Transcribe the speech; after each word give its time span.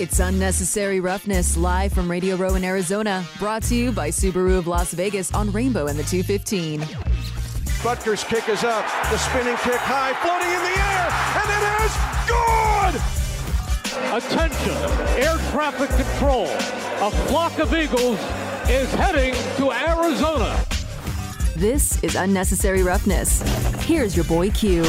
It's 0.00 0.18
Unnecessary 0.18 0.98
Roughness 0.98 1.56
live 1.56 1.92
from 1.92 2.10
Radio 2.10 2.34
Row 2.34 2.56
in 2.56 2.64
Arizona, 2.64 3.24
brought 3.38 3.62
to 3.64 3.76
you 3.76 3.92
by 3.92 4.08
Subaru 4.08 4.58
of 4.58 4.66
Las 4.66 4.92
Vegas 4.92 5.32
on 5.32 5.52
Rainbow 5.52 5.86
and 5.86 5.96
the 5.96 6.02
215. 6.02 6.80
Butker's 7.84 8.24
kick 8.24 8.48
is 8.48 8.64
up. 8.64 8.84
The 9.08 9.18
spinning 9.18 9.56
kick 9.58 9.78
high, 9.78 10.14
floating 10.14 10.50
in 10.50 10.62
the 10.66 10.78
air, 10.80 11.10
and 11.38 11.48
it 11.54 11.64
is 11.84 11.94
good! 12.26 12.94
Attention, 14.16 14.74
air 15.22 15.38
traffic 15.52 15.90
control. 15.90 16.48
A 17.06 17.10
flock 17.28 17.56
of 17.60 17.72
eagles 17.72 18.18
is 18.68 18.92
heading 18.94 19.34
to 19.58 19.70
Arizona. 19.70 20.64
This 21.54 22.02
is 22.02 22.16
Unnecessary 22.16 22.82
Roughness. 22.82 23.42
Here's 23.84 24.16
your 24.16 24.24
boy 24.24 24.50
Q. 24.50 24.82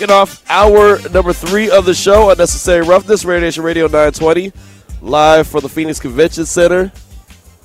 Get 0.00 0.10
off 0.10 0.42
hour 0.48 0.98
number 1.10 1.34
three 1.34 1.68
of 1.68 1.84
the 1.84 1.92
show, 1.92 2.30
Unnecessary 2.30 2.80
Roughness, 2.80 3.22
Raider 3.26 3.42
Nation 3.42 3.62
Radio 3.62 3.84
920, 3.84 4.50
live 5.02 5.46
from 5.46 5.60
the 5.60 5.68
Phoenix 5.68 6.00
Convention 6.00 6.46
Center. 6.46 6.90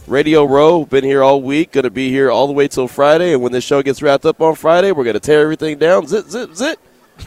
Radio 0.06 0.44
Row, 0.44 0.84
been 0.84 1.06
here 1.06 1.24
all 1.24 1.42
week, 1.42 1.72
going 1.72 1.86
to 1.86 1.90
be 1.90 2.10
here 2.10 2.30
all 2.30 2.48
the 2.48 2.52
way 2.52 2.68
till 2.68 2.90
Friday. 2.90 3.32
And 3.32 3.42
when 3.42 3.54
this 3.54 3.64
show 3.64 3.82
gets 3.82 4.02
wrapped 4.02 4.26
up 4.26 4.42
on 4.42 4.56
Friday, 4.56 4.92
we're 4.92 5.06
going 5.06 5.14
to 5.14 5.22
tear 5.22 5.44
everything 5.44 5.78
down, 5.78 6.08
zit, 6.08 6.30
zit, 6.30 6.54
zit, 6.58 6.78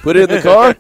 put 0.03 0.17
it 0.17 0.29
in 0.29 0.37
the 0.37 0.43
car, 0.43 0.77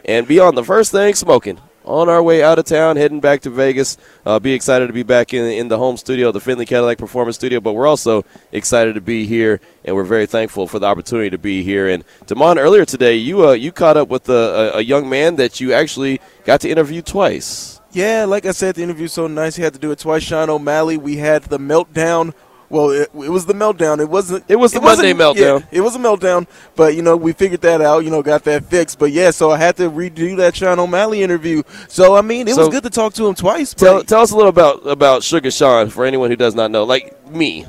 and 0.04 0.28
be 0.28 0.38
on 0.38 0.54
the 0.54 0.62
first 0.62 0.92
thing 0.92 1.16
smoking. 1.16 1.58
On 1.84 2.08
our 2.08 2.22
way 2.22 2.44
out 2.44 2.60
of 2.60 2.64
town, 2.64 2.96
heading 2.96 3.18
back 3.18 3.40
to 3.40 3.50
Vegas. 3.50 3.98
Uh, 4.24 4.38
be 4.38 4.52
excited 4.52 4.86
to 4.86 4.92
be 4.92 5.02
back 5.02 5.34
in, 5.34 5.44
in 5.44 5.66
the 5.66 5.76
home 5.76 5.96
studio, 5.96 6.30
the 6.30 6.38
Findlay 6.38 6.64
Cadillac 6.64 6.96
Performance 6.96 7.36
Studio. 7.36 7.60
But 7.60 7.72
we're 7.72 7.88
also 7.88 8.24
excited 8.52 8.94
to 8.94 9.00
be 9.00 9.26
here, 9.26 9.60
and 9.84 9.96
we're 9.96 10.04
very 10.04 10.26
thankful 10.26 10.68
for 10.68 10.78
the 10.78 10.86
opportunity 10.86 11.30
to 11.30 11.38
be 11.38 11.64
here. 11.64 11.88
And 11.88 12.04
Damon, 12.26 12.58
earlier 12.58 12.84
today, 12.84 13.16
you 13.16 13.48
uh, 13.48 13.52
you 13.52 13.72
caught 13.72 13.96
up 13.96 14.08
with 14.08 14.28
a, 14.28 14.72
a, 14.76 14.80
young 14.80 15.08
man 15.08 15.36
that 15.36 15.60
you 15.60 15.72
actually 15.72 16.20
got 16.44 16.60
to 16.60 16.70
interview 16.70 17.02
twice. 17.02 17.80
Yeah, 17.90 18.26
like 18.26 18.46
I 18.46 18.52
said, 18.52 18.76
the 18.76 18.82
interview's 18.84 19.12
so 19.12 19.26
nice. 19.26 19.56
He 19.56 19.62
had 19.62 19.72
to 19.72 19.80
do 19.80 19.90
it 19.90 19.98
twice. 19.98 20.22
Sean 20.22 20.50
O'Malley. 20.50 20.96
We 20.96 21.16
had 21.16 21.42
the 21.44 21.58
meltdown. 21.58 22.32
Well, 22.72 22.90
it, 22.90 23.10
it 23.14 23.28
was 23.28 23.44
the 23.44 23.52
meltdown. 23.52 24.00
It 24.00 24.08
wasn't. 24.08 24.44
It 24.48 24.56
was 24.56 24.72
the 24.72 24.80
wasn't- 24.80 25.16
Monday 25.18 25.22
meltdown. 25.42 25.60
Yeah, 25.60 25.66
it 25.70 25.80
was 25.82 25.94
a 25.94 25.98
meltdown. 25.98 26.46
But 26.74 26.96
you 26.96 27.02
know, 27.02 27.16
we 27.18 27.34
figured 27.34 27.60
that 27.60 27.82
out. 27.82 28.02
You 28.02 28.10
know, 28.10 28.22
got 28.22 28.44
that 28.44 28.64
fixed. 28.64 28.98
But 28.98 29.12
yeah, 29.12 29.30
so 29.30 29.50
I 29.50 29.58
had 29.58 29.76
to 29.76 29.90
redo 29.90 30.38
that 30.38 30.56
Sean 30.56 30.78
O'Malley 30.78 31.22
interview. 31.22 31.62
So 31.88 32.16
I 32.16 32.22
mean, 32.22 32.48
it 32.48 32.54
So- 32.54 32.62
was 32.62 32.68
good 32.70 32.82
to 32.84 32.90
talk 32.90 33.12
to 33.14 33.26
him 33.26 33.34
twice. 33.34 33.74
Tell, 33.74 33.98
but- 33.98 34.08
tell 34.08 34.22
us 34.22 34.30
a 34.30 34.36
little 34.36 34.48
about 34.48 34.86
about 34.86 35.22
Sugar 35.22 35.50
Sean 35.50 35.90
for 35.90 36.06
anyone 36.06 36.30
who 36.30 36.36
does 36.36 36.54
not 36.54 36.70
know, 36.70 36.84
like 36.84 37.30
me. 37.30 37.66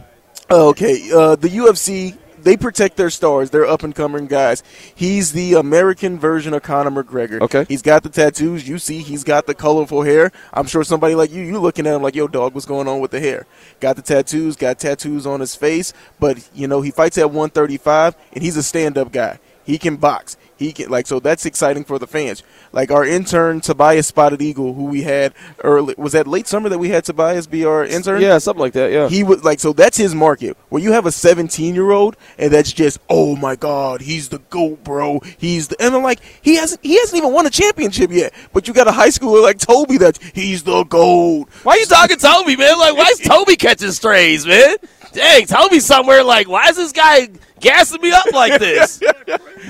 Oh, 0.50 0.70
Okay, 0.70 1.10
uh, 1.14 1.36
the 1.36 1.50
UFC 1.50 2.16
they 2.44 2.58
protect 2.58 2.98
their 2.98 3.10
stars, 3.10 3.50
their 3.50 3.66
up 3.66 3.84
and 3.84 3.96
coming 3.96 4.28
guys. 4.28 4.64
He's 4.94 5.32
the 5.32 5.54
American 5.56 6.20
version 6.20 6.54
of 6.54 6.64
Conor 6.64 7.04
McGregor. 7.04 7.42
Okay. 7.42 7.66
he's 7.68 7.82
got 7.82 8.04
the 8.04 8.10
tattoos. 8.10 8.68
You 8.68 8.78
see, 8.78 9.00
he's 9.00 9.24
got 9.24 9.48
the 9.48 9.54
colorful 9.56 10.04
hair. 10.04 10.32
I'm 10.54 10.66
sure 10.66 10.84
somebody 10.84 11.16
like 11.16 11.32
you, 11.32 11.42
you 11.42 11.60
looking 11.60 11.88
at 11.88 11.96
him 11.96 12.02
like, 12.02 12.16
"Yo, 12.16 12.28
dog, 12.28 12.54
what's 12.54 12.66
going 12.66 12.88
on 12.88 13.00
with 13.00 13.12
the 13.12 13.20
hair?" 13.20 13.46
Got 13.80 13.96
the 13.96 14.02
tattoos, 14.02 14.56
got 14.56 14.80
tattoos 14.80 15.26
on 15.26 15.40
his 15.40 15.56
face, 15.56 15.94
but 16.20 16.50
you 16.54 16.68
know 16.68 16.82
he 16.82 16.92
fights 16.92 17.18
at 17.18 17.28
135, 17.32 18.16
and 18.34 18.44
he's 18.44 18.58
a 18.58 18.64
stand-up 18.64 19.12
guy. 19.12 19.40
He 19.66 19.78
can 19.78 19.96
box. 19.98 20.38
He 20.56 20.72
can 20.72 20.90
like 20.90 21.08
so 21.08 21.20
that's 21.20 21.46
exciting 21.46 21.84
for 21.84 22.00
the 22.00 22.08
fans. 22.08 22.44
Like 22.72 22.92
our 22.92 23.06
intern 23.06 23.60
Tobias 23.60 24.08
Spotted 24.08 24.42
Eagle, 24.42 24.74
who 24.74 24.86
we 24.86 25.02
had 25.02 25.34
early 25.64 25.96
was 25.98 26.14
that 26.14 26.28
late 26.28 26.48
summer 26.48 26.70
that 26.70 26.78
we 26.78 26.90
had 26.90 27.04
Tobias 27.04 27.48
be 27.48 27.66
our 27.66 27.84
intern. 27.84 28.22
Yeah, 28.22 28.38
something 28.38 28.62
like 28.62 28.74
that. 28.74 28.92
Yeah. 28.92 29.10
He 29.10 29.24
was 29.24 29.44
like 29.44 29.60
so 29.60 29.74
that's 29.74 29.98
his 29.98 30.14
market. 30.14 30.56
Where 30.70 30.82
you 30.82 30.92
have 30.94 31.06
a 31.06 31.12
17 31.12 31.76
year 31.76 31.92
old 31.92 32.16
and 32.38 32.52
that's 32.52 32.72
just 32.72 33.00
oh 33.10 33.36
my 33.36 33.56
god, 33.56 34.02
he's 34.02 34.30
the 34.30 34.40
goat, 34.50 34.84
bro. 34.84 35.20
He's 35.38 35.68
the 35.70 35.82
and 35.82 35.96
I'm 35.96 36.04
like 36.04 36.20
he 36.42 36.56
hasn't 36.56 36.84
he 36.84 36.98
hasn't 37.00 37.18
even 37.18 37.34
won 37.34 37.46
a 37.46 37.50
championship 37.50 38.12
yet. 38.12 38.34
But 38.54 38.68
you 38.68 38.74
got 38.74 38.88
a 38.88 38.92
high 38.92 39.10
schooler 39.10 39.42
like 39.42 39.58
Toby 39.58 39.98
that 39.98 40.18
he's 40.34 40.64
the 40.64 40.84
goat. 40.84 41.50
Why 41.64 41.74
are 41.74 41.80
you 41.80 41.86
talking 41.86 42.18
Toby, 42.18 42.56
man? 42.56 42.78
Like, 42.78 42.96
why 42.96 43.10
is 43.12 43.20
Toby 43.26 43.56
catching 43.56 43.92
strays, 43.92 44.46
man? 44.46 44.76
Dang, 45.14 45.46
Toby's 45.46 45.86
somewhere 45.86 46.24
like, 46.24 46.48
why 46.50 46.70
is 46.70 46.76
this 46.76 46.92
guy 46.92 47.30
gassing 47.60 48.02
me 48.02 48.12
up 48.12 48.26
like 48.34 48.60
this? 48.60 49.00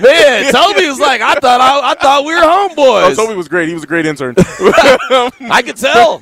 man, 0.00 0.52
Toby 0.52 0.86
was 0.88 0.98
like, 0.98 1.20
I 1.20 1.34
thought 1.34 1.60
I, 1.60 1.90
I 1.90 1.94
thought 1.94 2.24
we 2.24 2.34
were 2.34 2.40
Oh, 2.42 2.68
homeboys. 2.74 3.16
Toby 3.16 3.34
was 3.34 3.46
great. 3.48 3.68
He 3.68 3.74
was 3.74 3.84
a 3.84 3.86
great 3.86 4.06
intern. 4.06 4.34
I 4.38 5.62
could 5.64 5.76
tell. 5.76 6.20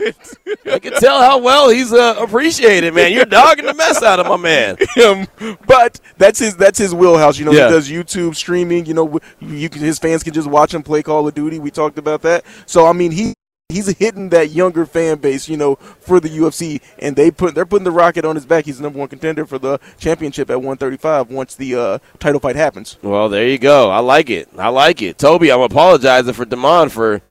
I 0.70 0.78
could 0.78 0.94
tell 0.96 1.20
how 1.20 1.38
well 1.38 1.70
he's 1.70 1.92
uh, 1.92 2.16
appreciated, 2.18 2.94
man. 2.94 3.12
You're 3.12 3.24
dogging 3.24 3.66
the 3.66 3.74
mess 3.74 4.02
out 4.02 4.20
of 4.20 4.26
my 4.26 4.36
man. 4.36 4.76
him, 4.94 5.26
but 5.66 6.00
that's 6.18 6.38
his 6.38 6.56
that's 6.56 6.78
his 6.78 6.94
wheelhouse. 6.94 7.38
You 7.38 7.44
know, 7.46 7.52
Yeah. 7.52 7.68
he 7.68 7.72
does 7.72 7.88
YouTube 7.90 8.34
streaming. 8.34 8.86
You 8.86 8.94
know, 8.94 9.20
you 9.40 9.68
can, 9.68 9.80
his 9.82 9.98
fans 9.98 10.22
can 10.22 10.32
just 10.34 10.48
watch 10.48 10.74
him 10.74 10.82
play 10.82 11.02
Call 11.02 11.26
of 11.26 11.34
Duty. 11.34 11.58
We 11.58 11.70
talked 11.70 11.98
about 11.98 12.22
that. 12.22 12.44
So 12.66 12.86
I 12.86 12.92
mean, 12.92 13.12
he 13.12 13.34
he's 13.72 13.88
hitting 13.98 14.28
that 14.30 14.50
younger 14.50 14.86
fan 14.86 15.18
base. 15.18 15.48
You 15.48 15.56
know, 15.56 15.76
for 15.76 16.20
the 16.20 16.28
UFC, 16.28 16.80
and 16.98 17.16
they 17.16 17.30
put 17.30 17.54
they're 17.54 17.66
putting 17.66 17.84
the 17.84 17.90
rocket 17.90 18.24
on 18.24 18.34
his 18.34 18.46
back. 18.46 18.64
He's 18.66 18.78
the 18.78 18.84
number 18.84 18.98
one 18.98 19.08
contender 19.08 19.46
for 19.46 19.58
the 19.58 19.78
championship 19.98 20.50
at 20.50 20.56
135 20.56 21.30
once 21.30 21.54
the 21.54 21.74
uh, 21.74 21.98
title 22.18 22.40
fight 22.40 22.56
happens. 22.56 22.98
Well, 23.02 23.28
there 23.28 23.46
you 23.46 23.58
go. 23.58 23.90
I 23.90 23.98
like 23.98 24.30
it. 24.30 24.48
I 24.56 24.68
like 24.68 25.02
it. 25.02 25.18
Toby, 25.18 25.50
I'm 25.50 25.60
apologizing 25.60 26.34
for 26.34 26.44
Damon 26.44 26.88
for 26.88 27.22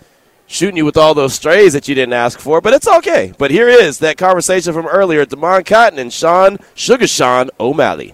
shooting 0.47 0.77
you 0.77 0.85
with 0.85 0.97
all 0.97 1.13
those 1.13 1.33
strays 1.33 1.73
that 1.73 1.87
you 1.87 1.95
didn't 1.95 2.13
ask 2.13 2.39
for, 2.39 2.59
but 2.59 2.73
it's 2.73 2.87
okay. 2.87 3.33
But 3.37 3.51
here 3.51 3.69
is 3.69 3.99
that 3.99 4.17
conversation 4.17 4.73
from 4.73 4.85
earlier 4.85 5.25
Damon 5.25 5.63
Cotton 5.63 5.99
and 5.99 6.11
Sean 6.11 6.57
Sugar 6.75 7.07
Sean 7.07 7.49
O'Malley. 7.59 8.13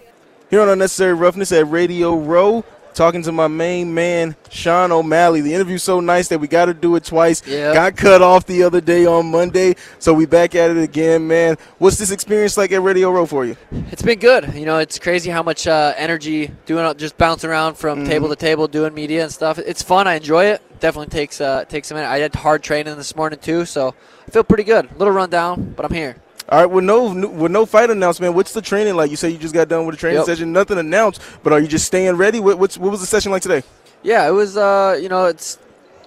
Here 0.49 0.61
on 0.61 0.69
Unnecessary 0.69 1.13
Roughness 1.13 1.51
at 1.51 1.69
Radio 1.69 2.15
Row, 2.15 2.63
talking 2.97 3.21
to 3.21 3.31
my 3.31 3.47
main 3.47 3.93
man, 3.93 4.35
Sean 4.49 4.91
O'Malley. 4.91 5.41
The 5.41 5.53
interview's 5.53 5.83
so 5.83 5.99
nice 5.99 6.27
that 6.29 6.39
we 6.39 6.47
got 6.47 6.65
to 6.65 6.73
do 6.73 6.95
it 6.95 7.03
twice. 7.05 7.45
Yep. 7.47 7.73
Got 7.73 7.95
cut 7.95 8.21
off 8.21 8.45
the 8.45 8.63
other 8.63 8.81
day 8.81 9.05
on 9.05 9.29
Monday, 9.31 9.75
so 9.99 10.13
we 10.13 10.25
back 10.25 10.55
at 10.55 10.71
it 10.71 10.77
again, 10.77 11.27
man. 11.27 11.57
What's 11.77 11.97
this 11.97 12.11
experience 12.11 12.57
like 12.57 12.71
at 12.71 12.81
Radio 12.81 13.11
Row 13.11 13.25
for 13.25 13.45
you? 13.45 13.55
It's 13.91 14.01
been 14.01 14.19
good. 14.19 14.53
You 14.55 14.65
know, 14.65 14.79
it's 14.79 14.97
crazy 14.99 15.29
how 15.29 15.43
much 15.43 15.67
uh, 15.67 15.93
energy 15.95 16.51
doing 16.65 16.97
just 16.97 17.17
bouncing 17.17 17.49
around 17.49 17.75
from 17.75 17.99
Mm-hmm. 17.99 18.09
table 18.09 18.29
to 18.29 18.35
table, 18.35 18.67
doing 18.67 18.93
media 18.93 19.23
and 19.23 19.31
stuff. 19.31 19.57
It's 19.59 19.81
fun. 19.81 20.07
I 20.07 20.15
enjoy 20.15 20.45
it. 20.45 20.61
Definitely 20.79 21.09
takes 21.09 21.39
uh, 21.39 21.65
takes 21.65 21.89
a 21.91 21.93
minute. 21.93 22.07
I 22.07 22.19
had 22.19 22.35
hard 22.35 22.63
training 22.63 22.95
this 22.97 23.15
morning 23.15 23.39
too, 23.39 23.65
so 23.65 23.95
I 24.27 24.31
feel 24.31 24.43
pretty 24.43 24.63
good. 24.63 24.89
A 24.91 24.97
little 24.97 25.13
rundown, 25.13 25.73
but 25.75 25.85
I'm 25.85 25.93
here. 25.93 26.17
All 26.49 26.59
right, 26.59 26.65
with 26.65 26.85
no 26.85 27.13
with 27.13 27.51
no 27.51 27.65
fight 27.65 27.89
announcement, 27.89 28.33
what's 28.33 28.53
the 28.53 28.61
training 28.61 28.95
like? 28.95 29.11
You 29.11 29.17
say 29.17 29.29
you 29.29 29.37
just 29.37 29.53
got 29.53 29.67
done 29.67 29.85
with 29.85 29.95
a 29.95 29.97
training 29.97 30.19
Yep. 30.19 30.25
session, 30.27 30.53
nothing 30.53 30.77
announced, 30.77 31.21
but 31.43 31.51
are 31.51 31.59
you 31.59 31.67
just 31.67 31.85
staying 31.85 32.15
ready? 32.15 32.39
What, 32.39 32.57
what's, 32.57 32.77
what 32.77 32.89
was 32.89 33.01
the 33.01 33.05
session 33.05 33.33
like 33.33 33.41
today? 33.41 33.63
Yeah, 34.01 34.25
it 34.27 34.31
was. 34.31 34.55
Uh, 34.55 34.97
you 35.01 35.09
know, 35.09 35.25
it's 35.25 35.57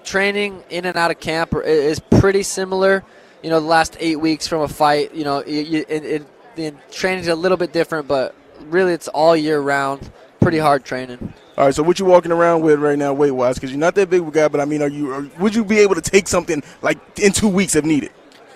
training 0.02 0.62
in 0.70 0.86
and 0.86 0.96
out 0.96 1.10
of 1.10 1.20
camp 1.20 1.54
is 1.64 2.00
pretty 2.00 2.42
similar. 2.42 3.04
You 3.42 3.50
know, 3.50 3.60
the 3.60 3.66
last 3.66 3.96
eight 4.00 4.16
weeks 4.16 4.46
from 4.46 4.62
a 4.62 4.68
fight. 4.68 5.14
You 5.14 5.24
know, 5.24 5.38
it, 5.40 5.86
it, 5.90 6.26
the 6.56 6.74
training's 6.90 7.28
a 7.28 7.34
little 7.34 7.58
bit 7.58 7.72
different, 7.74 8.08
but 8.08 8.34
really 8.62 8.94
it's 8.94 9.08
all 9.08 9.36
year 9.36 9.60
round. 9.60 10.10
Pretty 10.40 10.58
hard 10.58 10.84
training. 10.84 11.34
All 11.58 11.66
right, 11.66 11.74
so 11.74 11.82
what 11.82 11.98
you 11.98 12.06
walking 12.06 12.32
around 12.32 12.62
with 12.62 12.80
right 12.80 12.98
now, 12.98 13.12
weight 13.12 13.32
wise? 13.32 13.56
Because 13.56 13.70
you're 13.70 13.78
not 13.78 13.94
that 13.96 14.08
big 14.08 14.22
of 14.22 14.28
a 14.28 14.30
guy, 14.30 14.48
but 14.48 14.62
I 14.62 14.64
mean, 14.64 14.80
are 14.80 14.88
you? 14.88 15.12
Are, 15.12 15.28
would 15.38 15.54
you 15.54 15.66
be 15.66 15.78
able 15.80 15.96
to 15.96 16.00
take 16.00 16.28
something 16.28 16.62
like 16.80 16.96
in 17.18 17.32
two 17.32 17.48
weeks 17.48 17.76
if 17.76 17.84
needed? 17.84 18.10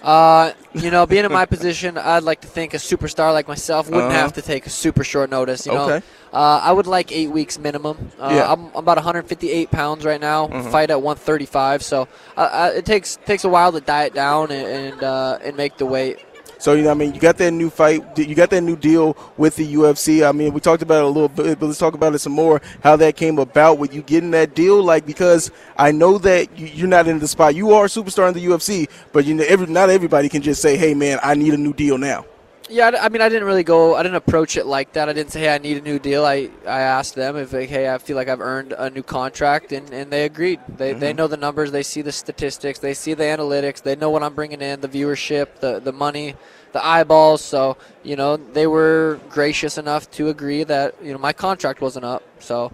Uh, 0.05 0.53
you 0.75 0.91
know, 0.91 1.07
being 1.07 1.25
in 1.25 1.33
my 1.33 1.47
position, 1.47 1.97
I'd 1.97 2.25
like 2.25 2.43
to 2.43 2.47
think 2.47 2.75
a 2.75 2.77
superstar 2.77 3.33
like 3.33 3.49
myself 3.49 3.87
wouldn't 3.89 4.13
Uh-huh. 4.13 4.21
have 4.21 4.35
to 4.35 4.43
take 4.43 4.67
a 4.67 4.71
super 4.71 5.03
short 5.03 5.31
notice. 5.31 5.65
You 5.65 5.73
know, 5.73 5.85
Okay. 5.91 6.07
uh, 6.31 6.61
I 6.63 6.73
would 6.73 6.87
like 6.87 7.11
eight 7.11 7.29
weeks 7.31 7.59
minimum. 7.59 7.97
Uh, 8.21 8.33
Yeah. 8.37 8.53
I'm, 8.53 8.67
I'm 8.75 8.77
about 8.85 8.99
158 8.99 9.71
pounds 9.71 10.05
right 10.05 10.21
now. 10.21 10.49
Mhm. 10.49 10.71
Fight 10.71 10.91
at 10.91 11.01
135, 11.01 11.83
so 11.83 12.07
uh, 12.37 12.41
uh, 12.41 12.73
it 12.77 12.85
takes 12.85 13.17
takes 13.25 13.45
a 13.45 13.49
while 13.49 13.73
to 13.73 13.81
diet 13.81 14.13
down 14.13 14.51
and 14.51 14.67
and, 14.93 15.03
uh, 15.03 15.39
and 15.43 15.57
make 15.57 15.79
the 15.79 15.87
weight. 15.87 16.19
So 16.65 16.73
you 16.73 16.83
know, 16.85 16.93
I 16.93 16.95
mean, 16.95 17.13
you 17.13 17.21
got 17.21 17.37
that 17.37 17.51
new 17.51 17.69
fight, 17.69 18.17
you 18.17 18.35
got 18.35 18.49
that 18.49 18.63
new 18.63 18.75
deal 18.75 19.19
with 19.37 19.55
the 19.57 19.75
UFC. 19.75 20.27
I 20.27 20.33
mean, 20.33 20.55
we 20.55 20.61
talked 20.61 20.83
about 20.83 21.01
it 21.01 21.05
a 21.05 21.09
little 21.09 21.29
bit, 21.29 21.61
but 21.61 21.67
let's 21.67 21.79
talk 21.79 21.93
about 21.93 22.15
it 22.15 22.21
some 22.21 22.33
more. 22.33 22.63
How 22.83 22.97
that 22.97 23.17
came 23.17 23.39
about 23.39 23.77
with 23.77 23.93
you 23.93 24.01
getting 24.01 24.31
that 24.31 24.55
deal, 24.55 24.83
like 24.83 25.05
because 25.05 25.51
I 25.77 25.93
know 25.93 26.17
that 26.17 26.59
you- 26.59 26.71
you're 26.75 26.89
not 26.89 27.07
in 27.07 27.19
the 27.19 27.29
spot. 27.29 27.55
You 27.55 27.75
are 27.75 27.85
a 27.85 27.89
superstar 27.89 28.29
in 28.29 28.33
the 28.33 28.41
UFC, 28.41 28.89
but 29.13 29.27
you 29.27 29.35
know, 29.35 29.45
every 29.47 29.67
not 29.67 29.91
everybody 29.91 30.31
can 30.31 30.41
just 30.41 30.63
say, 30.63 30.79
"Hey, 30.79 30.95
man, 30.95 31.19
I 31.23 31.35
need 31.35 31.53
a 31.53 31.59
new 31.59 31.75
deal 31.75 31.99
now." 31.99 32.25
Yeah, 32.71 32.93
I 32.99 33.11
mean, 33.11 33.21
I 33.21 33.29
didn't 33.29 33.47
really 33.47 33.63
go. 33.63 33.95
I 33.95 34.03
didn't 34.03 34.17
approach 34.17 34.57
it 34.57 34.65
like 34.65 34.95
that. 34.95 35.11
I 35.11 35.13
didn't 35.13 35.33
say, 35.33 35.41
"Hey, 35.41 35.55
I 35.55 35.59
need 35.59 35.77
a 35.77 35.83
new 35.83 35.99
deal." 35.99 36.25
I, 36.25 36.49
I 36.67 36.81
asked 36.81 37.15
them 37.15 37.37
if, 37.37 37.53
like, 37.53 37.69
"Hey, 37.69 37.93
I 37.93 37.99
feel 37.99 38.17
like 38.17 38.29
I've 38.29 38.41
earned 38.41 38.73
a 38.73 38.89
new 38.89 39.03
contract," 39.03 39.73
and, 39.73 39.93
and 39.93 40.11
they 40.11 40.25
agreed. 40.25 40.61
They, 40.67 40.95
they 40.95 41.13
Mhm. 41.13 41.17
know 41.17 41.27
the 41.27 41.37
numbers. 41.37 41.73
They 41.73 41.83
see 41.83 42.01
the 42.01 42.11
statistics. 42.11 42.79
They 42.79 42.95
see 42.95 43.13
the 43.13 43.25
analytics. 43.25 43.83
They 43.83 43.97
know 43.97 44.09
what 44.09 44.23
I'm 44.23 44.35
bringing 44.35 44.63
in, 44.63 44.81
the 44.81 44.89
viewership, 44.89 45.61
the 45.61 45.79
the 45.79 45.93
money, 45.93 46.37
the 46.73 46.85
eyeballs. 46.85 47.43
So 47.43 47.77
you 48.03 48.17
know, 48.17 48.39
they 48.39 48.67
were 48.67 49.21
gracious 49.29 49.77
enough 49.77 50.11
to 50.13 50.31
agree 50.31 50.65
that 50.65 50.95
you 51.03 51.13
know 51.13 51.19
my 51.19 51.35
contract 51.35 51.83
wasn't 51.83 52.07
up. 52.07 52.23
So 52.39 52.73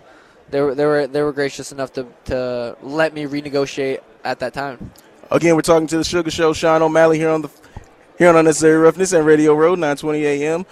they 0.50 0.60
were 0.60 0.72
they 0.76 0.84
were 0.87 1.06
they 1.08 1.22
were 1.22 1.32
gracious 1.32 1.72
enough 1.72 1.92
to 1.94 2.06
to 2.26 2.76
let 2.81 3.12
me 3.12 3.25
renegotiate 3.25 3.98
at 4.22 4.38
that 4.38 4.54
time. 4.54 4.92
Again, 5.32 5.56
we're 5.56 5.62
talking 5.62 5.88
to 5.88 5.96
the 5.96 6.04
Sugar 6.04 6.31
Show, 6.31 6.52
Sean 6.52 6.81
O'Malley 6.81 7.19
here 7.19 7.31
on 7.31 7.42
the 7.42 7.50
here 8.20 8.28
on 8.28 8.37
Unnecessary 8.37 8.76
Roughness 8.76 9.14
and 9.14 9.25
Radio 9.25 9.55
Row, 9.55 9.70
920 9.75 10.26
AM. 10.26 10.67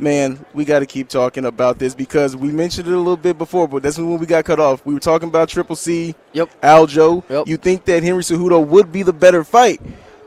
man, 0.00 0.44
we 0.54 0.64
got 0.64 0.80
to 0.80 0.86
keep 0.86 1.08
talking 1.08 1.44
about 1.44 1.78
this 1.78 1.94
because 1.94 2.34
we 2.34 2.50
mentioned 2.50 2.88
it 2.88 2.92
a 2.92 2.96
little 2.98 3.16
bit 3.16 3.38
before, 3.38 3.68
but 3.68 3.80
that's 3.84 3.96
when 3.96 4.18
we 4.18 4.26
got 4.26 4.44
cut 4.44 4.58
off. 4.58 4.84
We 4.84 4.92
were 4.92 4.98
talking 4.98 5.28
about 5.28 5.48
Triple 5.48 5.76
C, 5.76 6.16
Yep. 6.32 6.60
Aljo. 6.62 7.22
Yep. 7.30 7.46
You 7.46 7.56
think 7.56 7.84
that 7.84 8.02
Henry 8.02 8.24
Cejudo 8.24 8.66
would 8.66 8.90
be 8.90 9.04
the 9.04 9.12
better 9.12 9.44
fight, 9.44 9.80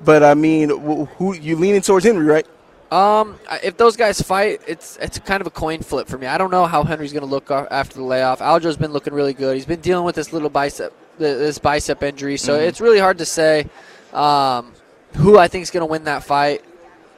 but 0.06 0.24
I 0.24 0.36
mean, 0.36 0.70
who 0.70 1.34
you 1.34 1.58
leaning 1.58 1.82
towards 1.82 2.06
Henry, 2.06 2.24
right? 2.26 2.48
Um, 2.94 3.38
if 3.62 3.76
those 3.76 3.98
guys 3.98 4.22
fight, 4.22 4.62
it's 4.68 4.98
it's 5.02 5.20
kind 5.20 5.42
of 5.42 5.48
a 5.48 5.52
coin 5.52 5.82
flip 5.82 6.08
for 6.08 6.18
me. 6.18 6.28
I 6.28 6.38
don't 6.38 6.52
know 6.52 6.66
how 6.66 6.84
Henry's 6.86 7.12
going 7.12 7.24
to 7.24 7.30
look 7.30 7.52
after 7.52 7.96
the 7.96 8.04
layoff. 8.04 8.40
Aljo's 8.40 8.78
been 8.78 8.94
looking 8.94 9.14
really 9.14 9.34
good. 9.34 9.56
He's 9.56 9.66
been 9.66 9.82
dealing 9.82 10.06
with 10.06 10.16
this 10.16 10.32
little 10.32 10.50
bicep, 10.50 10.94
this 11.18 11.58
bicep 11.60 12.04
injury, 12.04 12.38
so 12.38 12.54
it's 12.56 12.80
really 12.80 13.00
hard 13.00 13.18
to 13.18 13.26
say 13.26 13.68
um, 14.14 14.72
who 15.16 15.38
I 15.38 15.48
think 15.48 15.64
is 15.64 15.72
going 15.72 15.82
to 15.82 15.92
win 15.92 16.06
that 16.06 16.24
fight. 16.24 16.64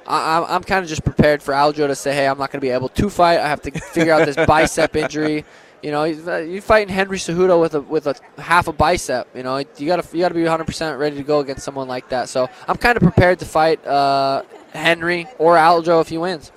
I, 0.08 0.38
I'm, 0.38 0.44
I'm 0.46 0.64
kind 0.64 0.84
of 0.84 0.90
just 0.90 1.04
prepared 1.04 1.42
for 1.42 1.54
Aljo 1.54 1.88
to 1.88 1.96
say, 1.96 2.14
hey, 2.14 2.28
I'm 2.28 2.38
not 2.38 2.52
going 2.52 2.60
to 2.60 2.66
be 2.66 2.70
able 2.72 2.90
to 2.90 3.10
fight. 3.10 3.40
I 3.40 3.48
have 3.48 3.62
to 3.64 3.72
figure 3.72 4.14
out 4.14 4.26
this 4.26 4.36
bicep 4.46 4.96
injury. 4.96 5.46
You 5.82 5.92
know, 5.92 6.04
uh, 6.04 6.38
you're 6.38 6.62
fighting 6.62 6.94
Henry 6.94 7.18
Cejudo 7.18 7.62
with 7.62 7.76
a 7.76 7.82
with 7.82 8.08
a 8.08 8.16
half 8.40 8.68
a 8.68 8.74
bicep. 8.74 9.28
You 9.36 9.44
know, 9.44 9.58
you 9.58 9.86
gotta 9.86 10.04
you 10.14 10.24
gotta 10.24 10.34
be 10.34 10.42
100 10.42 10.64
percent 10.66 10.98
ready 10.98 11.16
to 11.18 11.22
go 11.22 11.42
against 11.42 11.64
someone 11.64 11.88
like 11.88 12.10
that. 12.10 12.28
So 12.28 12.50
I'm 12.68 12.78
kind 12.78 12.98
of 12.98 13.04
prepared 13.04 13.38
to 13.40 13.46
fight 13.46 13.86
uh, 13.86 14.42
Henry 14.74 15.28
or 15.38 15.58
Aljo 15.58 16.02
if 16.02 16.08
he 16.08 16.18
wins. 16.18 16.52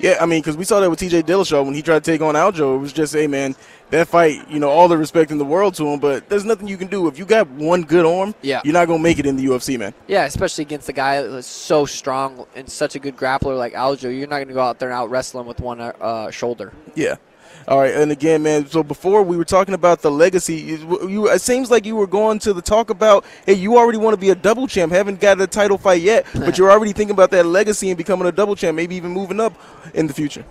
Yeah, 0.00 0.16
I 0.20 0.26
mean, 0.26 0.40
because 0.40 0.56
we 0.56 0.64
saw 0.64 0.80
that 0.80 0.88
with 0.88 0.98
T.J. 0.98 1.22
Dillashaw 1.24 1.64
when 1.64 1.74
he 1.74 1.82
tried 1.82 2.02
to 2.02 2.10
take 2.10 2.22
on 2.22 2.34
Aljo. 2.34 2.74
It 2.74 2.78
was 2.78 2.92
just, 2.92 3.12
hey, 3.12 3.26
man, 3.26 3.54
that 3.90 4.08
fight, 4.08 4.48
you 4.48 4.58
know, 4.58 4.70
all 4.70 4.88
the 4.88 4.96
respect 4.96 5.30
in 5.30 5.36
the 5.36 5.44
world 5.44 5.74
to 5.74 5.86
him, 5.86 6.00
but 6.00 6.28
there's 6.30 6.44
nothing 6.46 6.68
you 6.68 6.78
can 6.78 6.88
do. 6.88 7.06
If 7.06 7.18
you 7.18 7.26
got 7.26 7.46
one 7.50 7.82
good 7.82 8.06
arm, 8.06 8.34
Yeah. 8.40 8.62
you're 8.64 8.72
not 8.72 8.86
going 8.86 8.98
to 9.00 9.02
make 9.02 9.18
it 9.18 9.26
in 9.26 9.36
the 9.36 9.44
UFC, 9.44 9.78
man. 9.78 9.92
Yeah, 10.08 10.24
especially 10.24 10.62
against 10.62 10.88
a 10.88 10.94
guy 10.94 11.20
that's 11.22 11.46
so 11.46 11.84
strong 11.84 12.46
and 12.54 12.66
such 12.68 12.94
a 12.94 12.98
good 12.98 13.16
grappler 13.16 13.58
like 13.58 13.74
Aljo. 13.74 14.04
You're 14.04 14.26
not 14.26 14.36
going 14.38 14.48
to 14.48 14.54
go 14.54 14.62
out 14.62 14.78
there 14.78 14.88
and 14.88 14.96
out 14.96 15.10
wrestle 15.10 15.40
him 15.42 15.46
with 15.46 15.60
one 15.60 15.80
uh, 15.80 16.30
shoulder. 16.30 16.72
Yeah. 16.94 17.16
All 17.70 17.78
right, 17.78 17.94
and 17.94 18.10
again, 18.10 18.42
man. 18.42 18.66
So 18.66 18.82
before 18.82 19.22
we 19.22 19.36
were 19.36 19.44
talking 19.44 19.74
about 19.74 20.02
the 20.02 20.10
legacy, 20.10 20.56
you, 20.56 21.28
it 21.30 21.40
seems 21.40 21.70
like 21.70 21.86
you 21.86 21.94
were 21.94 22.08
going 22.08 22.40
to 22.40 22.52
the 22.52 22.60
talk 22.60 22.90
about, 22.90 23.24
hey, 23.46 23.52
you 23.52 23.78
already 23.78 23.96
want 23.96 24.12
to 24.12 24.20
be 24.20 24.30
a 24.30 24.34
double 24.34 24.66
champ. 24.66 24.90
Haven't 24.90 25.20
got 25.20 25.40
a 25.40 25.46
title 25.46 25.78
fight 25.78 26.02
yet, 26.02 26.26
but 26.34 26.58
you're 26.58 26.68
already 26.68 26.92
thinking 26.92 27.14
about 27.14 27.30
that 27.30 27.46
legacy 27.46 27.88
and 27.90 27.96
becoming 27.96 28.26
a 28.26 28.32
double 28.32 28.56
champ, 28.56 28.74
maybe 28.74 28.96
even 28.96 29.12
moving 29.12 29.38
up 29.38 29.54
in 29.94 30.08
the 30.08 30.12
future. 30.12 30.44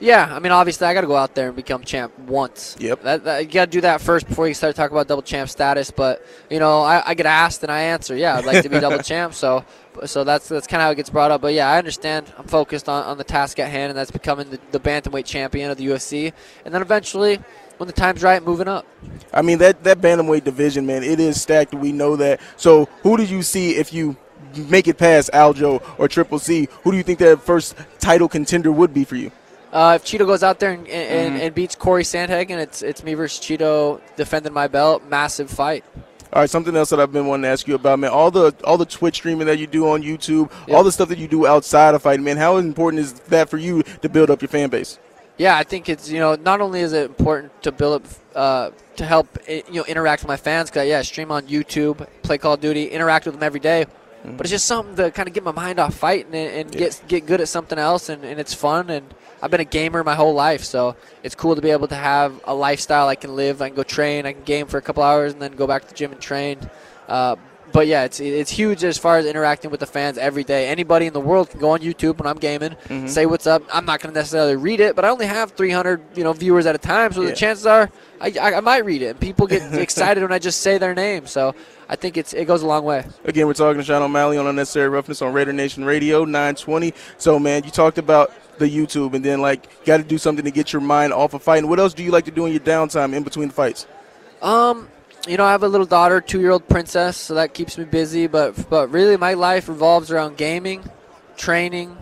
Yeah, 0.00 0.34
I 0.34 0.38
mean, 0.38 0.52
obviously, 0.52 0.86
I 0.86 0.94
got 0.94 1.02
to 1.02 1.06
go 1.06 1.16
out 1.16 1.34
there 1.34 1.48
and 1.48 1.56
become 1.56 1.84
champ 1.84 2.18
once. 2.18 2.76
Yep. 2.78 3.02
That, 3.02 3.24
that, 3.24 3.44
you 3.46 3.50
got 3.50 3.66
to 3.66 3.70
do 3.70 3.80
that 3.82 4.00
first 4.00 4.26
before 4.26 4.48
you 4.48 4.54
start 4.54 4.74
talking 4.74 4.94
about 4.94 5.06
double 5.06 5.22
champ 5.22 5.48
status. 5.48 5.90
But 5.90 6.26
you 6.50 6.58
know, 6.58 6.82
I, 6.82 7.10
I 7.10 7.14
get 7.14 7.26
asked 7.26 7.62
and 7.62 7.70
I 7.70 7.80
answer, 7.80 8.16
yeah, 8.16 8.36
I'd 8.36 8.44
like 8.44 8.62
to 8.62 8.68
be 8.68 8.80
double 8.80 8.98
champ. 9.02 9.34
So, 9.34 9.64
so 10.04 10.24
that's 10.24 10.48
that's 10.48 10.66
kind 10.66 10.80
of 10.80 10.86
how 10.86 10.90
it 10.90 10.96
gets 10.96 11.10
brought 11.10 11.30
up. 11.30 11.40
But 11.40 11.54
yeah, 11.54 11.70
I 11.70 11.78
understand. 11.78 12.32
I'm 12.36 12.46
focused 12.46 12.88
on, 12.88 13.04
on 13.04 13.18
the 13.18 13.24
task 13.24 13.58
at 13.58 13.70
hand, 13.70 13.90
and 13.90 13.98
that's 13.98 14.10
becoming 14.10 14.50
the, 14.50 14.60
the 14.72 14.80
bantamweight 14.80 15.24
champion 15.26 15.70
of 15.70 15.78
the 15.78 15.86
UFC, 15.86 16.32
and 16.64 16.74
then 16.74 16.82
eventually, 16.82 17.38
when 17.78 17.86
the 17.86 17.92
time's 17.92 18.22
right, 18.22 18.42
moving 18.42 18.68
up. 18.68 18.86
I 19.32 19.42
mean 19.42 19.58
that 19.58 19.84
that 19.84 20.00
bantamweight 20.00 20.44
division, 20.44 20.86
man, 20.86 21.02
it 21.02 21.20
is 21.20 21.40
stacked. 21.40 21.72
We 21.72 21.92
know 21.92 22.16
that. 22.16 22.40
So 22.56 22.86
who 23.02 23.16
did 23.16 23.30
you 23.30 23.42
see 23.42 23.76
if 23.76 23.92
you 23.92 24.16
make 24.68 24.88
it 24.88 24.98
past 24.98 25.30
Aljo 25.32 25.82
or 25.98 26.08
Triple 26.08 26.38
C? 26.38 26.68
Who 26.82 26.90
do 26.90 26.96
you 26.96 27.02
think 27.02 27.20
that 27.20 27.40
first 27.40 27.76
title 27.98 28.28
contender 28.28 28.72
would 28.72 28.92
be 28.92 29.04
for 29.04 29.16
you? 29.16 29.30
Uh, 29.74 29.98
if 30.00 30.04
Chito 30.04 30.24
goes 30.24 30.44
out 30.44 30.60
there 30.60 30.70
and, 30.70 30.86
and, 30.86 31.42
and 31.42 31.52
beats 31.52 31.74
Cory 31.74 32.04
Sandhagen, 32.04 32.58
it's 32.58 32.80
it's 32.80 33.02
me 33.02 33.14
versus 33.14 33.44
Chito 33.44 34.00
defending 34.16 34.52
my 34.52 34.68
belt. 34.68 35.02
Massive 35.08 35.50
fight. 35.50 35.84
All 36.32 36.40
right, 36.40 36.48
something 36.48 36.74
else 36.76 36.90
that 36.90 37.00
I've 37.00 37.12
been 37.12 37.26
wanting 37.26 37.42
to 37.42 37.48
ask 37.48 37.66
you 37.66 37.74
about, 37.74 37.98
man. 37.98 38.10
All 38.10 38.30
the 38.30 38.54
all 38.62 38.78
the 38.78 38.86
Twitch 38.86 39.16
streaming 39.16 39.48
that 39.48 39.58
you 39.58 39.66
do 39.66 39.88
on 39.88 40.02
YouTube, 40.02 40.50
Yep. 40.68 40.76
all 40.76 40.84
the 40.84 40.92
stuff 40.92 41.08
that 41.08 41.18
you 41.18 41.26
do 41.26 41.44
outside 41.46 41.94
of 41.96 42.02
fighting, 42.02 42.24
man. 42.24 42.36
How 42.36 42.56
important 42.56 43.00
is 43.00 43.14
that 43.30 43.50
for 43.50 43.58
you 43.58 43.82
to 44.02 44.08
build 44.08 44.30
up 44.30 44.42
your 44.42 44.48
fan 44.48 44.70
base? 44.70 44.98
Yeah, 45.38 45.56
I 45.56 45.64
think 45.64 45.88
it's 45.88 46.08
you 46.08 46.20
know 46.20 46.36
not 46.36 46.60
only 46.60 46.80
is 46.80 46.92
it 46.92 47.06
important 47.06 47.60
to 47.64 47.72
build 47.72 48.02
up 48.02 48.08
uh, 48.36 48.70
to 48.94 49.04
help 49.04 49.26
eh, 49.48 49.62
you 49.66 49.74
know 49.80 49.84
interact 49.86 50.22
with 50.22 50.28
my 50.28 50.36
fans 50.36 50.70
because 50.70 50.86
yeah, 50.86 51.00
I 51.00 51.02
stream 51.02 51.32
on 51.32 51.48
YouTube, 51.48 52.06
play 52.22 52.38
Call 52.38 52.54
of 52.54 52.60
Duty, 52.60 52.84
interact 52.86 53.26
with 53.26 53.34
them 53.34 53.42
every 53.42 53.60
day. 53.60 53.86
But 54.24 54.40
it's 54.40 54.50
just 54.50 54.64
something 54.64 54.96
to 54.96 55.10
kind 55.10 55.28
of 55.28 55.34
get 55.34 55.44
my 55.44 55.52
mind 55.52 55.78
off 55.78 55.94
fighting 55.94 56.34
and, 56.34 56.50
and 56.50 56.72
get 56.72 57.00
get 57.08 57.26
good 57.26 57.40
at 57.42 57.48
something 57.48 57.78
else, 57.78 58.08
and, 58.08 58.24
and 58.24 58.40
it's 58.40 58.54
fun. 58.54 58.88
And 58.88 59.12
I've 59.44 59.50
been 59.50 59.60
a 59.60 59.66
gamer 59.66 60.02
my 60.02 60.14
whole 60.14 60.32
life, 60.32 60.64
so 60.64 60.96
it's 61.22 61.34
cool 61.34 61.54
to 61.54 61.60
be 61.60 61.68
able 61.68 61.86
to 61.88 61.94
have 61.94 62.40
a 62.44 62.54
lifestyle 62.54 63.08
I 63.08 63.14
can 63.14 63.36
live. 63.36 63.60
I 63.60 63.68
can 63.68 63.76
go 63.76 63.82
train, 63.82 64.24
I 64.24 64.32
can 64.32 64.42
game 64.42 64.66
for 64.66 64.78
a 64.78 64.80
couple 64.80 65.02
hours, 65.02 65.34
and 65.34 65.42
then 65.42 65.52
go 65.52 65.66
back 65.66 65.82
to 65.82 65.88
the 65.88 65.94
gym 65.94 66.12
and 66.12 66.20
train. 66.20 66.58
Uh, 67.06 67.36
but 67.74 67.86
yeah, 67.88 68.04
it's 68.04 68.20
it's 68.20 68.50
huge 68.50 68.84
as 68.84 68.96
far 68.96 69.18
as 69.18 69.26
interacting 69.26 69.70
with 69.70 69.80
the 69.80 69.86
fans 69.86 70.16
every 70.16 70.44
day. 70.44 70.68
Anybody 70.68 71.06
in 71.06 71.12
the 71.12 71.20
world 71.20 71.50
can 71.50 71.60
go 71.60 71.70
on 71.70 71.80
YouTube 71.80 72.16
when 72.18 72.26
I'm 72.26 72.38
gaming, 72.38 72.76
say 73.06 73.26
what's 73.26 73.46
up. 73.46 73.62
I'm 73.70 73.84
not 73.84 74.00
going 74.00 74.14
to 74.14 74.18
necessarily 74.18 74.56
read 74.56 74.80
it, 74.80 74.94
but 74.96 75.04
I 75.04 75.08
only 75.10 75.26
have 75.26 75.50
300 75.52 76.00
you 76.16 76.24
know 76.24 76.32
viewers 76.32 76.64
at 76.66 76.74
a 76.74 76.78
time, 76.78 77.12
so 77.12 77.20
Yeah. 77.20 77.30
the 77.30 77.36
chances 77.36 77.66
are 77.66 77.90
I, 78.20 78.32
I, 78.40 78.54
I 78.54 78.60
might 78.60 78.84
read 78.86 79.02
it. 79.02 79.06
And 79.06 79.20
people 79.20 79.46
get 79.46 79.74
excited 79.86 80.22
when 80.22 80.32
I 80.32 80.38
just 80.38 80.60
say 80.62 80.78
their 80.78 80.94
name, 80.94 81.26
so 81.26 81.54
I 81.88 81.96
think 81.96 82.16
it's 82.16 82.32
it 82.32 82.46
goes 82.46 82.62
a 82.62 82.66
long 82.66 82.84
way. 82.84 83.04
Again, 83.24 83.46
we're 83.46 83.54
talking 83.54 83.78
to 83.80 83.84
Sean 83.84 84.00
O'Malley 84.02 84.38
on 84.38 84.46
Unnecessary 84.46 84.88
Roughness 84.88 85.20
on 85.20 85.32
Raider 85.34 85.52
Nation 85.52 85.84
Radio 85.84 86.24
920. 86.24 86.94
So, 87.18 87.38
man, 87.38 87.64
you 87.64 87.70
talked 87.70 87.98
about 87.98 88.32
the 88.58 88.66
YouTube 88.66 89.14
and 89.14 89.24
then 89.24 89.40
like 89.42 89.84
got 89.84 89.96
to 89.96 90.04
do 90.04 90.16
something 90.16 90.44
to 90.44 90.50
get 90.52 90.72
your 90.72 90.80
mind 90.80 91.12
off 91.12 91.34
of 91.34 91.42
fighting. 91.42 91.68
What 91.68 91.80
else 91.80 91.92
do 91.92 92.04
you 92.04 92.12
like 92.12 92.24
to 92.26 92.30
do 92.30 92.46
in 92.46 92.52
your 92.52 92.60
downtime 92.60 93.12
in 93.12 93.24
between 93.24 93.50
fights? 93.50 93.88
Um, 94.42 94.88
you 95.26 95.36
know, 95.36 95.44
I 95.44 95.52
have 95.52 95.62
a 95.62 95.68
little 95.68 95.86
daughter, 95.86 96.20
two-year-old 96.20 96.68
princess, 96.68 97.16
so 97.16 97.34
that 97.34 97.54
keeps 97.54 97.78
me 97.78 97.84
busy. 97.84 98.26
But 98.26 98.68
but 98.68 98.90
really, 98.90 99.16
my 99.16 99.34
life 99.34 99.68
revolves 99.68 100.10
around 100.10 100.36
gaming, 100.36 100.84
training, 101.36 101.96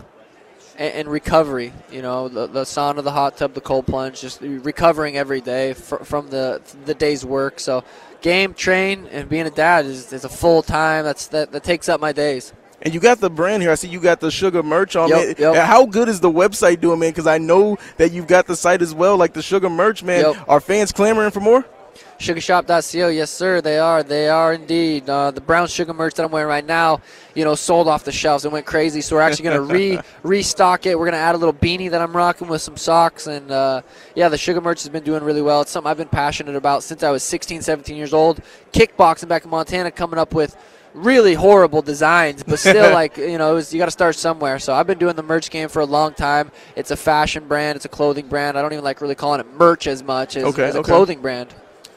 and, 0.77 0.93
and 0.93 1.07
recovery. 1.07 1.73
You 1.91 2.01
know, 2.01 2.27
the, 2.27 2.47
the 2.47 2.63
sauna, 2.63 3.03
the 3.03 3.11
hot 3.11 3.37
tub, 3.37 3.53
the 3.53 3.61
cold 3.61 3.87
plunge, 3.87 4.21
just 4.21 4.41
recovering 4.41 5.17
every 5.17 5.41
day 5.41 5.73
fr- 5.73 6.03
from 6.03 6.29
the 6.29 6.61
the 6.85 6.93
day's 6.93 7.25
work. 7.25 7.59
So, 7.59 7.83
game, 8.21 8.53
train, 8.53 9.07
and 9.11 9.29
being 9.29 9.47
a 9.47 9.51
dad 9.51 9.85
is, 9.85 10.11
is 10.11 10.25
a 10.25 10.29
full 10.29 10.61
time. 10.61 11.05
That's 11.05 11.27
that, 11.27 11.51
that 11.51 11.63
takes 11.63 11.89
up 11.89 12.01
my 12.01 12.11
days. 12.11 12.53
And 12.81 12.93
you 12.93 12.99
got 12.99 13.21
the 13.21 13.29
brand 13.29 13.61
here. 13.61 13.71
I 13.71 13.75
see 13.75 13.87
you 13.87 14.01
got 14.01 14.19
the 14.19 14.29
sugar 14.29 14.61
merch 14.61 14.97
on. 14.97 15.07
Yep, 15.07 15.39
man. 15.39 15.53
yep. 15.55 15.65
How 15.65 15.85
good 15.85 16.09
is 16.09 16.19
the 16.19 16.29
website 16.29 16.81
doing, 16.81 16.99
man? 16.99 17.11
Because 17.11 17.27
I 17.27 17.37
know 17.37 17.77
that 17.95 18.11
you've 18.11 18.27
got 18.27 18.45
the 18.45 18.57
site 18.57 18.81
as 18.81 18.93
well, 18.93 19.15
like 19.15 19.33
the 19.33 19.41
sugar 19.41 19.69
merch, 19.69 20.03
man. 20.03 20.25
Yep. 20.25 20.49
Are 20.49 20.59
fans 20.59 20.91
clamoring 20.91 21.31
for 21.31 21.39
more? 21.39 21.65
Sugarshop.co, 22.19 23.07
yes 23.09 23.29
sir, 23.29 23.61
they 23.61 23.79
are. 23.79 24.03
They 24.03 24.29
are 24.29 24.53
indeed. 24.53 25.09
Uh, 25.09 25.31
the 25.31 25.41
brown 25.41 25.67
sugar 25.67 25.93
merch 25.93 26.13
that 26.15 26.23
I'm 26.23 26.31
wearing 26.31 26.47
right 26.47 26.65
now, 26.65 27.01
you 27.35 27.43
know, 27.43 27.55
sold 27.55 27.87
off 27.87 28.03
the 28.03 28.11
shelves. 28.11 28.45
It 28.45 28.51
went 28.51 28.65
crazy, 28.65 29.01
so 29.01 29.15
we're 29.15 29.21
actually 29.21 29.43
going 29.43 29.67
to 29.67 29.73
re 29.73 29.99
restock 30.23 30.85
it. 30.85 30.97
We're 30.97 31.05
going 31.05 31.13
to 31.13 31.19
add 31.19 31.35
a 31.35 31.37
little 31.37 31.53
beanie 31.53 31.89
that 31.91 32.01
I'm 32.01 32.15
rocking 32.15 32.47
with 32.47 32.61
some 32.61 32.77
socks, 32.77 33.27
and 33.27 33.51
uh, 33.51 33.81
yeah, 34.15 34.29
the 34.29 34.37
sugar 34.37 34.61
merch 34.61 34.83
has 34.83 34.89
been 34.89 35.03
doing 35.03 35.23
really 35.23 35.41
well. 35.41 35.61
It's 35.61 35.71
something 35.71 35.89
I've 35.89 35.97
been 35.97 36.07
passionate 36.07 36.55
about 36.55 36.83
since 36.83 37.03
I 37.03 37.11
was 37.11 37.23
16, 37.23 37.61
17 37.61 37.95
years 37.95 38.13
old. 38.13 38.41
Kickboxing 38.71 39.27
back 39.27 39.43
in 39.43 39.49
Montana, 39.49 39.91
coming 39.91 40.19
up 40.19 40.33
with 40.33 40.55
really 40.93 41.33
horrible 41.33 41.81
designs, 41.81 42.43
but 42.43 42.59
still 42.59 42.93
like 42.93 43.17
you 43.17 43.37
know, 43.37 43.51
it 43.51 43.55
was, 43.55 43.73
you 43.73 43.79
got 43.79 43.85
to 43.85 43.91
start 43.91 44.15
somewhere. 44.15 44.59
So 44.59 44.73
I've 44.73 44.87
been 44.87 44.99
doing 44.99 45.15
the 45.15 45.23
merch 45.23 45.49
game 45.49 45.69
for 45.69 45.81
a 45.81 45.85
long 45.85 46.13
time. 46.13 46.51
It's 46.75 46.91
a 46.91 46.95
fashion 46.95 47.47
brand, 47.47 47.75
it's 47.75 47.85
a 47.85 47.89
clothing 47.89 48.27
brand. 48.27 48.57
I 48.57 48.61
don't 48.61 48.73
even 48.73 48.83
like 48.83 49.01
really 49.01 49.15
calling 49.15 49.39
it 49.39 49.47
merch 49.53 49.87
as 49.87 50.03
much 50.03 50.37
as, 50.37 50.43
Okay, 50.45 50.63
as 50.63 50.75
a 50.75 50.79
okay. 50.79 50.87
clothing 50.87 51.21
brand. 51.21 51.53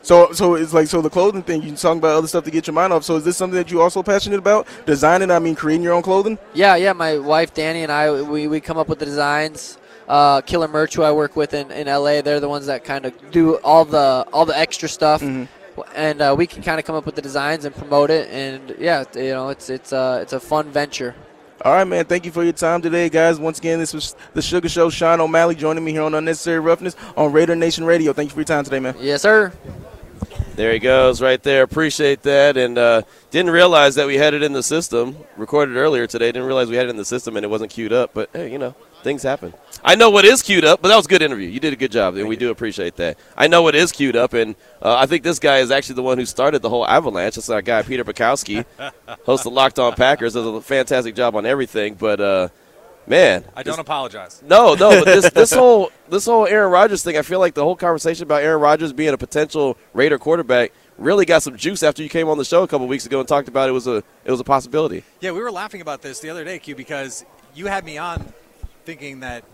So, 0.06 0.30
so 0.30 0.54
it's 0.54 0.72
like 0.72 0.86
so 0.86 1.02
the 1.02 1.10
clothing 1.10 1.42
thing. 1.42 1.62
You 1.64 1.75
talking 1.75 1.98
about 1.98 2.16
other 2.16 2.28
stuff 2.28 2.44
to 2.44 2.50
get 2.52 2.68
your 2.68 2.75
mind 2.75 2.92
off. 2.92 3.02
So, 3.02 3.16
is 3.16 3.25
this 3.25 3.36
something 3.36 3.56
that 3.56 3.72
you 3.72 3.82
also 3.82 4.04
passionate 4.04 4.38
about? 4.38 4.68
Designing, 4.86 5.32
I 5.32 5.40
mean, 5.40 5.56
creating 5.56 5.82
your 5.82 5.94
own 5.94 6.02
clothing. 6.02 6.38
Yeah, 6.54 6.76
yeah. 6.76 6.92
My 6.92 7.18
wife 7.18 7.52
Danny 7.52 7.82
and 7.82 7.90
I 7.90 8.22
we, 8.22 8.46
we 8.46 8.60
come 8.60 8.78
up 8.78 8.86
with 8.86 9.00
the 9.00 9.04
designs. 9.04 9.78
Uh, 10.06 10.42
Killer 10.42 10.68
Merch, 10.68 10.94
who 10.94 11.02
I 11.02 11.10
work 11.10 11.34
with 11.34 11.54
in, 11.54 11.72
in 11.72 11.88
LA, 11.88 12.20
they're 12.20 12.38
the 12.38 12.48
ones 12.48 12.66
that 12.66 12.84
kind 12.84 13.04
of 13.04 13.32
do 13.32 13.56
all 13.64 13.84
the 13.84 14.25
all 14.32 14.46
the 14.46 14.56
extra 14.56 14.88
stuff, 14.88 15.22
and 15.22 16.22
uh, 16.22 16.36
we 16.38 16.46
can 16.46 16.62
kind 16.62 16.78
of 16.78 16.86
come 16.86 16.94
up 16.94 17.04
with 17.04 17.16
the 17.16 17.22
designs 17.22 17.64
and 17.64 17.75
promote 17.75 18.10
it. 18.10 18.30
And 18.30 18.76
yeah, 18.78 19.02
you 19.16 19.30
know, 19.30 19.48
it's 19.48 19.68
it's 19.68 19.92
uh, 19.92 20.20
it's 20.22 20.32
a 20.32 20.38
fun 20.38 20.70
venture. 20.70 21.16
All 21.64 21.72
right, 21.72 21.84
man. 21.84 22.04
Thank 22.04 22.25
you 22.25 22.30
for 22.30 22.44
your 22.44 22.52
time 22.52 22.80
today, 22.80 23.08
guys. 23.08 23.40
Once 23.40 23.58
again, 23.58 23.80
this 23.80 23.92
was 23.92 24.14
the 24.34 24.42
Sugar 24.42 24.68
Show. 24.68 24.88
Sean 24.88 25.20
O'Malley 25.20 25.56
joining 25.56 25.84
me 25.84 25.90
here 25.90 26.02
on 26.02 26.14
Unnecessary 26.14 26.60
Roughness 26.60 26.94
on 27.16 27.32
Raider 27.32 27.56
Nation 27.56 27.84
Radio. 27.84 28.12
Thank 28.12 28.28
you 28.28 28.34
for 28.34 28.40
your 28.42 28.44
time 28.44 28.62
today, 28.62 28.78
man. 28.78 28.94
Yes, 29.00 29.22
sir. 29.22 29.52
There 30.56 30.72
he 30.72 30.78
goes, 30.78 31.20
right 31.20 31.42
there. 31.42 31.62
Appreciate 31.62 32.22
that. 32.22 32.56
And 32.56 32.78
uh, 32.78 33.02
didn't 33.30 33.52
realize 33.52 33.94
that 33.96 34.06
we 34.06 34.16
had 34.16 34.32
it 34.32 34.42
in 34.42 34.54
the 34.54 34.62
system. 34.62 35.14
Recorded 35.36 35.76
earlier 35.76 36.06
today. 36.06 36.28
Didn't 36.28 36.46
realize 36.46 36.68
we 36.68 36.76
had 36.76 36.86
it 36.86 36.90
in 36.90 36.96
the 36.96 37.04
system 37.04 37.36
and 37.36 37.44
it 37.44 37.48
wasn't 37.48 37.70
queued 37.70 37.92
up. 37.92 38.12
But 38.14 38.30
hey, 38.32 38.50
you 38.50 38.56
know, 38.56 38.75
things 39.02 39.22
happen. 39.22 39.52
I 39.84 39.96
know 39.96 40.08
what 40.08 40.25
is 40.25 40.42
queued 40.42 40.64
up, 40.64 40.80
but 40.80 40.88
that 40.88 40.96
was 40.96 41.04
a 41.04 41.08
good 41.10 41.20
interview. 41.20 41.46
You 41.46 41.60
did 41.60 41.75
a 41.75 41.76
good 41.76 41.92
job, 41.92 42.16
and 42.16 42.26
we 42.26 42.36
do 42.36 42.50
appreciate 42.50 42.96
that. 42.96 43.18
I 43.36 43.48
know 43.48 43.62
what 43.62 43.75
is 43.75 43.92
queued 43.92 44.16
up, 44.16 44.32
and 44.32 44.56
uh, 44.80 44.96
I 44.96 45.04
think 45.04 45.22
this 45.22 45.38
guy 45.38 45.58
is 45.58 45.70
actually 45.70 45.96
the 45.96 46.02
one 46.02 46.16
who 46.16 46.25
started 46.25 46.62
the 46.62 46.70
whole 46.70 46.86
avalanche. 46.86 47.34
That's 47.34 47.50
our 47.50 47.60
guy, 47.60 47.82
Peter 47.82 48.02
Bukowski, 48.02 48.64
host 49.26 49.46
of 49.46 49.52
Locked 49.52 49.78
On 49.78 49.92
Packers. 49.92 50.32
Does 50.32 50.46
a 50.46 50.60
fantastic 50.62 51.14
job 51.14 51.36
on 51.36 51.44
everything. 51.44 51.94
But 51.94 52.20
uh, 52.20 52.48
man, 53.06 53.44
I 53.54 53.62
don't 53.62 53.78
apologize. 53.78 54.42
no, 54.46 54.75
no, 54.75 55.02
but 55.02 55.04
this 55.04 55.30
this 55.30 55.52
whole 55.60 55.90
this 56.08 56.25
whole 56.26 56.46
Aaron 56.46 56.70
Rodgers 56.70 57.02
thing, 57.02 57.16
I 57.16 57.22
feel 57.22 57.38
like 57.40 57.54
the 57.54 57.62
whole 57.64 57.76
conversation 57.76 58.25
about 58.25 58.42
Aaron 58.42 58.60
Rodgers 58.60 58.92
being 58.92 59.12
a 59.14 59.18
potential 59.18 59.76
Raider 59.94 60.18
quarterback 60.18 60.72
really 60.98 61.25
got 61.26 61.42
some 61.42 61.56
juice 61.56 61.82
after 61.82 62.02
you 62.02 62.08
came 62.08 62.28
on 62.28 62.38
the 62.38 62.44
show 62.44 62.62
a 62.62 62.68
couple 62.68 62.86
weeks 62.86 63.04
ago 63.06 63.18
and 63.20 63.28
talked 63.28 63.48
about 63.48 63.68
it 63.68 63.72
was 63.72 63.86
a 63.86 63.96
it 64.25 64.30
was 64.30 64.40
a 64.40 64.44
possibility. 64.44 65.04
Yeah, 65.20 65.32
we 65.32 65.40
were 65.40 65.50
laughing 65.52 65.80
about 65.80 66.02
this 66.02 66.20
the 66.20 66.30
other 66.30 66.44
day, 66.44 66.58
Q, 66.58 66.75
because 66.75 67.25
you 67.54 67.66
had 67.66 67.84
me 67.84 67.98
on 67.98 68.32
thinking 68.84 69.20
that 69.20 69.44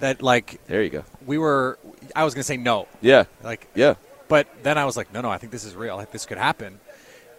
that 0.00 0.22
like 0.22 0.60
There 0.66 0.82
you 0.82 0.90
go. 0.90 1.04
we 1.26 1.36
were. 1.38 1.78
I 2.16 2.24
was 2.24 2.34
gonna 2.34 2.44
say 2.44 2.56
no, 2.56 2.88
Yeah. 3.02 3.24
like, 3.42 3.68
Yeah. 3.74 3.94
but 4.28 4.46
then 4.62 4.78
I 4.78 4.84
was 4.84 4.96
like, 4.96 5.12
no, 5.12 5.20
no, 5.20 5.30
I 5.30 5.36
think 5.38 5.52
this 5.52 5.64
is 5.64 5.74
real. 5.76 5.96
Like 5.96 6.10
this 6.12 6.26
could 6.26 6.38
happen. 6.38 6.80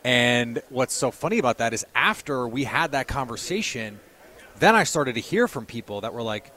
And 0.03 0.61
what's 0.69 0.93
so 0.93 1.11
funny 1.11 1.37
about 1.39 1.57
that 1.59 1.73
is 1.73 1.85
after 1.93 2.47
we 2.47 2.63
had 2.63 2.91
that 2.93 3.07
conversation, 3.07 3.99
then 4.61 4.75
I 4.75 4.85
started 4.85 5.15
to 5.15 5.21
hear 5.21 5.47
from 5.49 5.65
people 5.65 6.01
that 6.01 6.13
were 6.13 6.21
like, 6.23 6.51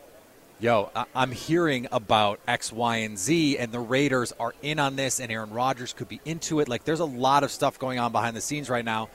yo, 0.60 0.90
I- 0.94 1.06
I'm 1.14 1.32
hearing 1.32 1.88
about 1.90 2.38
X, 2.46 2.72
Y, 2.72 2.96
and 2.98 3.18
Z, 3.18 3.58
and 3.58 3.72
the 3.72 3.80
Raiders 3.80 4.32
are 4.38 4.54
in 4.62 4.78
on 4.78 4.94
this, 4.94 5.18
and 5.20 5.32
Aaron 5.32 5.50
Rodgers 5.50 5.92
could 5.92 6.08
be 6.08 6.20
into 6.24 6.60
it. 6.60 6.68
Like, 6.68 6.84
there's 6.84 7.00
a 7.00 7.04
lot 7.04 7.42
of 7.42 7.50
stuff 7.50 7.78
going 7.78 7.98
on 7.98 8.12
behind 8.12 8.36
the 8.36 8.40
scenes 8.40 8.70
right 8.70 8.84
now. 8.84 9.08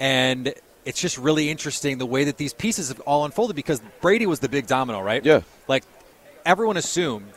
And 0.00 0.52
it's 0.84 1.00
just 1.00 1.18
really 1.18 1.50
interesting 1.50 1.98
the 1.98 2.06
way 2.06 2.24
that 2.24 2.36
these 2.36 2.52
pieces 2.52 2.88
have 2.88 3.00
all 3.00 3.24
unfolded 3.24 3.54
because 3.56 3.80
Brady 4.00 4.26
was 4.26 4.40
the 4.40 4.48
big 4.48 4.66
domino, 4.66 5.00
right? 5.00 5.24
Yeah. 5.24 5.42
Like, 5.68 5.84
everyone 6.44 6.76
assumed, 6.76 7.32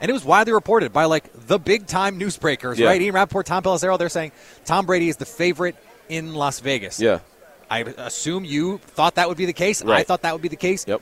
and 0.00 0.10
it 0.10 0.12
was 0.12 0.24
widely 0.24 0.52
reported 0.52 0.92
by, 0.92 1.04
like, 1.04 1.24
the 1.46 1.58
big 1.58 1.86
time 1.86 2.18
newsbreakers, 2.18 2.78
Yeah. 2.78 2.88
right? 2.88 3.00
Ian 3.00 3.14
Rapoport, 3.14 3.46
Tom 3.46 3.62
Pelissero, 3.62 3.98
they're 3.98 4.08
saying 4.08 4.32
Tom 4.64 4.86
Brady 4.86 5.08
is 5.08 5.16
the 5.16 5.26
favorite 5.26 5.76
in 6.08 6.34
Las 6.34 6.60
Vegas. 6.60 7.00
Yeah. 7.00 7.20
I 7.72 7.78
assume 7.96 8.44
you 8.44 8.76
thought 8.78 9.14
that 9.14 9.28
would 9.28 9.38
be 9.38 9.46
the 9.46 9.54
case. 9.54 9.82
I 9.82 10.02
thought 10.02 10.22
that 10.22 10.34
would 10.34 10.42
be 10.42 10.48
the 10.48 10.56
case. 10.56 10.84
Yep. 10.86 11.00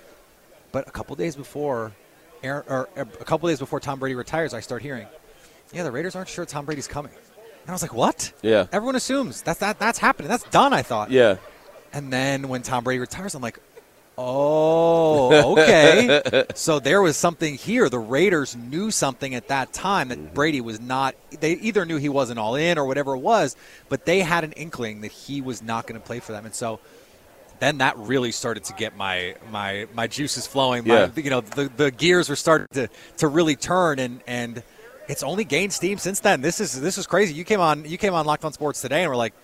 But 0.71 0.87
a 0.87 0.93
couple 0.93 1.17
days 1.17 1.35
before, 1.35 1.91
Aaron, 2.45 2.63
or 2.69 2.89
uh, 2.97 3.01
a 3.01 3.25
couple 3.25 3.49
days 3.49 3.59
before 3.59 3.81
Tom 3.81 3.99
Brady 3.99 4.15
retires, 4.15 4.55
I 4.55 4.61
start 4.61 4.81
hearing, 4.81 5.09
"Yeah, 5.73 5.83
the 5.83 5.91
Raiders 5.91 6.15
aren't 6.15 6.29
sure 6.29 6.47
Tom 6.47 6.67
Brady's 6.67 6.87
coming." 6.87 7.11
And 7.11 7.71
I 7.71 7.73
was 7.73 7.83
like, 7.83 7.93
"What?" 7.93 8.33
Yeah. 8.43 8.67
Everyone 8.71 8.95
assumes 8.95 9.43
that's 9.43 9.59
that 9.59 9.81
that's 9.81 9.99
happening. 9.99 10.29
That's 10.29 10.45
done. 10.45 10.73
I 10.73 10.83
thought. 10.83 11.11
Yeah. 11.11 11.39
And 11.93 12.13
then 12.13 12.49
when 12.49 12.63
Tom 12.63 12.85
Brady 12.85 13.01
retires, 13.01 13.35
I'm 13.35 13.43
like, 13.43 13.59
"Oh, 14.21 15.53
okay." 15.53 16.45
so 16.55 16.79
there 16.79 17.03
was 17.03 17.17
something 17.17 17.55
here. 17.55 17.89
The 17.89 17.99
Raiders 17.99 18.57
knew 18.57 18.91
something 18.91 19.35
at 19.35 19.49
that 19.49 19.73
time 19.73 20.09
that 20.09 20.19
mm-hmm. 20.19 20.35
Brady 20.35 20.61
was 20.61 20.81
not. 20.81 21.15
They 21.41 21.53
either 21.55 21.85
knew 21.85 21.97
he 21.97 22.09
wasn't 22.09 22.39
all 22.39 22.55
in 22.55 22.79
or 22.79 22.87
whatever 22.87 23.15
it 23.15 23.21
was, 23.21 23.57
but 23.89 24.05
they 24.05 24.21
had 24.21 24.45
an 24.45 24.53
inkling 24.53 25.01
that 25.03 25.13
he 25.13 25.41
was 25.41 25.63
not 25.63 25.87
going 25.87 26.01
to 26.01 26.07
play 26.07 26.21
for 26.21 26.33
them, 26.33 26.45
and 26.45 26.55
so 26.55 26.81
then 27.61 27.79
that 27.79 27.97
really 27.99 28.33
started 28.33 28.65
to 28.65 28.73
get 28.75 28.97
my 28.97 29.37
my 29.51 29.87
my 29.95 30.07
juices 30.07 30.47
flowing. 30.47 30.87
My, 30.87 31.05
Yeah. 31.05 31.11
you 31.17 31.31
know, 31.31 31.41
the, 31.43 31.71
the 31.77 31.91
gears 31.91 32.29
were 32.29 32.37
starting 32.37 32.67
to, 32.73 32.89
to 33.19 33.29
really 33.29 33.55
turn, 33.55 33.99
and 33.99 34.23
and 34.27 34.63
it's 35.09 35.23
only 35.23 35.45
gained 35.45 35.73
steam 35.73 35.99
since 35.99 36.21
then. 36.21 36.41
This 36.41 36.61
is 36.61 36.81
this 36.81 36.99
is 36.99 37.07
crazy. 37.07 37.35
You 37.35 37.45
came 37.45 37.61
on 37.61 37.85
you 37.85 37.99
came 37.99 38.15
on 38.15 38.27
Locked 38.27 38.45
On 38.45 38.53
Sports 38.53 38.81
today, 38.81 39.03
and 39.03 39.11
we're 39.11 39.17
like, 39.17 39.35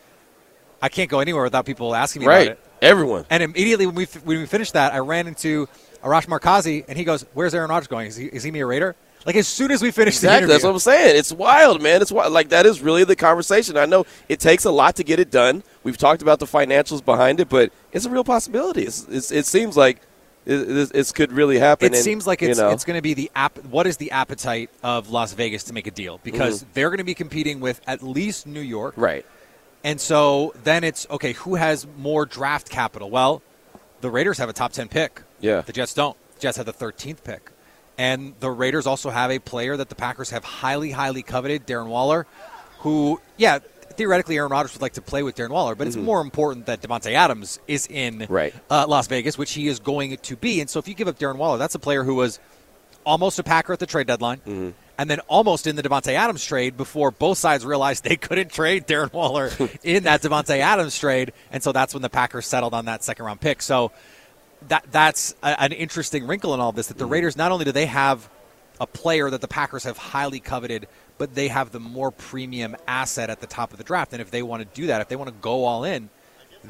I 0.80 0.88
can't 0.88 1.10
go 1.10 1.20
anywhere 1.20 1.44
without 1.44 1.66
people 1.66 1.94
asking 1.94 2.20
me 2.22 2.28
Right. 2.28 2.48
about 2.48 2.58
it. 2.58 2.65
Everyone. 2.82 3.24
And 3.30 3.42
immediately 3.42 3.86
when 3.86 3.94
we 3.94 4.04
when 4.24 4.38
we 4.38 4.46
finished 4.46 4.74
that, 4.74 4.92
I 4.92 4.98
ran 4.98 5.26
into 5.26 5.68
Arash 6.02 6.26
Markazi, 6.26 6.84
and 6.88 6.96
he 6.96 7.04
goes, 7.04 7.24
"Where's 7.34 7.54
Aaron 7.54 7.70
Rodgers 7.70 7.88
going? 7.88 8.06
Is 8.06 8.16
he 8.16 8.26
is 8.26 8.42
he 8.42 8.50
me 8.50 8.60
a 8.60 8.66
Raider?" 8.66 8.96
Like 9.24 9.34
as 9.34 9.48
soon 9.48 9.72
as 9.72 9.82
we 9.82 9.90
finished 9.90 10.20
the 10.20 10.28
Exactly. 10.28 10.46
That's 10.46 10.62
what 10.62 10.70
I'm 10.70 10.78
saying. 10.78 11.16
It's 11.16 11.32
wild, 11.32 11.82
man. 11.82 12.00
It's 12.00 12.12
wild. 12.12 12.32
Like 12.32 12.50
that 12.50 12.64
is 12.64 12.80
really 12.80 13.02
the 13.02 13.16
conversation. 13.16 13.76
I 13.76 13.84
know 13.84 14.06
it 14.28 14.38
takes 14.38 14.64
a 14.64 14.70
lot 14.70 14.94
to 14.96 15.04
get 15.04 15.18
it 15.18 15.32
done. 15.32 15.64
We've 15.82 15.98
talked 15.98 16.22
about 16.22 16.38
the 16.38 16.46
financials 16.46 17.04
behind 17.04 17.40
it, 17.40 17.48
but 17.48 17.72
it's 17.92 18.04
a 18.04 18.10
real 18.10 18.22
possibility. 18.22 18.82
It's, 18.82 19.04
it's, 19.08 19.32
it 19.32 19.46
seems 19.46 19.76
like 19.76 20.00
it, 20.46 20.94
it, 20.94 21.12
could 21.12 21.32
really 21.32 21.58
happen. 21.58 21.86
It 21.86 21.96
and, 21.96 22.04
seems 22.04 22.24
like 22.24 22.40
you 22.40 22.50
it's 22.50 22.58
know, 22.60 22.70
it's 22.70 22.84
going 22.84 22.96
to 22.96 23.02
be 23.02 23.14
the 23.14 23.30
app. 23.34 23.58
What 23.64 23.88
is 23.88 23.96
the 23.96 24.12
appetite 24.12 24.70
of 24.84 25.10
Las 25.10 25.32
Vegas 25.32 25.64
to 25.64 25.72
make 25.72 25.88
a 25.88 25.90
deal? 25.90 26.20
Because 26.22 26.64
they're 26.72 26.90
going 26.90 26.98
to 26.98 27.04
be 27.04 27.14
competing 27.14 27.58
with 27.58 27.80
at 27.88 28.04
least 28.04 28.46
New 28.46 28.60
York, 28.60 28.94
Mm-hmm. 28.94 29.00
right. 29.02 29.26
And 29.86 30.00
so 30.00 30.52
then 30.64 30.82
it's 30.84 31.06
okay. 31.10 31.32
Who 31.32 31.54
has 31.54 31.86
more 31.96 32.26
draft 32.26 32.68
capital? 32.68 33.08
Well, 33.08 33.40
the 34.00 34.10
Raiders 34.10 34.36
have 34.38 34.48
a 34.48 34.52
top 34.52 34.72
ten 34.72 34.88
pick. 34.88 35.22
Yeah. 35.40 35.60
The 35.60 35.72
Jets 35.72 35.94
don't. 35.94 36.16
The 36.34 36.40
Jets 36.40 36.56
have 36.56 36.66
the 36.66 36.72
thirteenth 36.72 37.22
pick, 37.24 37.52
and 37.96 38.34
the 38.40 38.50
Raiders 38.50 38.86
also 38.86 39.10
have 39.10 39.30
a 39.30 39.38
player 39.38 39.76
that 39.76 39.88
the 39.88 39.94
Packers 39.94 40.30
have 40.30 40.44
highly, 40.44 40.90
highly 40.90 41.22
coveted, 41.22 41.66
Darren 41.66 41.86
Waller, 41.86 42.26
who, 42.80 43.20
yeah, 43.36 43.60
theoretically 43.60 44.36
Aaron 44.36 44.50
Rodgers 44.50 44.74
would 44.74 44.82
like 44.82 44.94
to 44.94 45.02
play 45.02 45.22
with 45.22 45.36
Darren 45.36 45.50
Waller, 45.50 45.74
but 45.74 45.86
it's 45.86 45.96
more 45.96 46.20
important 46.20 46.66
that 46.66 46.82
Davante 46.82 47.12
Adams 47.12 47.60
is 47.66 47.86
in 47.86 48.18
Mm-hmm. 48.18 48.32
Right. 48.32 48.54
uh, 48.70 48.86
Las 48.86 49.06
Vegas, 49.06 49.38
which 49.38 49.52
he 49.52 49.68
is 49.68 49.78
going 49.78 50.16
to 50.18 50.36
be. 50.36 50.60
And 50.60 50.68
so 50.68 50.78
if 50.78 50.88
you 50.88 50.94
give 50.94 51.08
up 51.08 51.18
Darren 51.18 51.36
Waller, 51.36 51.56
that's 51.58 51.74
a 51.74 51.78
player 51.78 52.02
who 52.04 52.16
was 52.16 52.38
almost 53.06 53.38
a 53.38 53.42
Packer 53.42 53.72
at 53.72 53.78
the 53.78 53.86
trade 53.86 54.08
deadline. 54.08 54.38
Mm-hmm. 54.38 54.70
And 54.98 55.10
then 55.10 55.20
almost 55.28 55.66
in 55.66 55.76
the 55.76 55.82
Davante 55.82 56.12
Adams 56.12 56.44
trade 56.44 56.76
before 56.76 57.10
both 57.10 57.36
sides 57.36 57.66
realized 57.66 58.04
they 58.04 58.16
couldn't 58.16 58.50
trade 58.50 58.86
Darren 58.86 59.12
Waller 59.12 59.50
in 59.82 60.04
that 60.04 60.22
Davante 60.22 60.58
Adams 60.58 60.98
trade, 60.98 61.32
and 61.50 61.62
so 61.62 61.72
that's 61.72 61.92
when 61.92 62.02
the 62.02 62.08
Packers 62.08 62.46
settled 62.46 62.72
on 62.72 62.86
that 62.86 63.04
second 63.04 63.24
round 63.24 63.40
pick. 63.40 63.60
So 63.60 63.92
that 64.68 64.86
that's 64.90 65.34
a, 65.42 65.60
an 65.60 65.72
interesting 65.72 66.26
wrinkle 66.26 66.54
in 66.54 66.60
all 66.60 66.72
this. 66.72 66.88
That 66.88 66.98
the 66.98 67.06
mm. 67.06 67.10
Raiders 67.10 67.36
not 67.36 67.52
only 67.52 67.64
do 67.64 67.72
they 67.72 67.86
have 67.86 68.28
a 68.80 68.86
player 68.86 69.30
that 69.30 69.40
the 69.40 69.48
Packers 69.48 69.84
have 69.84 69.98
highly 69.98 70.40
coveted, 70.40 70.88
but 71.18 71.34
they 71.34 71.48
have 71.48 71.72
the 71.72 71.80
more 71.80 72.10
premium 72.10 72.76
asset 72.86 73.30
at 73.30 73.40
the 73.40 73.46
top 73.46 73.72
of 73.72 73.78
the 73.78 73.84
draft. 73.84 74.12
And 74.12 74.20
if 74.20 74.30
they 74.30 74.42
want 74.42 74.62
to 74.62 74.80
do 74.80 74.88
that, 74.88 75.00
if 75.00 75.08
they 75.08 75.16
want 75.16 75.28
to 75.28 75.36
go 75.40 75.64
all 75.64 75.84
in, 75.84 76.10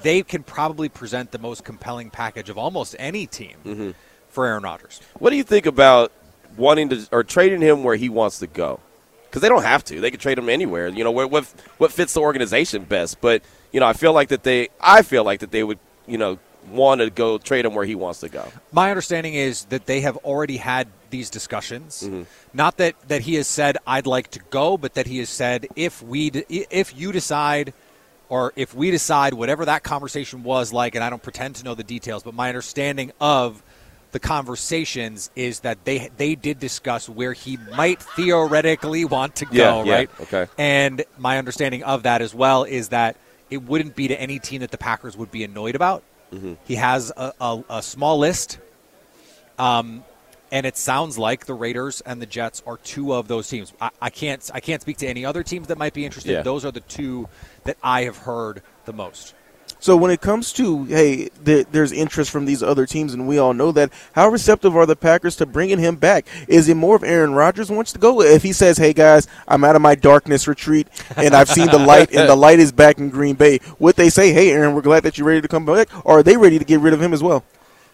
they 0.02 0.22
can 0.22 0.42
probably 0.42 0.88
present 0.88 1.32
the 1.32 1.38
most 1.38 1.64
compelling 1.64 2.10
package 2.10 2.50
of 2.50 2.58
almost 2.58 2.94
any 2.98 3.26
team 3.26 3.56
mm-hmm. 3.64 3.90
for 4.28 4.46
Aaron 4.46 4.62
Rodgers. 4.62 5.00
What 5.18 5.30
do 5.30 5.36
you 5.36 5.44
think 5.44 5.66
about 5.66 6.12
wanting 6.56 6.88
to 6.90 7.08
or 7.12 7.24
trading 7.24 7.60
him 7.60 7.84
where 7.84 7.96
he 7.96 8.08
wants 8.08 8.38
to 8.40 8.46
go? 8.46 8.80
Because 9.24 9.42
they 9.42 9.48
don't 9.48 9.62
have 9.62 9.84
to; 9.84 10.00
they 10.00 10.10
can 10.10 10.20
trade 10.20 10.38
him 10.38 10.48
anywhere. 10.48 10.88
You 10.88 11.04
know 11.04 11.10
what 11.10 11.30
what 11.30 11.44
what 11.78 11.92
fits 11.92 12.14
the 12.14 12.20
organization 12.20 12.84
best. 12.84 13.20
But 13.20 13.42
you 13.72 13.80
know, 13.80 13.86
I 13.86 13.92
feel 13.92 14.12
like 14.12 14.28
that 14.28 14.42
they 14.42 14.68
I 14.80 15.02
feel 15.02 15.24
like 15.24 15.40
that 15.40 15.50
they 15.50 15.64
would 15.64 15.78
you 16.06 16.18
know 16.18 16.38
want 16.70 17.00
to 17.00 17.10
go 17.10 17.38
trade 17.38 17.64
him 17.64 17.74
where 17.74 17.84
he 17.84 17.94
wants 17.94 18.20
to 18.20 18.28
go. 18.28 18.46
My 18.72 18.90
understanding 18.90 19.34
is 19.34 19.64
that 19.66 19.86
they 19.86 20.00
have 20.00 20.16
already 20.18 20.56
had 20.56 20.88
these 21.10 21.30
discussions. 21.30 22.02
Mm-hmm. 22.02 22.22
Not 22.52 22.78
that, 22.78 22.94
that 23.08 23.22
he 23.22 23.34
has 23.34 23.46
said 23.46 23.76
I'd 23.86 24.06
like 24.06 24.30
to 24.32 24.40
go, 24.50 24.76
but 24.76 24.94
that 24.94 25.06
he 25.06 25.18
has 25.18 25.28
said 25.28 25.68
if 25.76 26.02
we 26.02 26.28
if 26.48 26.96
you 26.96 27.12
decide 27.12 27.72
or 28.28 28.52
if 28.56 28.74
we 28.74 28.90
decide 28.90 29.34
whatever 29.34 29.64
that 29.66 29.82
conversation 29.84 30.42
was 30.42 30.72
like, 30.72 30.94
and 30.94 31.04
I 31.04 31.10
don't 31.10 31.22
pretend 31.22 31.56
to 31.56 31.64
know 31.64 31.74
the 31.74 31.84
details, 31.84 32.22
but 32.22 32.34
my 32.34 32.48
understanding 32.48 33.12
of 33.20 33.62
the 34.16 34.20
conversations 34.20 35.30
is 35.36 35.60
that 35.60 35.84
they 35.84 36.08
they 36.16 36.34
did 36.34 36.58
discuss 36.58 37.06
where 37.06 37.34
he 37.34 37.58
might 37.76 38.02
theoretically 38.02 39.04
want 39.04 39.36
to 39.36 39.44
go, 39.44 39.52
Yeah, 39.52 39.84
yeah, 39.84 39.94
right? 39.94 40.10
okay. 40.22 40.46
And 40.56 41.04
my 41.18 41.36
understanding 41.36 41.82
of 41.82 42.04
that 42.04 42.22
as 42.22 42.34
well 42.34 42.64
is 42.64 42.88
that 42.88 43.18
it 43.50 43.58
wouldn't 43.58 43.94
be 43.94 44.08
to 44.08 44.18
any 44.18 44.38
team 44.38 44.62
that 44.62 44.70
the 44.70 44.78
Packers 44.78 45.18
would 45.18 45.30
be 45.30 45.44
annoyed 45.44 45.74
about. 45.74 46.02
Mm-hmm. 46.32 46.54
He 46.64 46.76
has 46.76 47.12
a, 47.14 47.34
a, 47.38 47.62
a 47.68 47.82
small 47.82 48.16
list, 48.18 48.58
um, 49.58 50.02
and 50.50 50.64
it 50.64 50.78
sounds 50.78 51.18
like 51.18 51.44
the 51.44 51.52
Raiders 51.52 52.00
and 52.00 52.22
the 52.22 52.26
Jets 52.26 52.62
are 52.66 52.78
two 52.78 53.12
of 53.12 53.28
those 53.28 53.50
teams. 53.50 53.74
I, 53.82 53.90
I 54.00 54.08
can't 54.08 54.50
I 54.54 54.60
can't 54.60 54.80
speak 54.80 54.96
to 54.98 55.06
any 55.06 55.26
other 55.26 55.42
teams 55.42 55.66
that 55.66 55.76
might 55.76 55.92
be 55.92 56.06
interested. 56.06 56.32
Yeah. 56.32 56.40
Those 56.40 56.64
are 56.64 56.72
the 56.72 56.80
two 56.80 57.28
that 57.64 57.76
I 57.82 58.04
have 58.04 58.16
heard 58.16 58.62
the 58.86 58.94
most. 58.94 59.34
So 59.86 59.96
when 59.96 60.10
it 60.10 60.20
comes 60.20 60.52
to 60.54 60.82
hey, 60.86 61.28
there, 61.44 61.62
there's 61.62 61.92
interest 61.92 62.32
from 62.32 62.44
these 62.44 62.60
other 62.60 62.86
teams, 62.86 63.14
and 63.14 63.28
we 63.28 63.38
all 63.38 63.54
know 63.54 63.70
that. 63.70 63.92
How 64.14 64.28
receptive 64.28 64.74
are 64.74 64.84
the 64.84 64.96
Packers 64.96 65.36
to 65.36 65.46
bringing 65.46 65.78
him 65.78 65.94
back? 65.94 66.26
Is 66.48 66.68
it 66.68 66.74
more 66.74 66.96
of 66.96 67.04
Aaron 67.04 67.34
Rodgers 67.34 67.70
wants 67.70 67.92
to 67.92 68.00
go? 68.00 68.20
If 68.20 68.42
he 68.42 68.52
says, 68.52 68.78
"Hey 68.78 68.92
guys, 68.92 69.28
I'm 69.46 69.62
out 69.62 69.76
of 69.76 69.82
my 69.82 69.94
darkness 69.94 70.48
retreat, 70.48 70.88
and 71.16 71.34
I've 71.34 71.48
seen 71.48 71.68
the 71.68 71.78
light, 71.78 72.12
and 72.12 72.28
the 72.28 72.34
light 72.46 72.58
is 72.58 72.72
back 72.72 72.98
in 72.98 73.10
Green 73.10 73.36
Bay," 73.36 73.60
would 73.78 73.94
they 73.94 74.10
say, 74.10 74.32
"Hey 74.32 74.50
Aaron, 74.50 74.74
we're 74.74 74.82
glad 74.82 75.04
that 75.04 75.18
you're 75.18 75.26
ready 75.28 75.40
to 75.40 75.46
come 75.46 75.64
back," 75.64 75.88
or 76.04 76.18
are 76.18 76.22
they 76.24 76.36
ready 76.36 76.58
to 76.58 76.64
get 76.64 76.80
rid 76.80 76.92
of 76.92 77.00
him 77.00 77.12
as 77.12 77.22
well? 77.22 77.44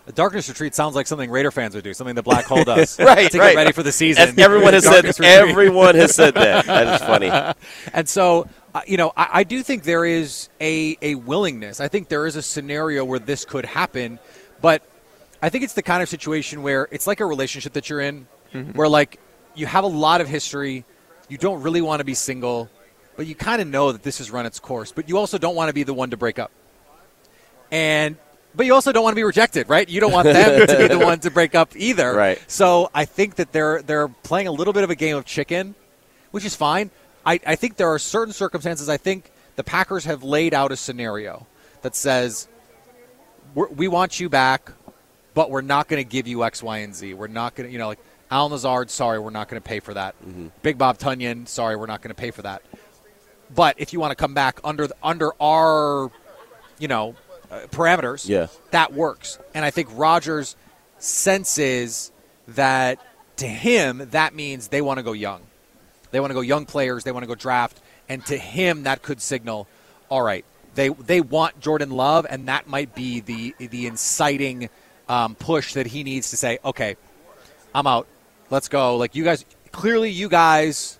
The 0.06 0.12
darkness 0.12 0.48
retreat 0.48 0.74
sounds 0.74 0.96
like 0.96 1.06
something 1.06 1.30
Raider 1.30 1.52
fans 1.52 1.76
would 1.76 1.84
do, 1.84 1.94
something 1.94 2.16
the 2.16 2.24
Black 2.24 2.44
Hole 2.44 2.64
does, 2.64 2.98
Right, 2.98 3.30
To 3.30 3.38
right. 3.38 3.50
get 3.50 3.56
ready 3.56 3.72
for 3.72 3.84
the 3.84 3.92
season. 3.92 4.30
As 4.30 4.38
everyone 4.38 4.72
has 4.72 4.84
said. 4.84 5.04
Retreat. 5.04 5.28
Everyone 5.28 5.94
has 5.94 6.14
said 6.14 6.34
that. 6.34 6.66
That 6.66 7.00
is 7.00 7.06
funny. 7.06 7.30
And 7.92 8.08
so, 8.08 8.48
you 8.86 8.96
know, 8.96 9.12
I, 9.16 9.28
I 9.32 9.44
do 9.44 9.62
think 9.62 9.82
there 9.82 10.04
is 10.04 10.48
a, 10.60 10.96
a 11.02 11.14
willingness. 11.14 11.80
I 11.80 11.88
think 11.88 12.08
there 12.08 12.26
is 12.26 12.36
a 12.36 12.42
scenario 12.42 13.04
where 13.04 13.18
this 13.18 13.44
could 13.44 13.64
happen, 13.64 14.18
but 14.60 14.82
I 15.42 15.48
think 15.48 15.64
it's 15.64 15.74
the 15.74 15.82
kind 15.82 16.02
of 16.02 16.08
situation 16.08 16.62
where 16.62 16.88
it's 16.90 17.06
like 17.06 17.20
a 17.20 17.26
relationship 17.26 17.74
that 17.74 17.90
you're 17.90 18.00
in, 18.00 18.26
mm-hmm. 18.52 18.72
where 18.72 18.88
like 18.88 19.18
you 19.54 19.66
have 19.66 19.84
a 19.84 19.88
lot 19.88 20.20
of 20.20 20.28
history, 20.28 20.84
you 21.28 21.38
don't 21.38 21.62
really 21.62 21.82
want 21.82 22.00
to 22.00 22.04
be 22.04 22.14
single, 22.14 22.70
but 23.16 23.26
you 23.26 23.34
kind 23.34 23.60
of 23.60 23.68
know 23.68 23.92
that 23.92 24.02
this 24.02 24.18
has 24.18 24.30
run 24.30 24.46
its 24.46 24.58
course, 24.58 24.92
but 24.92 25.08
you 25.08 25.18
also 25.18 25.38
don't 25.38 25.54
want 25.54 25.68
to 25.68 25.74
be 25.74 25.82
the 25.82 25.94
one 25.94 26.10
to 26.10 26.16
break 26.16 26.38
up. 26.38 26.50
And 27.70 28.16
but 28.54 28.66
you 28.66 28.74
also 28.74 28.92
don't 28.92 29.02
want 29.02 29.12
to 29.12 29.16
be 29.16 29.24
rejected, 29.24 29.68
right? 29.68 29.88
You 29.88 30.00
don't 30.00 30.12
want 30.12 30.26
them 30.26 30.66
to 30.66 30.76
be 30.76 30.88
the 30.88 30.98
one 30.98 31.18
to 31.20 31.30
break 31.30 31.54
up 31.54 31.74
either. 31.74 32.14
Right. 32.14 32.42
So 32.46 32.90
I 32.94 33.04
think 33.04 33.36
that 33.36 33.52
they're 33.52 33.82
they're 33.82 34.08
playing 34.08 34.46
a 34.46 34.52
little 34.52 34.72
bit 34.72 34.84
of 34.84 34.90
a 34.90 34.94
game 34.94 35.16
of 35.16 35.24
chicken, 35.24 35.74
which 36.30 36.44
is 36.44 36.54
fine. 36.54 36.90
I, 37.24 37.38
I 37.46 37.56
think 37.56 37.76
there 37.76 37.92
are 37.92 37.98
certain 37.98 38.32
circumstances. 38.34 38.88
I 38.88 38.96
think 38.96 39.30
the 39.56 39.64
Packers 39.64 40.04
have 40.04 40.22
laid 40.22 40.54
out 40.54 40.72
a 40.72 40.76
scenario 40.76 41.46
that 41.82 41.94
says 41.94 42.48
we're, 43.54 43.68
we 43.68 43.88
want 43.88 44.18
you 44.20 44.28
back, 44.28 44.72
but 45.34 45.50
we're 45.50 45.60
not 45.60 45.88
going 45.88 46.02
to 46.02 46.08
give 46.08 46.26
you 46.26 46.44
X, 46.44 46.62
Y, 46.62 46.78
and 46.78 46.94
Z. 46.94 47.14
We're 47.14 47.26
not 47.28 47.54
going 47.54 47.68
to, 47.68 47.72
you 47.72 47.78
know, 47.78 47.88
like 47.88 47.98
Allen 48.30 48.52
Lazard, 48.52 48.90
sorry, 48.90 49.18
we're 49.18 49.30
not 49.30 49.48
going 49.48 49.60
to 49.60 49.66
pay 49.66 49.80
for 49.80 49.94
that. 49.94 50.14
Big 50.62 50.78
Bob 50.78 50.98
Tonyan, 50.98 51.46
sorry, 51.46 51.76
we're 51.76 51.86
not 51.86 52.00
going 52.02 52.14
to 52.14 52.20
pay 52.20 52.30
for 52.30 52.42
that. 52.42 52.62
But 53.54 53.76
if 53.78 53.92
you 53.92 54.00
want 54.00 54.10
to 54.12 54.16
come 54.16 54.32
back 54.32 54.58
under 54.64 54.86
the, 54.86 54.96
under 55.02 55.30
our, 55.40 56.10
you 56.78 56.88
know, 56.88 57.14
uh, 57.50 57.60
parameters, 57.70 58.26
Yeah. 58.26 58.46
that 58.70 58.94
works. 58.94 59.38
And 59.54 59.64
I 59.64 59.70
think 59.70 59.88
Rodgers 59.92 60.56
senses 60.98 62.10
that 62.48 62.98
to 63.36 63.46
him, 63.46 64.08
that 64.12 64.34
means 64.34 64.68
they 64.68 64.80
want 64.80 64.98
to 64.98 65.02
go 65.02 65.12
young. 65.12 65.42
They 66.12 66.20
want 66.20 66.30
to 66.30 66.34
go 66.34 66.40
young 66.40 66.66
players. 66.66 67.04
They 67.04 67.10
want 67.12 67.24
to 67.24 67.26
go 67.26 67.34
draft. 67.34 67.80
And 68.08 68.24
to 68.26 68.38
him, 68.38 68.84
that 68.84 69.02
could 69.02 69.20
signal, 69.20 69.66
all 70.08 70.22
right, 70.22 70.44
they 70.74 70.88
they 70.88 71.20
want 71.20 71.60
Jordan 71.60 71.90
Love, 71.90 72.26
and 72.28 72.48
that 72.48 72.68
might 72.68 72.94
be 72.94 73.20
the 73.20 73.54
the 73.58 73.86
inciting 73.86 74.70
um, 75.08 75.34
push 75.34 75.74
that 75.74 75.86
he 75.86 76.04
needs 76.04 76.30
to 76.30 76.36
say, 76.36 76.58
okay, 76.64 76.96
I'm 77.74 77.86
out. 77.86 78.06
Let's 78.50 78.68
go. 78.68 78.96
Like 78.96 79.14
you 79.14 79.24
guys, 79.24 79.44
clearly 79.72 80.10
you 80.10 80.28
guys, 80.28 80.98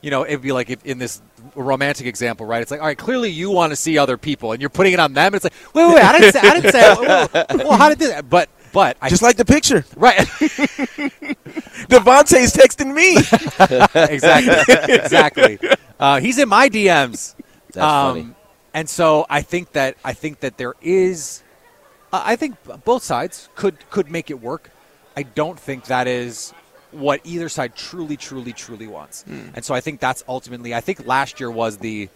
you 0.00 0.10
know, 0.10 0.24
it'd 0.24 0.42
be 0.42 0.52
like 0.52 0.70
if, 0.70 0.84
in 0.84 0.98
this 0.98 1.20
romantic 1.54 2.06
example, 2.06 2.46
right? 2.46 2.62
It's 2.62 2.70
like, 2.70 2.80
all 2.80 2.86
right, 2.86 2.98
clearly 2.98 3.30
you 3.30 3.50
want 3.50 3.72
to 3.72 3.76
see 3.76 3.98
other 3.98 4.16
people, 4.16 4.52
and 4.52 4.60
you're 4.60 4.70
putting 4.70 4.92
it 4.92 5.00
on 5.00 5.12
them. 5.12 5.26
And 5.26 5.36
it's 5.36 5.44
like, 5.44 5.74
wait, 5.74 5.86
wait, 5.86 5.94
wait 5.94 6.04
I 6.04 6.18
didn't 6.18 6.32
say, 6.32 6.40
I 6.40 6.54
didn't 6.54 6.72
say, 6.72 6.80
well, 7.00 7.46
well 7.68 7.78
how 7.78 7.88
did 7.88 7.98
this? 7.98 8.22
But 8.22 8.48
but 8.72 8.96
I 9.00 9.08
Just 9.08 9.22
like 9.22 9.36
the 9.36 9.44
picture. 9.44 9.84
right. 9.96 10.28
Davante's 11.88 12.52
texting 12.52 12.94
me. 12.94 13.16
exactly. 14.12 14.94
exactly. 14.94 15.58
Uh, 15.98 16.20
he's 16.20 16.38
in 16.38 16.48
my 16.48 16.68
DMs. 16.68 17.34
That's 17.72 17.84
funny. 17.84 18.28
And 18.72 18.88
so 18.88 19.24
I 19.30 19.42
think 19.42 19.72
that 19.72 19.96
I 20.04 20.12
think 20.12 20.40
that 20.40 20.58
there 20.58 20.74
is. 20.82 21.42
Uh, 22.12 22.22
I 22.24 22.36
think 22.36 22.56
both 22.84 23.04
sides 23.04 23.48
could 23.54 23.88
could 23.90 24.10
make 24.10 24.30
it 24.30 24.40
work. 24.40 24.70
I 25.16 25.22
don't 25.22 25.58
think 25.58 25.84
that 25.86 26.08
is 26.08 26.52
what 26.90 27.20
either 27.24 27.48
side 27.48 27.76
truly, 27.76 28.16
truly, 28.16 28.52
truly 28.52 28.86
wants. 28.86 29.22
Hmm. 29.22 29.48
And 29.54 29.64
so 29.64 29.74
I 29.74 29.80
think 29.80 30.00
that's 30.00 30.24
ultimately. 30.28 30.74
I 30.74 30.80
think 30.80 31.06
last 31.06 31.40
year 31.40 31.50
was 31.50 31.78
the. 31.78 32.08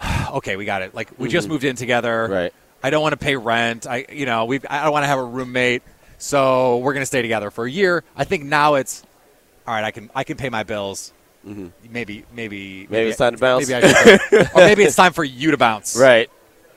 Okay, 0.30 0.54
we 0.54 0.64
got 0.64 0.82
it. 0.82 0.94
Like 0.94 1.10
we 1.18 1.28
just 1.28 1.48
moved 1.48 1.64
in 1.64 1.74
together. 1.74 2.24
Mm-hmm. 2.24 2.32
Right. 2.32 2.54
I 2.84 2.90
don't 2.90 3.02
want 3.02 3.12
to 3.12 3.18
pay 3.18 3.36
rent. 3.36 3.86
I, 3.86 4.06
you 4.12 4.26
know, 4.26 4.44
we. 4.44 4.60
I 4.68 4.84
don't 4.84 4.92
want 4.92 5.02
to 5.02 5.08
have 5.08 5.18
a 5.18 5.24
roommate. 5.24 5.82
So 6.20 6.76
we're 6.78 6.92
going 6.92 7.02
to 7.02 7.06
stay 7.06 7.22
together 7.22 7.50
for 7.50 7.64
a 7.64 7.70
year. 7.70 8.04
I 8.14 8.24
think 8.24 8.44
now 8.44 8.74
it's, 8.74 9.02
all 9.66 9.74
right. 9.74 9.82
I 9.84 9.90
can 9.90 10.10
I 10.14 10.22
can 10.24 10.36
pay 10.36 10.48
my 10.50 10.62
bills. 10.62 11.12
Maybe 11.42 11.72
maybe 11.90 12.24
maybe 12.32 12.86
Mm-hmm. 12.86 12.94
it's 13.08 13.16
time 13.18 13.32
to 13.34 13.38
bounce. 13.40 13.68
Maybe 13.68 13.86
I 13.86 14.48
or 14.54 14.60
maybe 14.60 14.82
it's 14.84 14.96
time 15.04 15.12
for 15.14 15.24
you 15.24 15.50
to 15.52 15.56
bounce. 15.56 15.96
Right. 15.98 16.30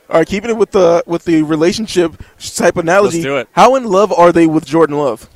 All 0.08 0.18
right, 0.18 0.26
keeping 0.26 0.48
it 0.50 0.56
with 0.56 0.70
the 0.70 1.02
with 1.06 1.24
the 1.24 1.42
relationship 1.42 2.14
type 2.56 2.76
analogy. 2.76 3.18
Let's 3.18 3.24
do 3.24 3.36
it. 3.36 3.48
How 3.52 3.74
in 3.76 3.84
love 3.84 4.10
are 4.12 4.32
they 4.32 4.46
with 4.46 4.64
Jordan 4.64 4.96
Love? 4.96 5.28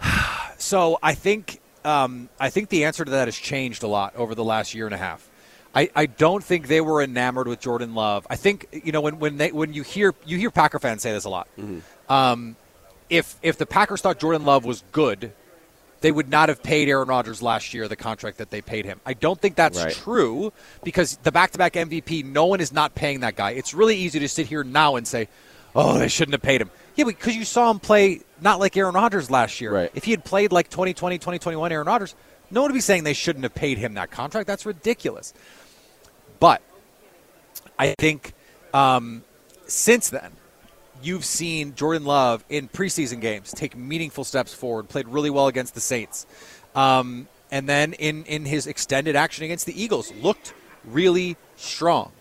So 0.60 0.98
I 1.02 1.14
think 1.14 1.60
um, 1.84 2.28
I 2.38 2.50
think 2.50 2.68
the 2.68 2.84
answer 2.84 3.04
to 3.04 3.10
that 3.12 3.28
has 3.28 3.36
changed 3.36 3.82
a 3.84 3.86
lot 3.86 4.14
over 4.16 4.34
the 4.34 4.44
last 4.44 4.74
year 4.74 4.86
and 4.86 4.94
a 4.94 4.98
half. 4.98 5.26
I, 5.74 5.88
I 5.94 6.06
don't 6.06 6.42
think 6.42 6.66
they 6.66 6.80
were 6.80 7.00
enamored 7.00 7.46
with 7.46 7.60
Jordan 7.60 7.94
Love. 7.94 8.26
I 8.28 8.34
think 8.36 8.66
you 8.72 8.90
know 8.92 9.00
when 9.00 9.18
when 9.20 9.36
they 9.36 9.52
when 9.52 9.72
you 9.72 9.82
hear 9.82 10.14
you 10.26 10.36
hear 10.36 10.50
Packer 10.50 10.78
fans 10.80 11.02
say 11.02 11.12
this 11.12 11.24
a 11.24 11.30
lot. 11.30 11.48
Um, 12.08 12.56
if 13.10 13.36
if 13.42 13.56
the 13.58 13.66
Packers 13.66 14.00
thought 14.00 14.18
Jordan 14.18 14.44
Love 14.44 14.64
was 14.64 14.82
good, 14.92 15.32
they 16.00 16.12
would 16.12 16.28
not 16.28 16.48
have 16.48 16.62
paid 16.62 16.88
Aaron 16.88 17.08
Rodgers 17.08 17.42
last 17.42 17.74
year 17.74 17.88
the 17.88 17.96
contract 17.96 18.38
that 18.38 18.50
they 18.50 18.60
paid 18.60 18.84
him. 18.84 19.00
I 19.04 19.14
don't 19.14 19.40
think 19.40 19.56
that's 19.56 19.82
Right. 19.82 19.92
true 19.92 20.52
because 20.84 21.18
the 21.22 21.32
back-to-back 21.32 21.72
MVP, 21.74 22.22
no 22.24 22.46
one 22.46 22.60
is 22.60 22.72
not 22.72 22.94
paying 22.94 23.20
that 23.20 23.34
guy. 23.36 23.50
It's 23.52 23.74
really 23.74 23.96
easy 23.96 24.20
to 24.20 24.28
sit 24.28 24.46
here 24.46 24.62
now 24.62 24.96
and 24.96 25.06
say, 25.08 25.28
"Oh, 25.74 25.98
they 25.98 26.08
shouldn't 26.08 26.34
have 26.34 26.42
paid 26.42 26.60
him." 26.60 26.70
Yeah, 26.96 27.04
because 27.04 27.34
you 27.36 27.44
saw 27.44 27.70
him 27.70 27.78
play 27.80 28.20
not 28.40 28.58
like 28.60 28.76
Aaron 28.76 28.94
Rodgers 28.94 29.30
last 29.30 29.60
year. 29.60 29.72
Right. 29.72 29.90
If 29.94 30.04
he 30.04 30.10
had 30.12 30.24
played 30.24 30.52
like 30.52 30.68
2020, 30.68 31.18
2021 31.18 31.72
Aaron 31.72 31.86
Rodgers, 31.86 32.14
no 32.50 32.62
one 32.62 32.70
would 32.70 32.74
be 32.76 32.80
saying 32.80 33.04
they 33.04 33.12
shouldn't 33.14 33.44
have 33.44 33.54
paid 33.54 33.78
him 33.78 33.94
that 33.94 34.10
contract. 34.10 34.46
That's 34.46 34.66
ridiculous. 34.66 35.34
But 36.40 36.62
I 37.78 37.94
think 37.98 38.32
um, 38.74 39.22
since 39.66 40.10
then, 40.10 40.32
you've 41.02 41.24
seen 41.24 41.74
Jordan 41.74 42.04
Love 42.04 42.44
in 42.48 42.68
preseason 42.68 43.20
games 43.20 43.52
take 43.52 43.76
meaningful 43.76 44.24
steps 44.24 44.54
forward, 44.54 44.88
played 44.88 45.08
really 45.08 45.30
well 45.30 45.46
against 45.46 45.74
the 45.74 45.80
Saints. 45.80 46.26
Um, 46.74 47.28
and 47.50 47.68
then 47.68 47.94
in, 47.94 48.24
in 48.24 48.44
his 48.44 48.66
extended 48.66 49.16
action 49.16 49.44
against 49.44 49.66
the 49.66 49.80
Eagles, 49.80 50.12
looked 50.20 50.54
really 50.84 51.36
strong. 51.56 52.12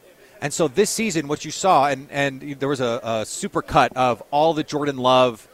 And 0.41 0.53
so 0.53 0.67
this 0.67 0.89
season, 0.89 1.27
what 1.27 1.43
you 1.45 1.51
saw, 1.51 1.87
and, 1.87 2.07
and 2.11 2.41
there 2.59 2.69
was 2.69 2.79
a, 2.79 2.99
a 3.03 3.25
super 3.25 3.61
cut 3.61 3.95
of 3.97 4.21
all 4.31 4.53
the 4.53 4.63
Jordan 4.63 4.97
Love 4.97 5.47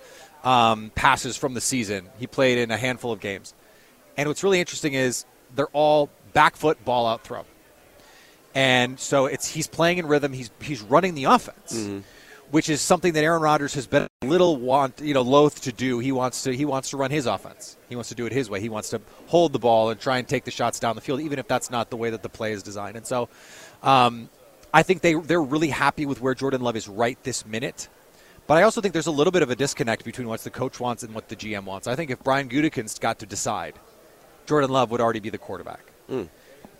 um, 0.44 0.92
passes 0.94 1.38
from 1.38 1.54
the 1.54 1.62
season. 1.62 2.10
He 2.20 2.28
played 2.28 2.58
in 2.58 2.70
a 2.70 2.78
handful 2.78 3.12
of 3.12 3.20
games. 3.20 3.54
And 4.18 4.28
what's 4.28 4.44
really 4.44 4.60
interesting 4.60 4.94
is 4.94 5.26
they're 5.56 5.68
all 5.68 6.10
back 6.34 6.56
foot 6.56 6.84
ball 6.84 7.08
out 7.08 7.24
throw. 7.24 7.46
And 8.56 9.00
so 9.00 9.26
it's 9.26 9.48
he's 9.48 9.68
playing 9.68 9.98
in 9.98 10.06
rhythm. 10.06 10.32
He's 10.32 10.52
he's 10.62 10.82
running 10.82 11.16
the 11.16 11.24
offense, 11.24 11.74
which 12.54 12.70
is 12.70 12.82
something 12.82 13.14
that 13.14 13.24
Aaron 13.24 13.42
Rodgers 13.42 13.74
has 13.74 13.88
been 13.88 14.06
a 14.22 14.28
little 14.28 14.58
want 14.58 15.02
you 15.02 15.16
know 15.16 15.24
loath 15.24 15.62
to 15.62 15.72
do. 15.72 15.98
He 15.98 16.12
wants 16.12 16.44
to 16.44 16.56
he 16.56 16.66
wants 16.66 16.92
to 16.92 16.98
run 16.98 17.10
his 17.10 17.26
offense. 17.26 17.78
He 17.90 17.96
wants 17.96 18.10
to 18.10 18.16
do 18.16 18.28
it 18.28 18.32
his 18.32 18.48
way. 18.48 18.62
He 18.62 18.70
wants 18.70 18.92
to 18.92 19.02
hold 19.26 19.54
the 19.54 19.60
ball 19.60 19.90
and 19.90 20.00
try 20.00 20.20
and 20.20 20.28
take 20.28 20.44
the 20.44 20.52
shots 20.52 20.80
down 20.80 20.94
the 20.94 21.02
field, 21.02 21.20
even 21.22 21.40
if 21.40 21.48
that's 21.48 21.72
not 21.72 21.90
the 21.90 21.98
way 21.98 22.12
that 22.12 22.22
the 22.22 22.30
play 22.30 22.52
is 22.52 22.62
designed. 22.62 22.96
And 22.96 23.08
so, 23.08 23.28
um, 23.82 24.30
I 24.72 24.84
think 24.84 25.02
they 25.02 25.16
they're 25.16 25.42
really 25.42 25.70
happy 25.70 26.06
with 26.06 26.22
where 26.22 26.36
Jordan 26.36 26.62
Love 26.62 26.76
is 26.76 26.88
right 26.88 27.18
this 27.24 27.44
minute. 27.44 27.90
But 28.46 28.60
I 28.60 28.62
also 28.62 28.82
think 28.82 28.94
there's 28.94 29.08
a 29.08 29.12
little 29.12 29.32
bit 29.32 29.42
of 29.42 29.50
a 29.50 29.56
disconnect 29.56 30.06
between 30.06 30.28
what 30.28 30.42
the 30.42 30.52
coach 30.52 30.80
wants 30.80 31.02
and 31.02 31.16
what 31.16 31.30
the 31.30 31.36
GM 31.36 31.64
wants. 31.64 31.88
I 31.88 31.96
think 31.96 32.12
if 32.12 32.24
Brian 32.24 32.50
Gutekunst 32.50 33.00
got 33.00 33.18
to 33.20 33.26
decide, 33.26 33.80
Jordan 34.46 34.70
Love 34.70 34.92
would 34.92 35.02
already 35.02 35.22
be 35.22 35.32
the 35.32 35.40
quarterback. 35.40 35.82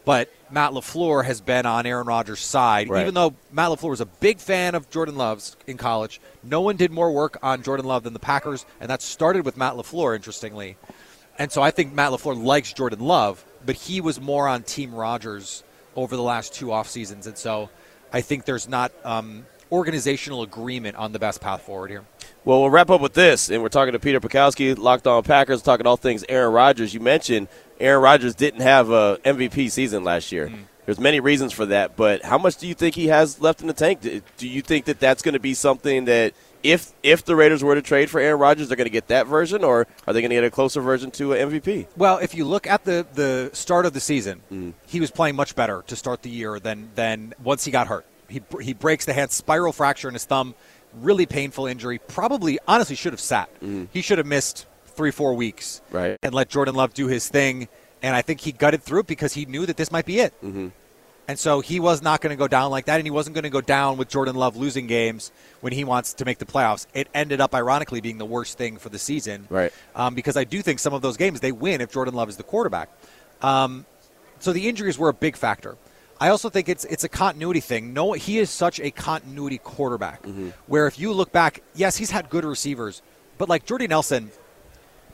But 0.06 0.32
Matt 0.52 0.72
LaFleur 0.72 1.26
has 1.26 1.42
been 1.42 1.66
on 1.66 1.86
Aaron 1.86 2.08
Rodgers' 2.08 2.42
side. 2.42 2.90
Right. 2.90 3.02
Even 3.02 3.14
though 3.14 3.36
Matt 3.52 3.70
LaFleur 3.70 3.90
was 3.90 4.02
a 4.02 4.06
big 4.06 4.40
fan 4.40 4.76
of 4.76 4.90
Jordan 4.90 5.16
Love's 5.16 5.56
in 5.66 5.78
college, 5.78 6.20
no 6.44 6.62
one 6.62 6.76
did 6.76 6.92
more 6.92 7.12
work 7.12 7.38
on 7.42 7.64
Jordan 7.64 7.86
Love 7.86 8.04
than 8.04 8.14
the 8.14 8.20
Packers, 8.20 8.66
and 8.80 8.90
that 8.90 9.02
started 9.02 9.46
with 9.46 9.58
Matt 9.58 9.74
LaFleur, 9.74 10.16
interestingly. 10.16 10.78
And 11.40 11.52
so 11.52 11.62
I 11.62 11.72
think 11.72 11.94
Matt 11.94 12.12
LaFleur 12.12 12.42
likes 12.42 12.74
Jordan 12.74 13.00
Love, 13.00 13.44
but 13.66 13.76
he 13.76 14.02
was 14.02 14.22
more 14.22 14.48
on 14.48 14.64
Team 14.64 14.94
Rodgers 14.94 15.64
over 15.96 16.16
the 16.16 16.22
last 16.22 16.54
two 16.54 16.72
off 16.72 16.90
seasons. 16.90 17.28
And 17.28 17.38
so 17.38 17.70
I 18.12 18.22
think 18.22 18.46
there's 18.46 18.68
not 18.68 18.92
um, 19.04 19.46
organizational 19.72 20.44
agreement 20.44 20.96
on 20.98 21.12
the 21.12 21.20
best 21.20 21.42
path 21.42 21.64
forward 21.64 21.90
here. 21.90 22.04
Well, 22.46 22.60
we'll 22.62 22.70
wrap 22.70 22.90
up 22.90 23.00
with 23.00 23.14
this, 23.14 23.50
and 23.50 23.64
we're 23.64 23.70
talking 23.70 23.94
to 23.94 24.00
Peter 24.00 24.20
Bukowski, 24.20 24.78
Locked 24.78 25.08
On 25.08 25.24
Packers, 25.24 25.62
talking 25.62 25.88
all 25.88 25.96
things 25.96 26.26
Aaron 26.28 26.54
Rodgers. 26.54 26.94
You 26.94 27.00
mentioned 27.00 27.48
Aaron 27.80 28.02
Rodgers 28.02 28.36
didn't 28.36 28.62
have 28.62 28.90
a 28.90 29.18
MVP 29.26 29.72
season 29.72 30.04
last 30.04 30.32
year. 30.32 30.48
Mm. 30.48 30.64
There's 30.86 31.00
many 31.00 31.20
reasons 31.20 31.54
for 31.54 31.66
that, 31.68 31.96
but 31.96 32.24
how 32.24 32.38
much 32.38 32.58
do 32.58 32.68
you 32.68 32.74
think 32.74 32.96
he 32.96 33.08
has 33.08 33.40
left 33.40 33.62
in 33.62 33.68
the 33.68 33.74
tank? 33.74 34.02
Do 34.02 34.48
you 34.48 34.62
think 34.62 34.86
that 34.86 35.00
that's 35.00 35.22
going 35.22 35.34
to 35.34 35.40
be 35.40 35.54
something 35.54 36.06
that 36.06 36.34
if 36.62 36.94
if 37.04 37.24
the 37.24 37.36
Raiders 37.36 37.64
were 37.64 37.76
to 37.76 37.82
trade 37.82 38.10
for 38.10 38.20
Aaron 38.20 38.40
Rodgers, 38.40 38.68
they're 38.68 38.78
going 38.78 38.86
to 38.86 38.92
get 38.92 39.08
that 39.08 39.28
version, 39.28 39.64
or 39.64 39.88
are 40.08 40.14
they 40.14 40.22
going 40.22 40.30
to 40.30 40.36
get 40.36 40.44
a 40.44 40.52
closer 40.52 40.82
version 40.82 41.12
to 41.12 41.34
an 41.34 41.52
MVP? 41.52 41.88
Well, 41.96 42.18
if 42.18 42.36
you 42.36 42.46
look 42.46 42.68
at 42.68 42.84
the, 42.84 43.06
the 43.14 43.50
start 43.54 43.86
of 43.86 43.94
the 43.94 44.00
season, 44.00 44.42
mm. 44.52 44.74
he 44.88 45.00
was 45.00 45.12
playing 45.12 45.36
much 45.36 45.56
better 45.56 45.84
to 45.88 45.96
start 45.96 46.22
the 46.22 46.30
year 46.30 46.60
than, 46.60 46.90
than 46.96 47.34
once 47.44 47.66
he 47.66 47.72
got 47.72 47.88
hurt. 47.88 48.06
He, 48.30 48.42
he 48.62 48.74
breaks 48.74 49.06
the 49.06 49.14
hand, 49.14 49.32
spiral 49.32 49.74
fracture 49.74 50.08
in 50.08 50.16
his 50.16 50.26
thumb, 50.26 50.56
really 50.96 51.26
painful 51.26 51.68
injury. 51.68 52.00
Probably, 52.00 52.60
honestly, 52.68 52.96
should 52.96 53.14
have 53.14 53.20
sat. 53.20 53.50
Mm. 53.62 53.88
He 53.92 54.02
should 54.02 54.18
have 54.18 54.28
missed 54.28 54.66
three, 54.96 55.12
four 55.12 55.34
weeks 55.34 55.82
Right. 55.92 56.18
and 56.24 56.34
let 56.34 56.50
Jordan 56.50 56.76
Love 56.76 56.94
do 56.94 57.08
his 57.08 57.28
thing. 57.28 57.68
And 58.02 58.16
I 58.16 58.22
think 58.22 58.42
he 58.42 58.52
gutted 58.52 58.84
through 58.84 59.02
it 59.02 59.08
because 59.08 59.34
he 59.34 59.46
knew 59.46 59.66
that 59.66 59.78
this 59.78 59.92
might 59.92 60.06
be 60.06 60.20
it. 60.20 60.34
Mm-hmm. 60.44 60.68
And 61.26 61.40
so 61.40 61.62
he 61.62 61.80
was 61.80 62.02
not 62.02 62.20
going 62.20 62.32
to 62.32 62.36
go 62.38 62.50
down 62.50 62.70
like 62.70 62.84
that, 62.88 62.98
and 62.98 63.08
he 63.08 63.12
wasn't 63.12 63.34
going 63.34 63.46
to 63.46 63.50
go 63.50 63.62
down 63.62 63.96
with 63.96 64.10
Jordan 64.10 64.36
Love 64.36 64.58
losing 64.58 64.88
games 64.88 65.32
when 65.62 65.72
he 65.72 65.86
wants 65.86 66.16
to 66.16 66.26
make 66.26 66.38
the 66.38 66.46
playoffs. 66.46 66.86
It 66.94 67.08
ended 67.14 67.40
up, 67.40 67.56
ironically, 67.56 68.02
being 68.02 68.18
the 68.18 68.26
worst 68.26 68.58
thing 68.58 68.76
for 68.78 68.90
the 68.90 69.00
season. 69.00 69.48
Right. 69.50 69.72
Um, 69.96 70.16
because 70.16 70.36
I 70.36 70.44
do 70.44 70.62
think 70.62 70.80
some 70.80 70.94
of 70.94 71.02
those 71.02 71.16
games 71.16 71.40
they 71.40 71.54
win 71.54 71.80
if 71.80 71.94
Jordan 71.94 72.14
Love 72.14 72.28
is 72.28 72.36
the 72.36 72.44
quarterback. 72.44 72.90
Um, 73.42 73.86
so 74.40 74.52
the 74.52 74.68
injuries 74.68 74.98
were 74.98 75.08
a 75.08 75.14
big 75.14 75.38
factor. 75.38 75.78
I 76.20 76.28
also 76.30 76.50
think 76.50 76.68
it's 76.70 76.84
it's 76.86 77.04
a 77.06 77.10
continuity 77.10 77.60
thing. 77.62 77.94
No, 77.94 78.12
he 78.14 78.38
is 78.40 78.50
such 78.50 78.80
a 78.82 78.92
continuity 78.92 79.58
quarterback. 79.58 80.26
Where 80.68 80.88
if 80.88 81.00
you 81.00 81.12
look 81.14 81.32
back, 81.32 81.62
yes, 81.74 81.96
he's 81.98 82.12
had 82.12 82.30
good 82.30 82.44
receivers, 82.46 83.02
but 83.38 83.48
like 83.50 83.66
Jordy 83.66 83.88
Nelson, 83.88 84.32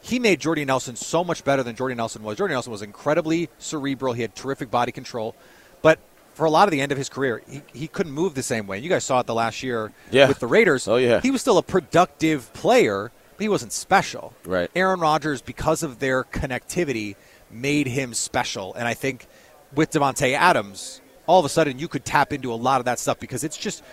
he 0.02 0.20
made 0.20 0.40
Jordy 0.40 0.66
Nelson 0.66 0.96
so 0.96 1.24
much 1.24 1.44
better 1.44 1.64
than 1.64 1.76
Jordy 1.76 1.96
Nelson 1.96 2.24
was. 2.24 2.38
Jordy 2.38 2.54
Nelson 2.54 2.72
was 2.72 2.82
incredibly 2.82 3.50
cerebral. 3.58 4.14
He 4.14 4.22
had 4.22 4.36
terrific 4.36 4.72
body 4.72 4.92
control, 4.92 5.36
but 5.82 6.00
for 6.34 6.46
a 6.46 6.50
lot 6.50 6.68
of 6.68 6.72
the 6.72 6.80
end 6.80 6.92
of 6.94 6.98
his 6.98 7.10
career, 7.10 7.42
he, 7.50 7.62
he 7.74 7.88
couldn't 7.88 8.14
move 8.14 8.34
the 8.34 8.44
same 8.44 8.66
way. 8.66 8.80
You 8.80 8.88
guys 8.90 9.04
saw 9.04 9.20
it 9.20 9.26
the 9.28 9.34
last 9.34 9.62
year 9.62 9.92
Yeah. 10.10 10.28
with 10.30 10.40
the 10.40 10.48
Raiders. 10.48 10.88
Oh, 10.88 10.96
yeah. 10.96 11.20
he 11.20 11.32
was 11.32 11.42
still 11.42 11.58
a 11.58 11.64
productive 11.64 12.52
player, 12.54 13.12
but 13.36 13.42
he 13.44 13.50
wasn't 13.50 13.74
special. 13.74 14.34
Right. 14.46 14.72
Aaron 14.74 15.02
Rodgers, 15.02 15.42
because 15.42 15.84
of 15.84 16.00
their 16.00 16.24
connectivity, 16.24 17.18
made 17.52 17.88
him 17.88 18.14
special. 18.14 18.74
And 18.76 18.88
I 18.88 18.94
think 18.94 19.28
with 19.76 19.92
Davante 19.92 20.34
Adams, 20.34 21.02
all 21.28 21.40
of 21.40 21.46
a 21.46 21.50
sudden 21.50 21.78
you 21.78 21.90
could 21.90 22.06
tap 22.06 22.32
into 22.32 22.54
a 22.54 22.56
lot 22.56 22.80
of 22.80 22.86
that 22.86 23.00
stuff 23.00 23.20
because 23.20 23.44
it's 23.44 23.58
just, 23.58 23.84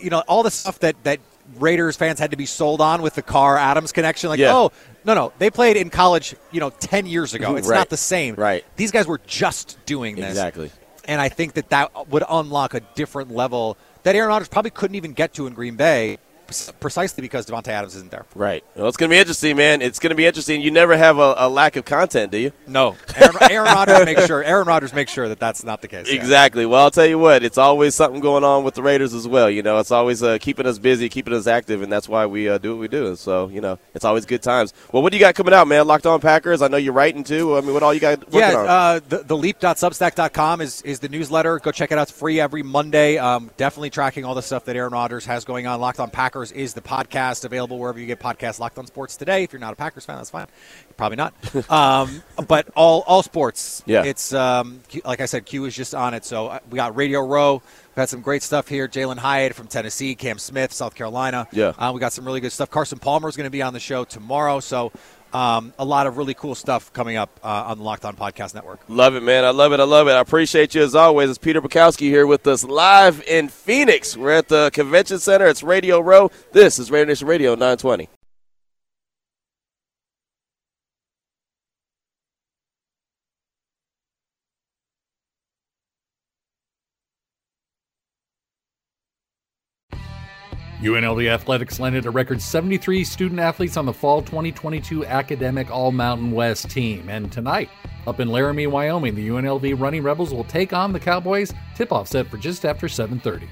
you 0.00 0.10
know, 0.10 0.20
all 0.26 0.42
the 0.42 0.50
stuff 0.50 0.80
that, 0.80 0.96
that 1.04 1.20
Raiders 1.58 1.96
fans 1.96 2.18
had 2.18 2.30
to 2.30 2.36
be 2.36 2.46
sold 2.46 2.80
on 2.80 3.02
with 3.02 3.14
the 3.14 3.22
Carr 3.22 3.56
Adams 3.56 3.92
connection. 3.92 4.28
Like, 4.30 4.38
Yeah. 4.40 4.54
oh, 4.54 4.72
no, 5.04 5.14
no, 5.14 5.32
they 5.38 5.50
played 5.50 5.76
in 5.76 5.90
college, 5.90 6.34
you 6.50 6.60
know, 6.60 6.70
10 6.70 7.06
years 7.06 7.34
ago. 7.34 7.56
It's 7.56 7.68
Right. 7.68 7.76
not 7.76 7.90
the 7.90 7.96
same. 7.96 8.34
Right. 8.34 8.64
These 8.76 8.90
guys 8.90 9.06
were 9.06 9.20
just 9.26 9.76
doing 9.86 10.16
this. 10.16 10.30
Exactly. 10.30 10.70
And 11.06 11.20
I 11.20 11.28
think 11.28 11.54
that 11.54 11.68
that 11.70 12.08
would 12.08 12.24
unlock 12.28 12.72
a 12.74 12.80
different 12.94 13.30
level 13.30 13.76
that 14.04 14.16
Aaron 14.16 14.28
Rodgers 14.28 14.48
probably 14.48 14.70
couldn't 14.70 14.94
even 14.94 15.12
get 15.12 15.34
to 15.34 15.46
in 15.46 15.52
Green 15.54 15.76
Bay 15.76 16.18
precisely 16.80 17.22
because 17.22 17.46
Davante 17.46 17.68
Adams 17.68 17.94
isn't 17.96 18.10
there. 18.10 18.26
Right. 18.34 18.64
Well, 18.76 18.88
it's 18.88 18.96
going 18.96 19.10
to 19.10 19.14
be 19.14 19.18
interesting, 19.18 19.56
man. 19.56 19.82
It's 19.82 19.98
going 19.98 20.10
to 20.10 20.16
be 20.16 20.26
interesting. 20.26 20.60
You 20.60 20.70
never 20.70 20.96
have 20.96 21.18
a, 21.18 21.34
a, 21.38 21.48
lack 21.48 21.76
of 21.76 21.84
content, 21.84 22.32
do 22.32 22.38
you? 22.38 22.52
No. 22.66 22.96
Aaron, 23.16 23.36
Aaron 23.50 23.74
Rodgers 23.74 24.04
makes 24.04 24.26
sure. 24.26 24.42
Aaron 24.44 24.66
Rodgers 24.66 24.92
makes 24.92 25.12
sure 25.12 25.28
that 25.28 25.40
that's 25.40 25.64
not 25.64 25.82
the 25.82 25.88
case. 25.88 26.08
Exactly. 26.08 26.62
Yeah. 26.62 26.68
Well, 26.68 26.84
I'll 26.84 26.90
tell 26.90 27.06
you 27.06 27.18
what. 27.18 27.42
It's 27.42 27.58
always 27.58 27.94
something 27.94 28.20
going 28.20 28.44
on 28.44 28.64
with 28.64 28.74
the 28.74 28.82
Raiders 28.82 29.14
as 29.14 29.26
well. 29.26 29.48
You 29.50 29.62
know, 29.62 29.78
it's 29.78 29.90
always 29.90 30.22
uh, 30.22 30.38
keeping 30.40 30.66
us 30.66 30.78
busy, 30.78 31.08
keeping 31.08 31.34
us 31.34 31.46
active, 31.46 31.82
and 31.82 31.92
that's 31.92 32.08
why 32.08 32.26
we 32.26 32.48
uh, 32.48 32.58
do 32.58 32.70
what 32.70 32.80
we 32.80 32.88
do. 32.88 33.16
So, 33.16 33.48
you 33.48 33.60
know, 33.60 33.78
it's 33.94 34.04
always 34.04 34.26
good 34.26 34.42
times. 34.42 34.74
Well, 34.92 35.02
what 35.02 35.12
do 35.12 35.18
you 35.18 35.20
got 35.20 35.34
coming 35.34 35.54
out, 35.54 35.66
man? 35.68 35.86
Locked 35.86 36.06
On 36.06 36.20
Packers. 36.20 36.62
I 36.62 36.68
know 36.68 36.76
you're 36.76 36.92
writing 36.92 37.24
too. 37.24 37.56
I 37.56 37.60
mean, 37.60 37.72
what 37.72 37.82
all 37.82 37.94
you 37.94 38.00
got? 38.00 38.24
yeah. 38.32 38.52
Uh, 38.54 39.00
the, 39.08 39.18
the 39.18 39.36
leap.substack.com 39.36 40.60
is 40.60 40.82
is 40.82 41.00
the 41.00 41.08
newsletter. 41.08 41.58
Go 41.58 41.70
check 41.72 41.92
it 41.92 41.98
out. 41.98 42.08
It's 42.08 42.12
free 42.12 42.40
every 42.40 42.62
Monday. 42.62 43.18
Um, 43.18 43.50
definitely 43.56 43.90
tracking 43.90 44.24
all 44.24 44.34
the 44.34 44.42
stuff 44.42 44.66
that 44.66 44.76
Aaron 44.76 44.92
Rodgers 44.92 45.24
has 45.26 45.44
going 45.44 45.66
on. 45.66 45.80
Locked 45.80 46.00
On 46.00 46.10
Packers 46.10 46.43
is 46.52 46.74
the 46.74 46.80
podcast 46.80 47.44
available 47.44 47.78
wherever 47.78 47.98
you 47.98 48.06
get 48.06 48.20
podcasts. 48.20 48.58
Locked 48.58 48.78
On 48.78 48.86
Sports 48.86 49.16
today. 49.16 49.44
If 49.44 49.52
you're 49.52 49.60
not 49.60 49.72
a 49.72 49.76
Packers 49.76 50.04
fan, 50.04 50.16
that's 50.16 50.30
fine. 50.30 50.46
Probably 50.96 51.16
not. 51.16 51.34
um, 51.70 52.22
but 52.46 52.68
all 52.76 53.02
all 53.06 53.22
sports. 53.22 53.82
Yeah. 53.86 54.04
It's 54.04 54.32
um, 54.32 54.80
like 55.04 55.20
I 55.20 55.26
said, 55.26 55.46
Q 55.46 55.64
is 55.66 55.74
just 55.74 55.94
on 55.94 56.14
it. 56.14 56.24
So 56.24 56.48
uh, 56.48 56.58
we 56.70 56.76
got 56.76 56.96
Radio 56.96 57.20
Row. 57.20 57.54
We've 57.54 57.96
had 57.96 58.08
some 58.08 58.22
great 58.22 58.42
stuff 58.42 58.68
here. 58.68 58.88
Jalin 58.88 59.18
Hyatt 59.18 59.54
from 59.54 59.68
Tennessee, 59.68 60.14
Cam 60.14 60.38
Smith, 60.38 60.72
South 60.72 60.94
Carolina. 60.94 61.46
Yeah. 61.52 61.74
Uh, 61.78 61.92
we 61.94 62.00
got 62.00 62.12
some 62.12 62.24
really 62.24 62.40
good 62.40 62.52
stuff. 62.52 62.70
Carson 62.70 62.98
Palmer 62.98 63.28
is 63.28 63.36
going 63.36 63.46
to 63.46 63.50
be 63.50 63.62
on 63.62 63.72
the 63.72 63.80
show 63.80 64.04
tomorrow. 64.04 64.60
So 64.60 64.90
um, 65.34 65.74
a 65.78 65.84
lot 65.84 66.06
of 66.06 66.16
really 66.16 66.34
cool 66.34 66.54
stuff 66.54 66.92
coming 66.92 67.16
up 67.16 67.38
uh, 67.42 67.64
on 67.66 67.78
the 67.78 67.84
Locked 67.84 68.04
On 68.04 68.16
Podcast 68.16 68.54
Network. 68.54 68.80
Love 68.88 69.16
it, 69.16 69.22
man. 69.22 69.44
I 69.44 69.50
love 69.50 69.72
it. 69.72 69.80
I 69.80 69.84
love 69.84 70.08
it. 70.08 70.12
I 70.12 70.20
appreciate 70.20 70.74
you 70.74 70.82
as 70.82 70.94
always. 70.94 71.28
It's 71.28 71.38
Peter 71.38 71.60
Bukowski 71.60 72.08
here 72.08 72.26
with 72.26 72.46
us 72.46 72.64
live 72.64 73.22
in 73.26 73.48
Phoenix. 73.48 74.16
We're 74.16 74.32
at 74.32 74.48
the 74.48 74.70
Convention 74.72 75.18
Center. 75.18 75.46
It's 75.46 75.62
Radio 75.62 76.00
Row. 76.00 76.30
This 76.52 76.78
is 76.78 76.90
Raider 76.90 77.06
Nation 77.06 77.26
Radio 77.28 77.50
920. 77.54 78.08
UNLV 90.84 91.26
Athletics 91.30 91.80
landed 91.80 92.04
a 92.04 92.10
record 92.10 92.42
73 92.42 93.04
student 93.04 93.40
athletes 93.40 93.78
on 93.78 93.86
the 93.86 93.92
fall 93.92 94.20
2022 94.20 95.06
academic 95.06 95.70
All 95.70 95.90
Mountain 95.90 96.30
West 96.30 96.68
team. 96.68 97.08
And 97.08 97.32
tonight, 97.32 97.70
up 98.06 98.20
in 98.20 98.28
Laramie, 98.28 98.66
Wyoming, 98.66 99.14
the 99.14 99.28
UNLV 99.28 99.80
Running 99.80 100.02
Rebels 100.02 100.34
will 100.34 100.44
take 100.44 100.74
on 100.74 100.92
the 100.92 101.00
Cowboys. 101.00 101.54
Tip-off 101.74 102.06
set 102.08 102.26
for 102.26 102.36
just 102.36 102.66
after 102.66 102.86
7:30. 102.86 103.48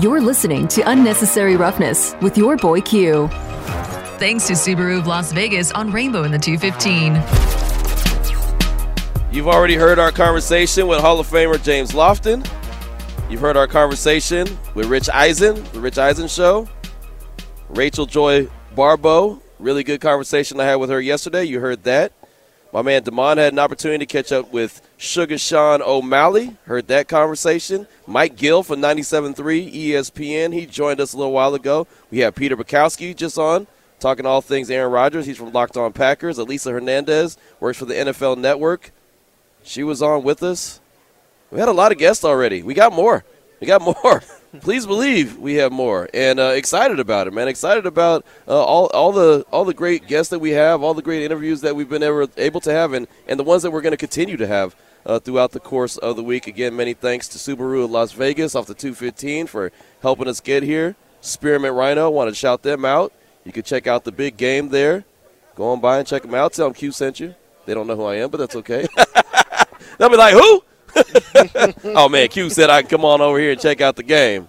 You're 0.00 0.20
listening 0.20 0.68
to 0.68 0.88
Unnecessary 0.88 1.56
Roughness 1.56 2.14
with 2.22 2.38
your 2.38 2.56
boy 2.56 2.80
Q. 2.80 3.28
Thanks 4.20 4.46
to 4.46 4.52
Subaru 4.52 5.00
of 5.00 5.08
Las 5.08 5.32
Vegas 5.32 5.72
on 5.72 5.90
Rainbow 5.90 6.22
in 6.22 6.30
the 6.30 6.38
215. 6.38 7.14
You've 9.32 9.48
already 9.48 9.74
heard 9.74 9.98
our 9.98 10.12
conversation 10.12 10.86
with 10.86 11.00
Hall 11.00 11.18
of 11.18 11.28
Famer 11.28 11.60
James 11.60 11.90
Lofton. 11.90 12.48
You've 13.30 13.40
heard 13.40 13.56
our 13.56 13.68
conversation 13.68 14.58
with 14.74 14.86
Rich 14.86 15.08
Eisen, 15.08 15.62
the 15.72 15.78
Rich 15.78 15.98
Eisen 15.98 16.26
Show. 16.26 16.68
Rachel 17.68 18.04
Joy 18.04 18.48
Barbeau, 18.74 19.40
really 19.60 19.84
good 19.84 20.00
conversation 20.00 20.58
I 20.58 20.64
had 20.64 20.74
with 20.74 20.90
her 20.90 21.00
yesterday. 21.00 21.44
You 21.44 21.60
heard 21.60 21.84
that. 21.84 22.12
My 22.72 22.82
man 22.82 23.04
Damon 23.04 23.38
had 23.38 23.52
an 23.52 23.60
opportunity 23.60 24.04
to 24.04 24.12
catch 24.12 24.32
up 24.32 24.52
with 24.52 24.82
Sugar 24.96 25.38
Sean 25.38 25.80
O'Malley. 25.80 26.56
Heard 26.64 26.88
that 26.88 27.06
conversation. 27.06 27.86
Mike 28.04 28.34
Gill 28.34 28.64
from 28.64 28.80
97.3 28.80 29.36
ESPN. 29.72 30.52
He 30.52 30.66
joined 30.66 31.00
us 31.00 31.12
a 31.12 31.16
little 31.16 31.32
while 31.32 31.54
ago. 31.54 31.86
We 32.10 32.18
have 32.18 32.34
Peter 32.34 32.56
Bukowski 32.56 33.14
just 33.14 33.38
on 33.38 33.68
talking 34.00 34.26
all 34.26 34.40
things 34.40 34.72
Aaron 34.72 34.90
Rodgers. 34.90 35.26
He's 35.26 35.36
from 35.36 35.52
Locked 35.52 35.76
On 35.76 35.92
Packers. 35.92 36.38
Elisa 36.38 36.72
Hernandez 36.72 37.38
works 37.60 37.78
for 37.78 37.84
the 37.84 37.94
NFL 37.94 38.38
Network. 38.38 38.90
She 39.62 39.84
was 39.84 40.02
on 40.02 40.24
with 40.24 40.42
us. 40.42 40.79
We 41.50 41.58
had 41.58 41.68
a 41.68 41.72
lot 41.72 41.92
of 41.92 41.98
guests 41.98 42.24
already. 42.24 42.62
We 42.62 42.74
got 42.74 42.92
more. 42.92 43.24
We 43.60 43.66
got 43.66 43.82
more. 43.82 44.22
Please 44.60 44.86
believe 44.86 45.38
we 45.38 45.54
have 45.54 45.70
more, 45.70 46.08
and 46.12 46.40
uh, 46.40 46.52
excited 46.54 46.98
about 46.98 47.28
it, 47.28 47.32
man. 47.32 47.46
Excited 47.46 47.86
about 47.86 48.24
uh, 48.48 48.60
all, 48.60 48.86
all 48.88 49.12
the 49.12 49.44
all 49.52 49.64
the 49.64 49.74
great 49.74 50.08
guests 50.08 50.30
that 50.30 50.40
we 50.40 50.50
have, 50.50 50.82
all 50.82 50.92
the 50.92 51.02
great 51.02 51.22
interviews 51.22 51.60
that 51.60 51.76
we've 51.76 51.88
been 51.88 52.02
ever 52.02 52.26
able 52.36 52.60
to 52.62 52.72
have, 52.72 52.92
and, 52.92 53.06
and 53.28 53.38
the 53.38 53.44
ones 53.44 53.62
that 53.62 53.70
we're 53.70 53.80
going 53.80 53.92
to 53.92 53.96
continue 53.96 54.36
to 54.36 54.48
have 54.48 54.74
uh, 55.06 55.20
throughout 55.20 55.52
the 55.52 55.60
course 55.60 55.96
of 55.98 56.16
the 56.16 56.24
week. 56.24 56.48
Again, 56.48 56.74
many 56.74 56.94
thanks 56.94 57.28
to 57.28 57.38
Subaru 57.38 57.84
of 57.84 57.92
Las 57.92 58.10
Vegas 58.10 58.56
off 58.56 58.66
the 58.66 58.74
215 58.74 59.46
for 59.46 59.70
helping 60.02 60.26
us 60.26 60.40
get 60.40 60.64
here. 60.64 60.96
Spearmint 61.20 61.74
Rhino, 61.74 62.10
want 62.10 62.28
to 62.28 62.34
shout 62.34 62.62
them 62.62 62.84
out. 62.84 63.12
You 63.44 63.52
can 63.52 63.62
check 63.62 63.86
out 63.86 64.02
the 64.02 64.12
big 64.12 64.36
game 64.36 64.70
there. 64.70 65.04
Go 65.54 65.68
on 65.70 65.80
by 65.80 65.98
and 65.98 66.06
check 66.06 66.22
them 66.22 66.34
out. 66.34 66.54
Tell 66.54 66.66
them 66.66 66.74
Q 66.74 66.90
sent 66.90 67.20
you. 67.20 67.34
They 67.66 67.74
don't 67.74 67.86
know 67.86 67.96
who 67.96 68.04
I 68.04 68.16
am, 68.16 68.30
but 68.30 68.38
that's 68.38 68.56
okay. 68.56 68.88
They'll 69.98 70.08
be 70.08 70.16
like, 70.16 70.34
who? 70.34 70.64
oh 71.84 72.08
man, 72.08 72.28
Q 72.28 72.50
said 72.50 72.70
I 72.70 72.82
can 72.82 72.90
come 72.90 73.04
on 73.04 73.20
over 73.20 73.38
here 73.38 73.52
and 73.52 73.60
check 73.60 73.80
out 73.80 73.96
the 73.96 74.02
game. 74.02 74.48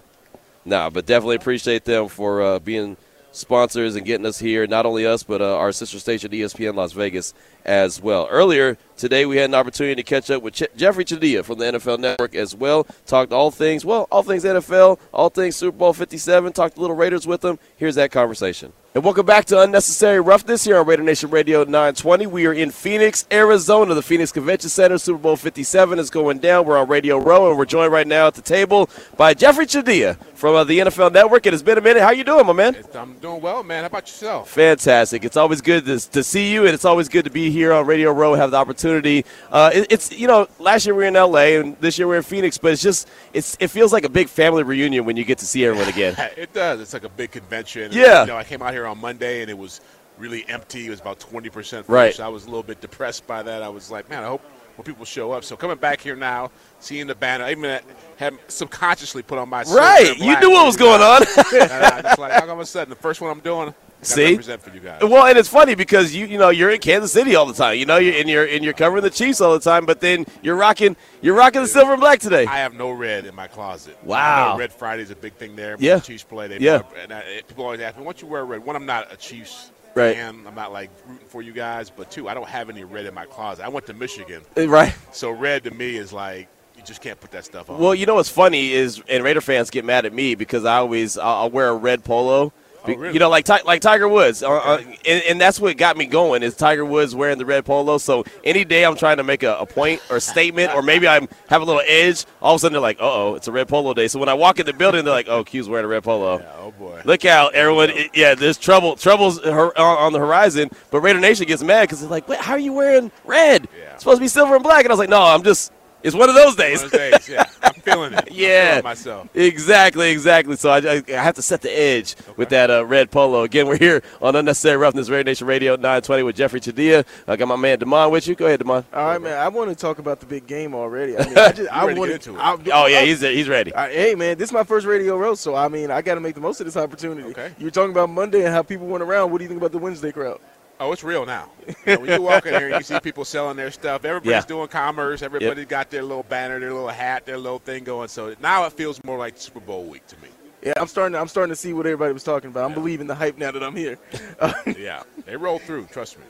Nah, 0.64 0.90
but 0.90 1.06
definitely 1.06 1.36
appreciate 1.36 1.84
them 1.84 2.08
for 2.08 2.42
uh, 2.42 2.58
being 2.58 2.96
sponsors 3.32 3.96
and 3.96 4.06
getting 4.06 4.26
us 4.26 4.38
here. 4.38 4.66
Not 4.66 4.86
only 4.86 5.06
us, 5.06 5.22
but 5.22 5.40
uh, 5.40 5.56
our 5.56 5.72
sister 5.72 5.98
station 5.98 6.30
ESPN 6.30 6.74
Las 6.74 6.92
Vegas 6.92 7.34
as 7.64 8.00
well. 8.00 8.28
Earlier 8.30 8.78
today, 8.96 9.26
we 9.26 9.38
had 9.38 9.50
an 9.50 9.54
opportunity 9.54 9.96
to 9.96 10.02
catch 10.02 10.30
up 10.30 10.42
with 10.42 10.54
Ch- 10.54 10.76
Jeffri 10.76 11.04
Chadiha 11.04 11.44
from 11.44 11.58
the 11.58 11.64
NFL 11.64 11.98
Network 11.98 12.34
as 12.34 12.54
well. 12.54 12.86
Talked 13.06 13.32
all 13.32 13.50
things, 13.50 13.84
well, 13.84 14.06
all 14.10 14.22
things 14.22 14.44
NFL, 14.44 14.98
all 15.12 15.30
things 15.30 15.56
Super 15.56 15.76
Bowl 15.76 15.92
57. 15.92 16.52
Talked 16.52 16.76
a 16.76 16.80
little 16.80 16.96
Raiders 16.96 17.26
with 17.26 17.44
him. 17.44 17.58
Here's 17.76 17.96
that 17.96 18.12
conversation. 18.12 18.72
And 18.94 19.02
welcome 19.02 19.24
back 19.24 19.46
to 19.46 19.58
Unnecessary 19.58 20.20
Roughness 20.20 20.64
here 20.64 20.76
on 20.76 20.84
Raider 20.86 21.02
Nation 21.02 21.30
Radio 21.30 21.64
920. 21.64 22.26
We 22.26 22.46
are 22.46 22.52
in 22.52 22.70
Phoenix, 22.70 23.26
Arizona. 23.32 23.94
The 23.94 24.02
Phoenix 24.02 24.30
Convention 24.32 24.68
Center, 24.68 24.98
Super 24.98 25.18
Bowl 25.18 25.34
57 25.34 25.98
is 25.98 26.10
going 26.10 26.40
down. 26.40 26.66
We're 26.66 26.76
on 26.76 26.88
Radio 26.88 27.16
Row, 27.16 27.48
and 27.48 27.56
we're 27.56 27.64
joined 27.64 27.90
right 27.90 28.06
now 28.06 28.26
at 28.26 28.34
the 28.34 28.42
table 28.42 28.90
by 29.16 29.32
Jeffri 29.32 29.64
Chadiha 29.64 30.18
from 30.34 30.56
uh, 30.56 30.64
the 30.64 30.80
NFL 30.80 31.10
Network. 31.10 31.46
It 31.46 31.54
has 31.54 31.62
been 31.62 31.78
a 31.78 31.80
minute. 31.80 32.02
How 32.02 32.10
you 32.10 32.22
doing, 32.22 32.44
my 32.44 32.52
man? 32.52 32.76
I'm 32.94 33.14
doing 33.14 33.40
well, 33.40 33.62
man. 33.62 33.84
How 33.84 33.86
about 33.86 34.08
yourself? 34.08 34.50
Fantastic. 34.50 35.24
It's 35.24 35.38
always 35.38 35.62
good 35.62 35.86
to, 35.86 35.98
to 36.10 36.22
see 36.22 36.52
you, 36.52 36.66
and 36.66 36.74
it's 36.74 36.84
always 36.84 37.08
good 37.08 37.24
to 37.24 37.30
be 37.30 37.50
here 37.50 37.72
on 37.72 37.86
Radio 37.86 38.12
Row, 38.12 38.34
have 38.34 38.50
the 38.50 38.58
opportunity. 38.58 39.24
Uh, 39.50 39.70
it, 39.72 39.86
it's, 39.90 40.12
you 40.12 40.26
know, 40.26 40.48
last 40.58 40.84
year 40.84 40.94
we 40.94 41.04
were 41.04 41.08
in 41.08 41.16
L.A., 41.16 41.56
and 41.56 41.78
this 41.80 41.96
year 41.96 42.06
we're 42.06 42.18
in 42.18 42.24
Phoenix, 42.24 42.58
but 42.58 42.72
it's 42.72 42.82
just, 42.82 43.08
it's 43.32 43.56
it 43.58 43.68
feels 43.68 43.90
like 43.90 44.04
a 44.04 44.10
big 44.10 44.28
family 44.28 44.64
reunion 44.64 45.06
when 45.06 45.16
you 45.16 45.24
get 45.24 45.38
to 45.38 45.46
see 45.46 45.64
everyone 45.64 45.88
again. 45.88 46.14
it 46.36 46.52
does. 46.52 46.78
It's 46.78 46.92
like 46.92 47.04
a 47.04 47.08
big 47.08 47.30
convention. 47.30 47.90
Yeah. 47.92 48.20
You 48.20 48.26
know, 48.26 48.36
I 48.36 48.44
came 48.44 48.60
out 48.60 48.74
here 48.74 48.81
on 48.86 49.00
Monday, 49.00 49.42
and 49.42 49.50
it 49.50 49.56
was 49.58 49.80
really 50.18 50.44
empty. 50.48 50.86
It 50.86 50.90
was 50.90 51.00
about 51.00 51.18
20% 51.20 51.84
Right. 51.88 52.18
I 52.20 52.28
was 52.28 52.44
a 52.44 52.46
little 52.46 52.62
bit 52.62 52.80
depressed 52.80 53.26
by 53.26 53.42
that. 53.42 53.62
I 53.62 53.68
was 53.68 53.90
like, 53.90 54.08
man, 54.10 54.22
I 54.22 54.28
hope 54.28 54.42
more 54.76 54.84
people 54.84 55.04
show 55.04 55.32
up. 55.32 55.44
So 55.44 55.56
coming 55.56 55.76
back 55.76 56.00
here 56.00 56.16
now, 56.16 56.50
seeing 56.80 57.06
the 57.06 57.14
banner, 57.14 57.44
I 57.44 57.52
even 57.52 57.80
had 58.16 58.38
subconsciously 58.48 59.22
put 59.22 59.38
on 59.38 59.48
my 59.48 59.62
Right. 59.64 60.16
You 60.18 60.38
knew 60.40 60.50
what 60.50 60.66
was 60.66 60.76
going 60.76 61.02
on. 61.02 61.22
and 61.60 61.72
I 61.72 62.02
just 62.02 62.18
like, 62.18 62.42
all 62.42 62.50
of 62.50 62.58
a 62.58 62.66
sudden, 62.66 62.90
the 62.90 62.96
first 62.96 63.20
one 63.20 63.30
I'm 63.30 63.40
doing, 63.40 63.74
See? 64.02 64.36
for 64.36 64.70
you 64.70 64.80
guys. 64.80 65.00
Well, 65.02 65.26
and 65.26 65.38
it's 65.38 65.48
funny 65.48 65.74
because 65.76 66.14
you 66.14 66.26
you 66.26 66.36
know 66.36 66.50
you're 66.50 66.70
in 66.70 66.80
Kansas 66.80 67.12
City 67.12 67.36
all 67.36 67.46
the 67.46 67.54
time. 67.54 67.78
You 67.78 67.86
know, 67.86 67.98
you're 67.98 68.14
and 68.14 68.28
you're 68.28 68.44
and 68.44 68.64
you're 68.64 68.72
covering 68.72 69.02
the 69.02 69.10
Chiefs 69.10 69.40
all 69.40 69.52
the 69.52 69.60
time. 69.60 69.86
But 69.86 70.00
then 70.00 70.26
you're 70.42 70.56
rocking 70.56 70.96
you're 71.20 71.36
rocking 71.36 71.62
the 71.62 71.68
silver 71.68 71.92
and 71.92 72.00
black 72.00 72.18
today. 72.18 72.44
I 72.46 72.58
have 72.58 72.74
no 72.74 72.90
red 72.90 73.26
in 73.26 73.34
my 73.34 73.46
closet. 73.46 73.96
Wow. 74.02 74.58
Red 74.58 74.72
Friday 74.72 75.02
is 75.02 75.10
a 75.10 75.16
big 75.16 75.34
thing 75.34 75.54
there. 75.54 75.76
Yeah. 75.78 75.96
The 75.96 76.00
Chiefs 76.02 76.24
play. 76.24 76.48
They 76.48 76.58
Yeah. 76.58 76.82
And 77.00 77.12
I, 77.12 77.42
people 77.46 77.64
always 77.64 77.80
ask 77.80 77.96
me, 77.96 78.02
"Once 78.04 78.20
you 78.20 78.26
wear 78.28 78.44
red?" 78.44 78.64
One, 78.64 78.74
I'm 78.74 78.86
not 78.86 79.12
a 79.12 79.16
Chiefs 79.16 79.70
Right. 79.94 80.16
fan. 80.16 80.44
I'm 80.46 80.54
not 80.54 80.72
like 80.72 80.90
rooting 81.06 81.26
for 81.28 81.42
you 81.42 81.52
guys. 81.52 81.90
But 81.90 82.10
two, 82.10 82.28
I 82.28 82.34
don't 82.34 82.48
have 82.48 82.70
any 82.70 82.82
red 82.82 83.06
in 83.06 83.14
my 83.14 83.26
closet. 83.26 83.64
I 83.64 83.68
went 83.68 83.86
to 83.86 83.94
Michigan, 83.94 84.42
eh, 84.56 84.66
right. 84.66 84.94
so 85.12 85.30
red 85.30 85.64
to 85.64 85.70
me 85.70 85.96
is 85.96 86.12
like 86.12 86.48
you 86.76 86.82
just 86.82 87.02
can't 87.02 87.20
put 87.20 87.30
that 87.32 87.44
stuff 87.44 87.70
on. 87.70 87.78
Well, 87.78 87.94
you 87.94 88.06
know 88.06 88.14
what's 88.16 88.28
funny 88.28 88.72
is, 88.72 89.00
and 89.08 89.22
Raider 89.22 89.40
fans 89.40 89.70
get 89.70 89.84
mad 89.84 90.06
at 90.06 90.12
me 90.12 90.34
because 90.34 90.64
I 90.64 90.78
always 90.78 91.16
I'll 91.18 91.50
wear 91.50 91.68
a 91.68 91.76
red 91.76 92.02
polo. 92.04 92.52
Oh, 92.84 92.94
really? 92.94 93.14
You 93.14 93.20
know, 93.20 93.28
like 93.28 93.48
like 93.64 93.80
Tiger 93.80 94.08
Woods, 94.08 94.42
uh, 94.42 94.50
uh, 94.50 94.78
and, 95.06 95.22
and 95.28 95.40
that's 95.40 95.60
what 95.60 95.76
got 95.76 95.96
me 95.96 96.06
going. 96.06 96.42
Is 96.42 96.56
Tiger 96.56 96.84
Woods 96.84 97.14
wearing 97.14 97.38
the 97.38 97.46
red 97.46 97.64
polo? 97.64 97.98
So 97.98 98.24
any 98.44 98.64
day 98.64 98.84
I'm 98.84 98.96
trying 98.96 99.18
to 99.18 99.22
make 99.22 99.42
a, 99.42 99.56
a 99.56 99.66
point 99.66 100.00
or 100.10 100.18
statement, 100.32 100.74
or 100.74 100.82
maybe 100.82 101.06
I'm 101.06 101.28
have 101.48 101.62
a 101.62 101.64
little 101.64 101.82
edge. 101.86 102.24
All 102.40 102.54
of 102.54 102.58
a 102.58 102.60
sudden 102.60 102.72
they're 102.74 102.80
like, 102.82 102.98
"Uh 103.00 103.12
oh, 103.12 103.34
it's 103.36 103.46
a 103.48 103.52
red 103.52 103.68
polo 103.68 103.94
day." 103.94 104.08
So 104.08 104.18
when 104.18 104.28
I 104.28 104.34
walk 104.34 104.58
in 104.58 104.66
the 104.66 104.72
building, 104.72 105.04
they're 105.04 105.14
like, 105.14 105.28
"Oh, 105.28 105.44
Q's 105.44 105.68
wearing 105.68 105.84
a 105.84 105.88
red 105.88 106.02
polo." 106.02 106.38
Yeah, 106.40 106.52
oh 106.58 106.70
boy. 106.72 107.02
Look 107.04 107.24
out, 107.24 107.54
everyone! 107.54 107.90
It- 107.90 108.10
yeah, 108.14 108.34
there's 108.34 108.58
trouble. 108.58 108.96
Trouble's 108.96 109.38
on 109.38 110.12
the 110.12 110.18
horizon. 110.18 110.70
But 110.90 111.00
Raider 111.00 111.20
Nation 111.20 111.46
gets 111.46 111.62
mad 111.62 111.82
because 111.82 112.00
they're 112.00 112.10
like, 112.10 112.28
"Wait, 112.28 112.40
how 112.40 112.52
are 112.54 112.58
you 112.58 112.72
wearing 112.72 113.10
red? 113.24 113.68
Yeah. 113.78 113.92
It's 113.92 114.02
supposed 114.02 114.18
to 114.18 114.22
be 114.22 114.28
silver 114.28 114.54
and 114.54 114.62
black." 114.64 114.84
And 114.84 114.88
I 114.90 114.92
was 114.94 114.98
like, 114.98 115.08
"No, 115.08 115.22
I'm 115.22 115.42
just 115.42 115.72
It's 116.02 116.16
one 116.16 116.28
of 116.28 116.34
those 116.34 116.56
days. 116.56 116.78
One 116.78 116.86
of 116.86 116.90
those 116.92 117.00
days, 117.10 117.28
yeah. 117.28 117.44
I'm 117.62 117.74
feeling 117.74 118.12
it. 118.12 118.18
I'm 118.20 118.26
Yeah, 118.30 118.70
feeling 118.70 118.84
myself. 118.84 119.28
exactly, 119.36 120.10
exactly. 120.10 120.56
So 120.56 120.70
I, 120.70 120.78
I, 120.78 121.02
I 121.08 121.12
have 121.22 121.34
to 121.36 121.42
set 121.42 121.62
the 121.62 121.70
edge 121.70 122.16
with 122.36 122.48
that 122.50 122.70
uh, 122.70 122.84
red 122.84 123.10
polo. 123.10 123.42
Again, 123.42 123.66
we're 123.68 123.78
here 123.78 124.02
on 124.20 124.34
Unnecessary 124.34 124.76
Roughness, 124.76 125.08
Raider 125.08 125.24
Nation 125.30 125.46
Radio 125.46 125.74
920 125.76 126.22
with 126.24 126.36
Jeffri 126.36 126.60
Chadiha. 126.60 127.04
I 127.28 127.36
got 127.36 127.46
my 127.48 127.56
man 127.56 127.78
Demond 127.78 128.10
with 128.10 128.26
you. 128.26 128.34
Go 128.34 128.46
ahead, 128.46 128.60
Demond. 128.60 128.84
All 128.92 129.04
right, 129.06 129.20
man. 129.20 129.38
I 129.38 129.48
want 129.48 129.70
to 129.70 129.76
talk 129.76 129.98
about 129.98 130.20
the 130.20 130.26
big 130.26 130.46
game 130.46 130.74
already. 130.74 131.16
I 131.16 131.24
mean, 131.26 131.38
I 131.38 131.52
just, 131.52 131.72
I 131.72 131.86
ready 131.86 132.00
to 132.00 132.06
get 132.06 132.14
into 132.26 132.34
it. 132.36 132.38
I, 132.40 132.52
Oh 132.72 132.86
yeah, 132.86 132.98
I- 132.98 133.04
he's 133.06 133.20
he's 133.20 133.48
ready. 133.48 133.74
I- 133.74 133.90
hey, 133.92 134.14
man, 134.14 134.36
this 134.38 134.48
is 134.48 134.52
my 134.52 134.64
first 134.64 134.86
radio 134.86 135.16
roast, 135.16 135.42
so 135.42 135.54
I 135.54 135.68
mean, 135.68 135.90
I 135.90 136.02
got 136.02 136.14
to 136.16 136.20
make 136.20 136.34
the 136.34 136.40
most 136.40 136.60
of 136.60 136.66
this 136.66 136.76
opportunity. 136.76 137.28
Okay. 137.30 137.52
You 137.58 137.66
were 137.66 137.70
talking 137.70 137.92
about 137.92 138.10
Monday 138.10 138.44
and 138.44 138.52
how 138.52 138.62
people 138.62 138.86
went 138.86 139.02
around. 139.02 139.30
What 139.30 139.38
do 139.38 139.44
you 139.44 139.48
think 139.48 139.58
about 139.60 139.72
the 139.72 139.78
Wednesday 139.78 140.10
crowd? 140.12 140.40
Oh, 140.80 140.90
it's 140.92 141.04
real 141.04 141.24
now. 141.24 141.48
You 141.68 141.74
know, 141.94 142.00
when 142.00 142.10
you 142.10 142.22
walk 142.22 142.44
in 142.46 142.54
here, 142.54 142.68
you 142.76 142.82
see 142.82 142.98
people 142.98 143.24
selling 143.24 143.56
their 143.56 143.70
stuff. 143.70 144.04
Everybody's 144.04 144.32
Yeah. 144.32 144.40
doing 144.46 144.68
commerce. 144.68 145.22
Everybody 145.22 145.64
got 145.64 145.90
their 145.90 146.02
little 146.02 146.24
banner, 146.24 146.58
their 146.58 146.72
little 146.72 146.88
hat, 146.88 147.24
their 147.24 147.38
little 147.38 147.60
thing 147.60 147.84
going. 147.84 148.08
So 148.08 148.34
now 148.40 148.64
it 148.66 148.72
feels 148.72 149.02
more 149.04 149.16
like 149.18 149.34
Super 149.36 149.60
Bowl 149.60 149.84
week 149.84 150.06
to 150.08 150.16
me. 150.20 150.28
Yeah, 150.62 150.72
I'm 150.76 150.86
starting. 150.88 151.16
I'm 151.16 151.28
starting 151.28 151.50
to 151.52 151.56
see 151.56 151.72
what 151.72 151.86
everybody 151.86 152.12
was 152.12 152.24
talking 152.24 152.50
about. 152.50 152.64
I'm 152.64 152.74
believing 152.74 153.06
the 153.06 153.14
hype 153.14 153.36
now 153.38 153.50
that 153.52 153.62
I'm 153.62 153.76
here. 153.76 153.98
Yeah, 154.76 155.02
they 155.24 155.36
roll 155.36 155.58
through. 155.60 155.86
Trust 155.86 156.18
me. 156.18 156.24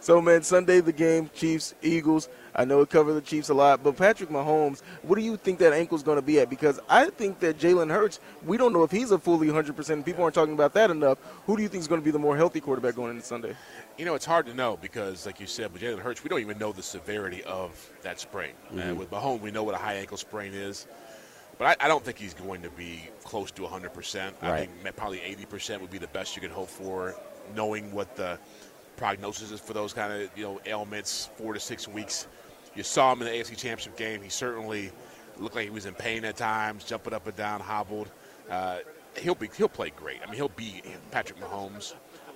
So, 0.00 0.20
man, 0.20 0.42
Sunday 0.42 0.80
the 0.80 0.92
game, 0.92 1.28
Chiefs, 1.34 1.74
Eagles. 1.82 2.28
I 2.54 2.64
know 2.64 2.80
it 2.80 2.88
covered 2.88 3.14
the 3.14 3.20
Chiefs 3.20 3.48
a 3.50 3.54
lot, 3.54 3.82
but 3.82 3.96
Patrick 3.96 4.30
Mahomes, 4.30 4.80
what 5.02 5.16
do 5.16 5.22
you 5.22 5.36
think 5.36 5.58
that 5.58 5.72
ankle's 5.74 6.02
going 6.02 6.16
to 6.16 6.22
be 6.22 6.38
at? 6.40 6.48
Because 6.48 6.78
I 6.88 7.10
think 7.10 7.40
that 7.40 7.58
Jalen 7.58 7.90
Hurts, 7.90 8.20
we 8.46 8.56
don't 8.56 8.72
know 8.72 8.84
if 8.84 8.90
he's 8.90 9.10
a 9.10 9.18
fully 9.18 9.48
100%. 9.48 10.04
People 10.04 10.22
aren't 10.22 10.34
talking 10.34 10.54
about 10.54 10.72
that 10.74 10.90
enough. 10.90 11.18
Who 11.46 11.56
do 11.56 11.62
you 11.62 11.68
think 11.68 11.80
is 11.82 11.88
going 11.88 12.00
to 12.00 12.04
be 12.04 12.12
the 12.12 12.18
more 12.18 12.36
healthy 12.36 12.60
quarterback 12.60 12.94
going 12.94 13.10
into 13.10 13.26
Sunday? 13.26 13.54
You 13.96 14.04
know, 14.04 14.14
it's 14.16 14.24
hard 14.24 14.46
to 14.46 14.54
know 14.54 14.76
because, 14.80 15.24
like 15.24 15.38
you 15.38 15.46
said, 15.46 15.72
with 15.72 15.82
Jalen 15.82 16.00
Hurts, 16.00 16.24
we 16.24 16.28
don't 16.28 16.40
even 16.40 16.58
know 16.58 16.72
the 16.72 16.82
severity 16.82 17.44
of 17.44 17.90
that 18.02 18.18
sprain. 18.18 18.52
And 18.88 18.98
with 18.98 19.10
Mahomes, 19.10 19.40
we 19.40 19.52
know 19.52 19.62
what 19.62 19.74
a 19.76 19.78
high 19.78 19.94
ankle 19.94 20.16
sprain 20.16 20.52
is. 20.52 20.88
But 21.58 21.80
I, 21.80 21.84
I 21.84 21.88
don't 21.88 22.04
think 22.04 22.18
he's 22.18 22.34
going 22.34 22.62
to 22.62 22.70
be 22.70 23.08
close 23.22 23.52
to 23.52 23.62
100%. 23.62 24.32
I 24.42 24.66
think 24.66 24.96
probably 24.96 25.18
80% 25.18 25.80
would 25.80 25.92
be 25.92 25.98
the 25.98 26.08
best 26.08 26.34
you 26.34 26.42
could 26.42 26.50
hope 26.50 26.68
for, 26.68 27.14
knowing 27.54 27.92
what 27.92 28.16
the 28.16 28.36
prognosis 28.96 29.52
is 29.52 29.60
for 29.60 29.72
those 29.74 29.92
kind 29.92 30.12
of 30.12 30.28
you 30.36 30.44
know 30.44 30.60
ailments, 30.66 31.30
four 31.36 31.54
to 31.54 31.60
six 31.60 31.86
weeks. 31.86 32.26
You 32.74 32.82
saw 32.82 33.12
him 33.12 33.22
in 33.22 33.28
the 33.28 33.32
AFC 33.32 33.56
Championship 33.56 33.96
game. 33.96 34.22
He 34.22 34.28
certainly 34.28 34.90
looked 35.38 35.54
like 35.54 35.64
he 35.64 35.70
was 35.70 35.86
in 35.86 35.94
pain 35.94 36.24
at 36.24 36.36
times, 36.36 36.82
jumping 36.82 37.14
up 37.14 37.26
and 37.28 37.36
down, 37.36 37.60
hobbled. 37.60 38.10
Uh, 38.50 38.78
he'll 39.16 39.36
be 39.36 39.48
he'll 39.56 39.68
play 39.68 39.90
great. 39.90 40.18
I 40.22 40.26
mean, 40.26 40.34
he'll 40.34 40.48
be 40.48 40.82
Patrick 41.12 41.38
Mahomes, 41.38 41.94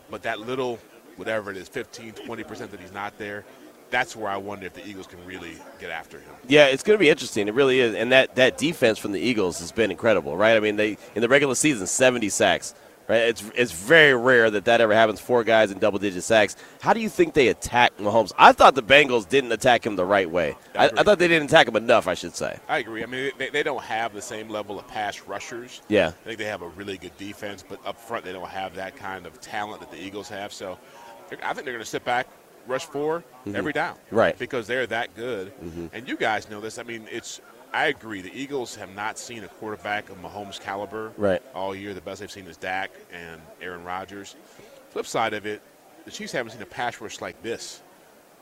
but 0.08 0.22
that 0.22 0.38
little 0.38 0.78
whatever 1.18 1.50
it 1.50 1.56
is, 1.56 1.68
15, 1.68 2.12
20 2.12 2.42
percent 2.44 2.70
that 2.70 2.80
he's 2.80 2.92
not 2.92 3.18
there. 3.18 3.44
That's 3.90 4.14
where 4.14 4.30
I 4.30 4.36
wonder 4.36 4.66
if 4.66 4.74
the 4.74 4.86
Eagles 4.86 5.06
can 5.06 5.24
really 5.24 5.56
get 5.80 5.90
after 5.90 6.18
him. 6.18 6.34
Yeah, 6.46 6.66
it's 6.66 6.82
going 6.82 6.98
to 6.98 7.00
be 7.00 7.08
interesting. 7.08 7.48
It 7.48 7.54
really 7.54 7.80
is. 7.80 7.94
And 7.94 8.12
that, 8.12 8.34
that 8.36 8.58
defense 8.58 8.98
from 8.98 9.12
the 9.12 9.20
Eagles 9.20 9.58
has 9.60 9.72
been 9.72 9.90
incredible, 9.90 10.36
right? 10.36 10.56
I 10.56 10.60
mean, 10.60 10.76
they 10.76 10.98
in 11.14 11.22
the 11.22 11.28
regular 11.28 11.54
season, 11.54 11.86
70 11.86 12.28
sacks, 12.28 12.74
right? 13.08 13.22
It's 13.22 13.42
it's 13.54 13.72
very 13.72 14.14
rare 14.14 14.50
that 14.50 14.66
that 14.66 14.80
ever 14.80 14.92
happens. 14.92 15.20
Four 15.20 15.42
guys 15.42 15.70
in 15.70 15.78
double 15.78 15.98
digit 15.98 16.22
sacks. 16.22 16.56
How 16.80 16.92
do 16.92 17.00
you 17.00 17.08
think 17.08 17.32
they 17.34 17.48
attack 17.48 17.96
Mahomes? 17.96 18.32
I 18.38 18.52
thought 18.52 18.74
the 18.74 18.82
Bengals 18.82 19.26
didn't 19.28 19.52
attack 19.52 19.86
him 19.86 19.96
the 19.96 20.04
right 20.04 20.30
way. 20.30 20.54
I 20.74 20.88
I, 20.88 20.90
I 20.98 21.02
thought 21.02 21.18
they 21.18 21.28
didn't 21.28 21.48
attack 21.48 21.66
him 21.66 21.76
enough, 21.76 22.06
I 22.06 22.14
should 22.14 22.36
say. 22.36 22.58
I 22.68 22.78
agree. 22.78 23.02
I 23.02 23.06
mean, 23.06 23.32
they, 23.38 23.48
they 23.48 23.62
don't 23.62 23.82
have 23.82 24.12
the 24.12 24.22
same 24.22 24.50
level 24.50 24.78
of 24.78 24.86
pass 24.86 25.22
rushers. 25.22 25.80
Yeah. 25.88 26.08
I 26.08 26.10
think 26.10 26.38
they 26.38 26.44
have 26.44 26.62
a 26.62 26.68
really 26.68 26.98
good 26.98 27.16
defense, 27.16 27.64
but 27.66 27.84
up 27.86 27.98
front 27.98 28.24
they 28.24 28.32
don't 28.32 28.48
have 28.48 28.74
that 28.74 28.96
kind 28.96 29.26
of 29.26 29.40
talent 29.40 29.80
that 29.80 29.90
the 29.90 30.00
Eagles 30.02 30.28
have. 30.28 30.52
So 30.52 30.78
I 31.42 31.52
think 31.52 31.64
they're 31.64 31.74
going 31.74 31.78
to 31.78 31.84
sit 31.84 32.04
back, 32.04 32.26
rush 32.66 32.84
4 32.86 33.22
every 33.54 33.72
down, 33.72 33.94
Mm-hmm. 33.96 34.16
Right. 34.16 34.34
Mm-hmm. 34.34 34.38
Because 34.38 34.66
they're 34.66 34.86
that 34.86 35.14
good. 35.16 35.52
And 35.92 36.08
you 36.08 36.16
guys 36.16 36.48
know 36.50 36.60
this. 36.60 36.78
I 36.78 36.82
mean, 36.82 37.06
it's. 37.10 37.40
I 37.70 37.88
agree. 37.88 38.22
The 38.22 38.32
Eagles 38.32 38.74
have 38.76 38.94
not 38.94 39.18
seen 39.18 39.44
a 39.44 39.48
quarterback 39.48 40.08
of 40.08 40.16
Mahomes' 40.22 40.58
caliber 40.58 41.12
Right. 41.18 41.42
all 41.54 41.74
year. 41.74 41.92
The 41.92 42.00
best 42.00 42.20
they've 42.20 42.30
seen 42.30 42.46
is 42.46 42.56
Dak 42.56 42.90
and 43.12 43.42
Aaron 43.60 43.84
Rodgers. 43.84 44.36
Flip 44.88 45.04
side 45.04 45.34
of 45.34 45.44
it, 45.44 45.60
the 46.06 46.10
Chiefs 46.10 46.32
haven't 46.32 46.52
seen 46.52 46.62
a 46.62 46.66
pass 46.66 46.98
rush 46.98 47.20
like 47.20 47.42
this 47.42 47.82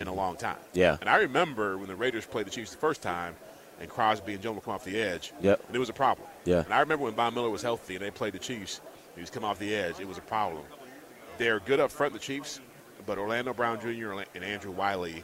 in 0.01 0.07
a 0.07 0.15
long 0.15 0.37
time. 0.37 0.59
Yeah. 0.75 0.97
And 1.01 1.11
I 1.11 1.17
remember 1.17 1.77
when 1.77 1.89
the 1.89 1.97
Raiders 1.97 2.25
played 2.25 2.47
the 2.47 2.51
Chiefs 2.53 2.71
the 2.71 2.77
first 2.77 3.03
time, 3.03 3.35
and 3.81 3.91
Crosby 3.91 4.35
and 4.35 4.41
Jones 4.43 4.55
would 4.55 4.65
come 4.65 4.75
off 4.75 4.85
the 4.85 5.01
edge. 5.03 5.33
Yep. 5.41 5.61
And 5.67 5.75
it 5.75 5.79
was 5.81 5.89
a 5.89 5.93
problem. 5.93 6.29
Yeah. 6.45 6.63
And 6.65 6.73
I 6.73 6.79
remember 6.79 7.07
when 7.07 7.15
Von 7.15 7.35
Miller 7.35 7.51
was 7.51 7.63
healthy 7.63 7.97
and 7.97 8.05
they 8.05 8.13
played 8.13 8.33
the 8.33 8.39
Chiefs, 8.39 8.81
he 9.17 9.21
was 9.23 9.29
coming 9.31 9.49
off 9.51 9.59
the 9.59 9.75
edge. 9.75 9.99
It 9.99 10.07
was 10.07 10.19
a 10.19 10.23
problem. 10.23 10.63
They're 11.37 11.59
good 11.59 11.81
up 11.81 11.91
front, 11.91 12.13
the 12.13 12.19
Chiefs, 12.21 12.61
but 13.07 13.19
Orlando 13.19 13.53
Brown 13.55 13.81
Jr. 13.81 14.13
and 14.35 14.45
Andrew 14.45 14.73
Wylie 14.73 15.23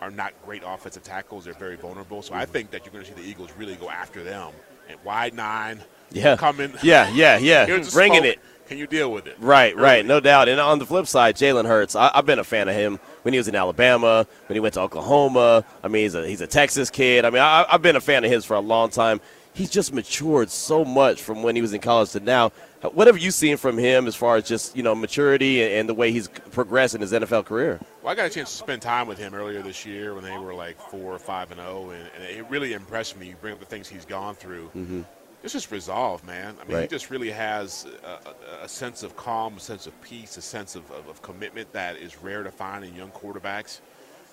are 0.00 0.10
not 0.10 0.32
great 0.44 0.62
offensive 0.66 1.02
tackles. 1.02 1.44
They're 1.44 1.54
very 1.54 1.76
vulnerable. 1.76 2.22
So 2.22 2.34
I 2.34 2.44
think 2.44 2.70
that 2.72 2.84
you're 2.84 2.92
going 2.92 3.04
to 3.04 3.10
see 3.14 3.20
the 3.20 3.26
Eagles 3.28 3.50
really 3.56 3.76
go 3.76 3.88
after 3.88 4.22
them. 4.22 4.50
And 4.88 4.98
wide 5.04 5.32
nine, 5.34 5.80
Yeah. 6.10 6.36
coming. 6.36 6.74
Yeah, 6.82 7.08
yeah, 7.14 7.38
yeah. 7.38 7.66
Bringing 7.92 8.24
it. 8.24 8.40
Can 8.66 8.78
you 8.78 8.86
deal 8.86 9.12
with 9.12 9.26
it? 9.26 9.36
Right, 9.38 9.76
right, 9.76 10.04
no 10.04 10.18
doubt. 10.18 10.48
And 10.48 10.58
on 10.60 10.78
the 10.78 10.86
flip 10.86 11.06
side, 11.06 11.36
Jalen 11.36 11.66
Hurts, 11.66 11.94
I, 11.94 12.10
I've 12.14 12.26
been 12.26 12.38
a 12.38 12.44
fan 12.44 12.68
of 12.68 12.74
him 12.74 12.98
when 13.22 13.34
he 13.34 13.38
was 13.38 13.46
in 13.48 13.54
Alabama, 13.54 14.26
when 14.46 14.54
he 14.54 14.60
went 14.60 14.74
to 14.74 14.80
Oklahoma. 14.80 15.64
I 15.84 15.88
mean, 15.88 16.04
he's 16.04 16.14
a 16.14 16.26
he's 16.26 16.40
a 16.40 16.46
Texas 16.46 16.88
kid. 16.90 17.24
I 17.24 17.30
mean, 17.30 17.42
I, 17.42 17.64
I've 17.70 17.82
been 17.82 17.96
a 17.96 18.00
fan 18.00 18.24
of 18.24 18.30
his 18.30 18.44
for 18.44 18.54
a 18.54 18.60
long 18.60 18.88
time. 18.90 19.20
He's 19.52 19.68
just 19.68 19.92
matured 19.92 20.48
so 20.50 20.84
much 20.84 21.20
from 21.22 21.42
when 21.42 21.54
he 21.54 21.60
was 21.62 21.74
in 21.74 21.80
college 21.80 22.12
to 22.12 22.20
now. 22.20 22.52
What 22.82 23.06
have 23.06 23.18
you 23.18 23.30
seen 23.30 23.56
from 23.58 23.78
him 23.78 24.08
as 24.08 24.16
far 24.16 24.36
as 24.36 24.44
just 24.44 24.76
you 24.76 24.82
know 24.82 24.94
maturity 24.94 25.62
and, 25.62 25.72
and 25.72 25.88
the 25.88 25.94
way 25.94 26.10
he's 26.10 26.28
progressed 26.28 26.94
in 26.94 27.00
his 27.00 27.12
NFL 27.12 27.44
career? 27.44 27.80
Well, 28.02 28.12
I 28.12 28.16
got 28.16 28.26
a 28.26 28.30
chance 28.30 28.50
to 28.50 28.56
spend 28.56 28.82
time 28.82 29.06
with 29.06 29.18
him 29.18 29.34
earlier 29.34 29.62
this 29.62 29.86
year 29.86 30.14
when 30.14 30.24
they 30.24 30.36
were 30.36 30.52
like 30.52 30.80
four 30.80 31.14
or 31.14 31.18
five 31.18 31.52
and 31.52 31.60
zero, 31.60 31.90
and, 31.90 32.10
and 32.16 32.24
it 32.24 32.44
really 32.50 32.72
impressed 32.72 33.16
me. 33.18 33.28
You 33.28 33.36
bring 33.40 33.54
up 33.54 33.60
the 33.60 33.66
things 33.66 33.88
he's 33.88 34.04
gone 34.04 34.34
through. 34.34 34.70
Mm-hmm. 34.76 35.02
It's 35.44 35.52
just 35.52 35.70
resolve, 35.72 36.24
man. 36.24 36.56
I 36.60 36.70
mean, 36.70 36.82
he 36.82 36.86
just 36.86 37.10
really 37.10 37.30
has 37.30 37.86
a, 38.04 38.64
a, 38.64 38.68
sense 38.68 39.02
of 39.02 39.16
calm, 39.16 39.56
a 39.56 39.60
sense 39.60 39.88
of 39.88 40.00
peace, 40.00 40.36
a 40.36 40.42
sense 40.42 40.76
of, 40.76 40.88
of, 40.92 41.08
of 41.08 41.20
commitment 41.20 41.72
that 41.72 41.96
is 41.96 42.22
rare 42.22 42.44
to 42.44 42.52
find 42.52 42.84
in 42.84 42.94
young 42.94 43.10
quarterbacks. 43.10 43.80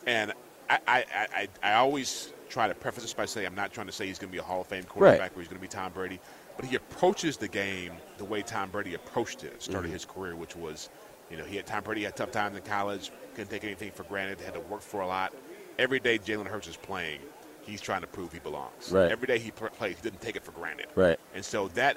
And 0.06 0.34
I, 0.70 0.80
I, 0.88 1.06
I, 1.14 1.48
I 1.64 1.74
always 1.74 2.32
try 2.48 2.68
to 2.68 2.76
preface 2.76 3.04
this 3.04 3.14
by 3.14 3.26
saying 3.26 3.48
I'm 3.48 3.56
not 3.56 3.74
trying 3.74 3.88
to 3.88 3.94
say 3.94 4.06
he's 4.06 4.20
going 4.20 4.30
to 4.30 4.32
be 4.32 4.38
a 4.38 4.44
Hall 4.44 4.62
of 4.62 4.68
Fame 4.68 4.84
quarterback 4.84 5.36
or 5.36 5.40
he's 5.40 5.48
going 5.48 5.58
to 5.58 5.62
be 5.62 5.68
Tom 5.68 5.92
Brady, 5.92 6.20
but 6.60 6.68
he 6.68 6.76
approaches 6.76 7.38
the 7.38 7.48
game 7.48 7.94
the 8.18 8.26
way 8.26 8.42
Tom 8.42 8.70
Brady 8.70 8.94
approached 8.94 9.46
it 9.46 9.54
at 9.54 9.60
the 9.60 9.64
start 9.64 9.78
of 9.78 9.84
mm-hmm. 9.86 9.94
his 9.94 10.04
career, 10.04 10.36
which 10.36 10.58
was, 10.58 10.90
you 11.32 11.38
know, 11.38 11.46
he 11.46 11.56
had 11.56 11.66
Tom 11.66 11.86
Brady 11.86 12.04
had 12.04 12.18
tough 12.18 12.32
times 12.32 12.58
in 12.58 12.64
college, 12.64 13.14
couldn't 13.34 13.50
take 13.50 13.64
anything 13.64 13.92
for 13.92 14.04
granted, 14.04 14.42
had 14.42 14.56
to 14.56 14.60
work 14.60 14.82
for 14.82 15.00
a 15.00 15.08
lot. 15.08 15.34
Every 15.78 16.02
day 16.02 16.20
Jalen 16.20 16.48
Hurts 16.48 16.68
is 16.68 16.76
playing, 16.76 17.22
he's 17.62 17.80
trying 17.80 18.02
to 18.02 18.08
prove 18.08 18.34
he 18.34 18.40
belongs. 18.40 18.92
Right. 18.92 19.10
Every 19.10 19.26
day 19.26 19.40
he 19.40 19.52
pl- 19.52 19.70
plays, 19.70 19.96
he 19.96 20.02
didn't 20.02 20.20
take 20.20 20.36
it 20.36 20.44
for 20.44 20.52
granted. 20.52 20.88
Right. 20.96 21.18
And 21.34 21.46
so 21.46 21.70
that 21.70 21.96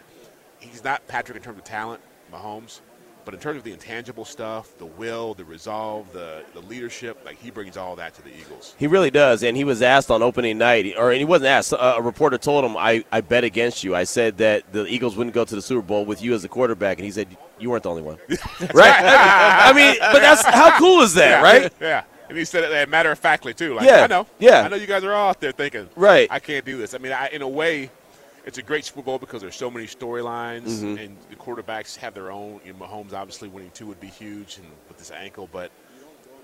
he's 0.60 0.84
not 0.84 1.04
Patrick 1.08 1.36
in 1.36 1.42
terms 1.42 1.58
of 1.58 1.64
talent, 1.64 2.00
Mahomes, 2.32 2.82
but 3.24 3.34
in 3.34 3.40
terms 3.40 3.58
of 3.58 3.64
the 3.64 3.72
intangible 3.72 4.24
stuff, 4.24 4.76
the 4.78 4.86
will, 4.86 5.34
the 5.34 5.44
resolve, 5.44 6.12
the 6.12 6.44
the 6.54 6.60
leadership, 6.60 7.18
like 7.24 7.38
he 7.38 7.50
brings 7.50 7.76
all 7.76 7.96
that 7.96 8.14
to 8.14 8.22
the 8.22 8.30
Eagles. 8.30 8.74
He 8.78 8.86
really 8.86 9.10
does, 9.10 9.42
and 9.42 9.56
he 9.56 9.64
was 9.64 9.82
asked 9.82 10.10
on 10.10 10.22
opening 10.22 10.58
night, 10.58 10.94
or 10.96 11.12
he 11.12 11.24
wasn't 11.24 11.48
asked. 11.48 11.72
A, 11.72 11.96
a 11.96 12.02
reporter 12.02 12.38
told 12.38 12.64
him, 12.64 12.76
"I, 12.76 13.04
I 13.12 13.20
bet 13.20 13.44
against 13.44 13.84
you. 13.84 13.94
I 13.94 14.04
said 14.04 14.38
that 14.38 14.72
the 14.72 14.86
Eagles 14.86 15.16
wouldn't 15.16 15.34
go 15.34 15.44
to 15.44 15.54
the 15.54 15.62
Super 15.62 15.82
Bowl 15.82 16.04
with 16.04 16.22
you 16.22 16.34
as 16.34 16.42
the 16.42 16.48
quarterback," 16.48 16.98
and 16.98 17.04
he 17.04 17.10
said, 17.10 17.28
"You 17.58 17.70
weren't 17.70 17.82
the 17.84 17.90
only 17.90 18.02
one." 18.02 18.18
right? 18.74 18.94
I 19.02 19.72
mean, 19.72 19.96
but 20.00 20.20
that's 20.20 20.44
how 20.44 20.78
cool 20.78 21.02
is 21.02 21.14
that, 21.14 21.40
yeah, 21.40 21.42
right? 21.42 21.72
Yeah. 21.80 22.04
And 22.28 22.38
he 22.38 22.46
said 22.46 22.64
it 22.64 22.88
matter 22.88 23.10
of 23.10 23.18
factly 23.18 23.52
too. 23.52 23.74
Like 23.74 23.86
Yeah, 23.86 24.04
I 24.04 24.06
know. 24.06 24.26
yeah. 24.38 24.62
I 24.62 24.68
know 24.68 24.76
you 24.76 24.86
guys 24.86 25.04
are 25.04 25.12
all 25.12 25.30
out 25.30 25.40
there 25.40 25.52
thinking, 25.52 25.90
Right. 25.94 26.28
I 26.30 26.38
can't 26.38 26.64
do 26.64 26.78
this. 26.78 26.94
I 26.94 26.98
mean, 26.98 27.12
I, 27.12 27.28
in 27.28 27.42
a 27.42 27.48
way, 27.48 27.90
it's 28.44 28.58
a 28.58 28.62
great 28.62 28.84
Super 28.84 29.02
Bowl 29.02 29.18
because 29.18 29.40
there's 29.42 29.56
so 29.56 29.70
many 29.70 29.86
storylines, 29.86 30.62
Mm-hmm. 30.62 30.98
and 30.98 31.16
the 31.30 31.36
quarterbacks 31.36 31.96
have 31.96 32.14
their 32.14 32.30
own. 32.30 32.60
You 32.64 32.72
know, 32.72 32.80
Mahomes 32.86 33.12
obviously 33.12 33.48
winning 33.48 33.70
two 33.72 33.86
would 33.86 34.00
be 34.00 34.08
huge, 34.08 34.58
and 34.58 34.66
with 34.88 34.98
this 34.98 35.10
ankle, 35.10 35.48
but 35.52 35.70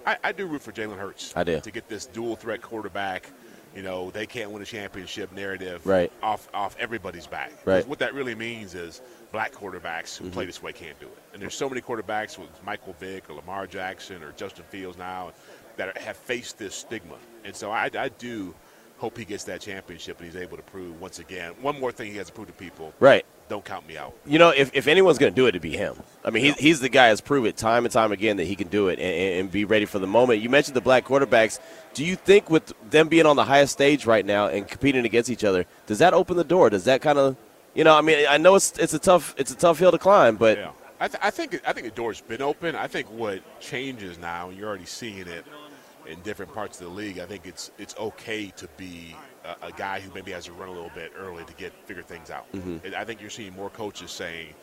I, 0.06 0.16
I 0.24 0.32
do 0.32 0.46
root 0.46 0.62
for 0.62 0.72
Jalen 0.72 0.98
Hurts. 0.98 1.32
I 1.36 1.44
do. 1.44 1.60
to 1.60 1.70
get 1.70 1.88
this 1.88 2.06
dual 2.06 2.36
threat 2.36 2.62
quarterback. 2.62 3.30
You 3.76 3.82
know, 3.82 4.10
they 4.10 4.26
can't 4.26 4.50
win 4.50 4.62
a 4.62 4.64
championship 4.64 5.30
narrative 5.32 5.86
Right. 5.86 6.10
off 6.22 6.48
off 6.54 6.74
everybody's 6.78 7.26
back. 7.26 7.52
Right. 7.66 7.80
Mm-hmm. 7.82 7.90
What 7.90 7.98
that 7.98 8.14
really 8.14 8.34
means 8.34 8.74
is 8.74 9.02
black 9.30 9.52
quarterbacks 9.52 10.16
who 10.16 10.30
play 10.30 10.46
this 10.46 10.62
way 10.62 10.72
can't 10.72 10.98
do 10.98 11.06
it. 11.06 11.18
And 11.34 11.42
there's 11.42 11.54
so 11.54 11.68
many 11.68 11.82
quarterbacks 11.82 12.38
with 12.38 12.48
Michael 12.64 12.94
Vick 12.94 13.28
or 13.28 13.34
Lamar 13.34 13.66
Jackson 13.66 14.22
or 14.22 14.32
Justin 14.32 14.64
Fields 14.70 14.96
now 14.96 15.32
that 15.76 15.88
are, 15.94 16.00
have 16.00 16.16
faced 16.16 16.56
this 16.58 16.74
stigma. 16.74 17.16
And 17.44 17.54
so 17.54 17.70
I, 17.70 17.90
I 17.96 18.08
do 18.08 18.54
hope 18.98 19.16
he 19.16 19.24
gets 19.24 19.44
that 19.44 19.60
championship 19.60 20.18
and 20.18 20.26
he's 20.26 20.40
able 20.40 20.56
to 20.56 20.62
prove 20.64 21.00
once 21.00 21.18
again 21.20 21.52
one 21.62 21.78
more 21.80 21.92
thing 21.92 22.10
he 22.10 22.18
has 22.18 22.26
to 22.26 22.32
prove 22.32 22.48
to 22.48 22.52
people. 22.52 22.92
Right. 23.00 23.24
Don't 23.48 23.64
count 23.64 23.86
me 23.88 23.96
out. 23.96 24.12
You 24.26 24.38
know, 24.38 24.50
if, 24.50 24.70
if 24.74 24.86
anyone's 24.88 25.16
going 25.18 25.32
to 25.32 25.36
do 25.36 25.46
it, 25.46 25.50
it'd 25.50 25.62
be 25.62 25.76
him. 25.76 25.94
I 26.24 26.30
mean, 26.30 26.44
he's, 26.44 26.56
he's 26.56 26.80
the 26.80 26.88
guy 26.90 27.08
that's 27.08 27.22
proved 27.22 27.46
it 27.46 27.56
time 27.56 27.86
and 27.86 27.92
time 27.92 28.12
again 28.12 28.36
that 28.36 28.44
he 28.44 28.56
can 28.56 28.68
do 28.68 28.88
it 28.88 28.98
and, 28.98 29.14
and, 29.14 29.40
and 29.40 29.50
be 29.50 29.64
ready 29.64 29.86
for 29.86 29.98
the 29.98 30.06
moment. 30.06 30.42
You 30.42 30.50
mentioned 30.50 30.76
the 30.76 30.82
black 30.82 31.06
quarterbacks. 31.06 31.58
Do 31.94 32.04
you 32.04 32.16
think 32.16 32.50
with 32.50 32.74
them 32.90 33.08
being 33.08 33.24
on 33.24 33.36
the 33.36 33.44
highest 33.44 33.72
stage 33.72 34.04
right 34.04 34.26
now 34.26 34.48
and 34.48 34.68
competing 34.68 35.06
against 35.06 35.30
each 35.30 35.44
other, 35.44 35.64
does 35.86 36.00
that 36.00 36.12
open 36.12 36.36
the 36.36 36.44
door? 36.44 36.68
Does 36.68 36.84
that 36.84 37.00
kind 37.00 37.18
of, 37.18 37.36
you 37.74 37.84
know, 37.84 37.96
I 37.96 38.02
mean, 38.02 38.26
I 38.28 38.36
know 38.36 38.56
it's 38.56 38.76
it's 38.78 38.92
a 38.94 38.98
tough 38.98 39.34
it's 39.38 39.52
a 39.52 39.56
tough 39.56 39.78
hill 39.78 39.92
to 39.92 39.98
climb, 39.98 40.36
but 40.36 40.58
Yeah, 40.58 40.72
I, 41.00 41.08
th- 41.08 41.20
I 41.22 41.30
think 41.30 41.60
I 41.66 41.72
think 41.72 41.86
the 41.86 41.92
door's 41.94 42.20
been 42.20 42.42
open. 42.42 42.74
I 42.74 42.86
think 42.88 43.10
what 43.10 43.40
changes 43.60 44.18
now, 44.18 44.48
and 44.48 44.58
you're 44.58 44.68
already 44.68 44.84
seeing 44.84 45.26
it, 45.26 45.44
in 46.08 46.20
different 46.22 46.52
parts 46.54 46.80
of 46.80 46.86
the 46.86 46.92
league, 46.92 47.18
I 47.18 47.26
think 47.26 47.46
it's 47.46 47.70
it's 47.78 47.94
okay 47.98 48.46
to 48.56 48.66
be 48.76 49.14
a, 49.44 49.66
a 49.68 49.72
guy 49.72 50.00
who 50.00 50.12
maybe 50.14 50.32
has 50.32 50.46
to 50.46 50.52
run 50.52 50.68
a 50.68 50.72
little 50.72 50.90
bit 50.94 51.12
early 51.16 51.44
to 51.44 51.52
get 51.54 51.72
figure 51.86 52.02
things 52.02 52.30
out. 52.30 52.50
Mhm. 52.52 52.84
And 52.84 52.94
I 52.94 53.04
think 53.04 53.20
you're 53.20 53.30
seeing 53.30 53.54
more 53.54 53.70
coaches 53.70 54.10
saying, 54.10 54.54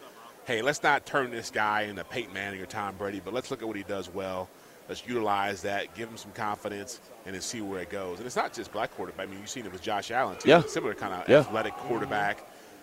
"Hey, 0.45 0.61
let's 0.61 0.81
not 0.83 1.05
turn 1.05 1.31
this 1.31 1.51
guy 1.51 1.81
into 1.83 2.03
Peyton 2.03 2.33
Manning 2.33 2.61
or 2.61 2.65
Tom 2.65 2.95
Brady, 2.97 3.21
but 3.23 3.33
let's 3.33 3.51
look 3.51 3.61
at 3.61 3.67
what 3.67 3.77
he 3.77 3.83
does 3.83 4.09
well. 4.09 4.49
Let's 4.87 5.07
utilize 5.07 5.63
that, 5.63 5.95
give 5.95 6.07
him 6.09 6.17
some 6.17 6.31
confidence, 6.33 6.99
and 7.25 7.33
then 7.33 7.41
see 7.41 7.61
where 7.61 7.81
it 7.81 7.89
goes." 7.89 8.17
And 8.19 8.25
it's 8.27 8.35
not 8.35 8.53
just 8.53 8.71
black 8.71 8.95
quarterback. 8.95 9.27
I 9.27 9.29
mean, 9.29 9.39
you've 9.39 9.49
seen 9.49 9.65
it 9.65 9.71
with 9.71 9.81
Josh 9.81 10.11
Allen, 10.11 10.37
too. 10.37 10.49
Yeah. 10.49 10.61
similar 10.67 10.93
kind 10.93 11.13
of 11.13 11.27
Yeah. 11.29 11.39
athletic 11.39 11.73
quarterback. 11.75 12.39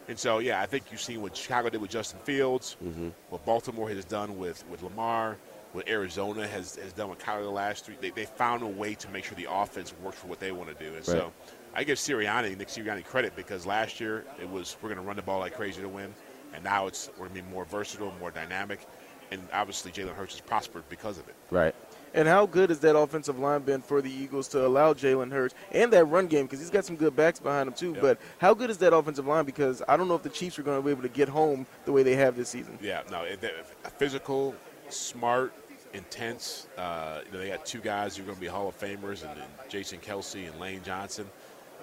And 0.08 0.18
so, 0.18 0.38
yeah, 0.40 0.60
I 0.60 0.66
think 0.66 0.90
you've 0.90 1.00
seen 1.00 1.22
what 1.22 1.36
Chicago 1.36 1.68
did 1.70 1.80
with 1.80 1.90
Justin 1.92 2.18
Fields, 2.24 2.76
Mm-hmm. 2.84 3.10
what 3.30 3.44
Baltimore 3.46 3.88
has 3.88 4.04
done 4.04 4.36
with, 4.36 4.64
with 4.68 4.82
Lamar, 4.82 5.36
what 5.72 5.88
Arizona 5.88 6.46
has, 6.46 6.76
has 6.76 6.92
done 6.92 7.10
with 7.10 7.18
Kyler 7.18 7.42
the 7.42 7.50
last 7.50 7.84
three. 7.84 7.96
They, 8.00 8.10
they 8.10 8.24
found 8.26 8.62
a 8.62 8.66
way 8.66 8.94
to 8.94 9.08
make 9.10 9.24
sure 9.24 9.36
the 9.36 9.48
offense 9.50 9.94
works 10.02 10.18
for 10.18 10.26
what 10.26 10.40
they 10.40 10.52
want 10.52 10.76
to 10.76 10.84
do. 10.84 10.94
And 10.94 11.04
so 11.04 11.32
I 11.74 11.84
give 11.84 11.98
Sirianni, 11.98 12.56
Nick 12.56 12.68
Sirianni, 12.68 13.04
credit 13.04 13.34
because 13.36 13.66
last 13.66 14.00
year 14.00 14.24
it 14.40 14.48
was 14.48 14.76
we're 14.82 14.88
going 14.90 15.00
to 15.00 15.06
run 15.06 15.16
the 15.16 15.22
ball 15.22 15.40
like 15.40 15.54
crazy 15.54 15.80
to 15.82 15.88
win. 15.88 16.14
And 16.54 16.62
now 16.62 16.86
it's 16.86 17.08
we're 17.18 17.28
going 17.28 17.36
to 17.36 17.42
be 17.42 17.50
more 17.50 17.64
versatile, 17.64 18.12
more 18.20 18.30
dynamic. 18.30 18.86
And 19.30 19.40
obviously, 19.54 19.90
Jalen 19.90 20.14
Hurts 20.14 20.34
has 20.34 20.42
prospered 20.42 20.84
because 20.90 21.16
of 21.16 21.26
it. 21.26 21.34
Right. 21.50 21.74
And 22.12 22.28
how 22.28 22.44
good 22.44 22.68
has 22.68 22.80
that 22.80 22.94
offensive 22.94 23.38
line 23.38 23.62
been 23.62 23.80
for 23.80 24.02
the 24.02 24.10
Eagles 24.12 24.48
to 24.48 24.66
allow 24.66 24.92
Jalen 24.92 25.32
Hurts 25.32 25.54
and 25.70 25.90
that 25.94 26.04
run 26.04 26.26
game 26.26 26.44
because 26.44 26.60
he's 26.60 26.68
got 26.68 26.84
some 26.84 26.96
good 26.96 27.16
backs 27.16 27.40
behind 27.40 27.68
him 27.68 27.72
too. 27.74 27.96
But 27.98 28.18
how 28.36 28.52
good 28.52 28.68
is 28.68 28.76
that 28.78 28.94
offensive 28.94 29.26
line? 29.26 29.46
Because 29.46 29.82
I 29.88 29.96
don't 29.96 30.08
know 30.08 30.14
if 30.16 30.22
the 30.22 30.28
Chiefs 30.28 30.58
are 30.58 30.62
going 30.62 30.78
to 30.78 30.84
be 30.84 30.90
able 30.90 31.00
to 31.02 31.08
get 31.08 31.30
home 31.30 31.66
the 31.86 31.92
way 31.92 32.02
they 32.02 32.16
have 32.16 32.36
this 32.36 32.50
season. 32.50 32.78
Yeah, 32.82 33.00
no, 33.10 33.22
it, 33.22 33.42
it- 33.42 33.64
physical, 33.96 34.54
smart, 34.90 35.54
intense. 35.94 36.66
Uh, 36.76 37.20
you 37.26 37.32
know, 37.32 37.38
they 37.38 37.48
got 37.48 37.64
two 37.66 37.80
guys 37.80 38.16
who 38.16 38.22
are 38.22 38.26
going 38.26 38.36
to 38.36 38.40
be 38.40 38.46
Hall 38.46 38.68
of 38.68 38.78
Famers, 38.78 39.22
and, 39.22 39.30
and 39.40 39.50
Jason 39.68 39.98
Kelce 40.00 40.48
and 40.50 40.58
Lane 40.60 40.80
Johnson. 40.84 41.26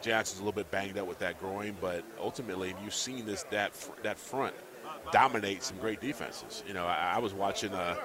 Johnson's 0.02 0.40
a 0.40 0.44
little 0.44 0.54
bit 0.56 0.72
banged 0.72 0.98
up 0.98 1.08
with 1.08 1.20
that 1.20 1.40
groin, 1.40 1.76
but 1.82 2.04
ultimately, 2.20 2.74
you've 2.84 2.94
seen 2.96 3.26
this 3.26 3.44
that 3.52 3.74
fr- 3.74 3.92
that 4.04 4.18
front 4.18 4.56
dominate 5.12 5.64
some 5.64 5.78
great 5.78 6.00
defenses. 6.02 6.64
You 6.68 6.74
know, 6.74 6.86
I, 6.86 7.14
I 7.16 7.20
was 7.20 7.34
watching 7.34 7.74
uh, 7.74 7.96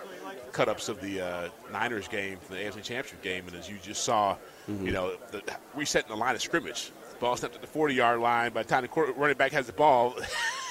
cut-ups 0.52 0.88
of 0.88 1.00
the 1.00 1.20
uh, 1.20 1.48
Niners 1.72 2.08
game, 2.08 2.38
the 2.48 2.56
AFC 2.56 2.82
Championship 2.82 3.22
game, 3.22 3.44
and 3.46 3.56
as 3.56 3.68
you 3.68 3.76
just 3.82 4.04
saw, 4.04 4.36
Mm-hmm. 4.66 4.86
you 4.86 4.92
know, 4.92 5.14
the, 5.30 5.42
resetting 5.74 6.08
the 6.08 6.16
line 6.16 6.34
of 6.34 6.40
scrimmage. 6.40 6.90
Ball 7.20 7.36
snapped 7.36 7.54
at 7.54 7.60
the 7.60 7.66
40-yard 7.66 8.18
line. 8.18 8.50
By 8.50 8.62
the 8.62 8.68
time 8.70 8.80
the 8.80 8.88
quarter- 8.88 9.12
running 9.12 9.36
back 9.36 9.52
has 9.52 9.66
the 9.66 9.74
ball, 9.74 10.14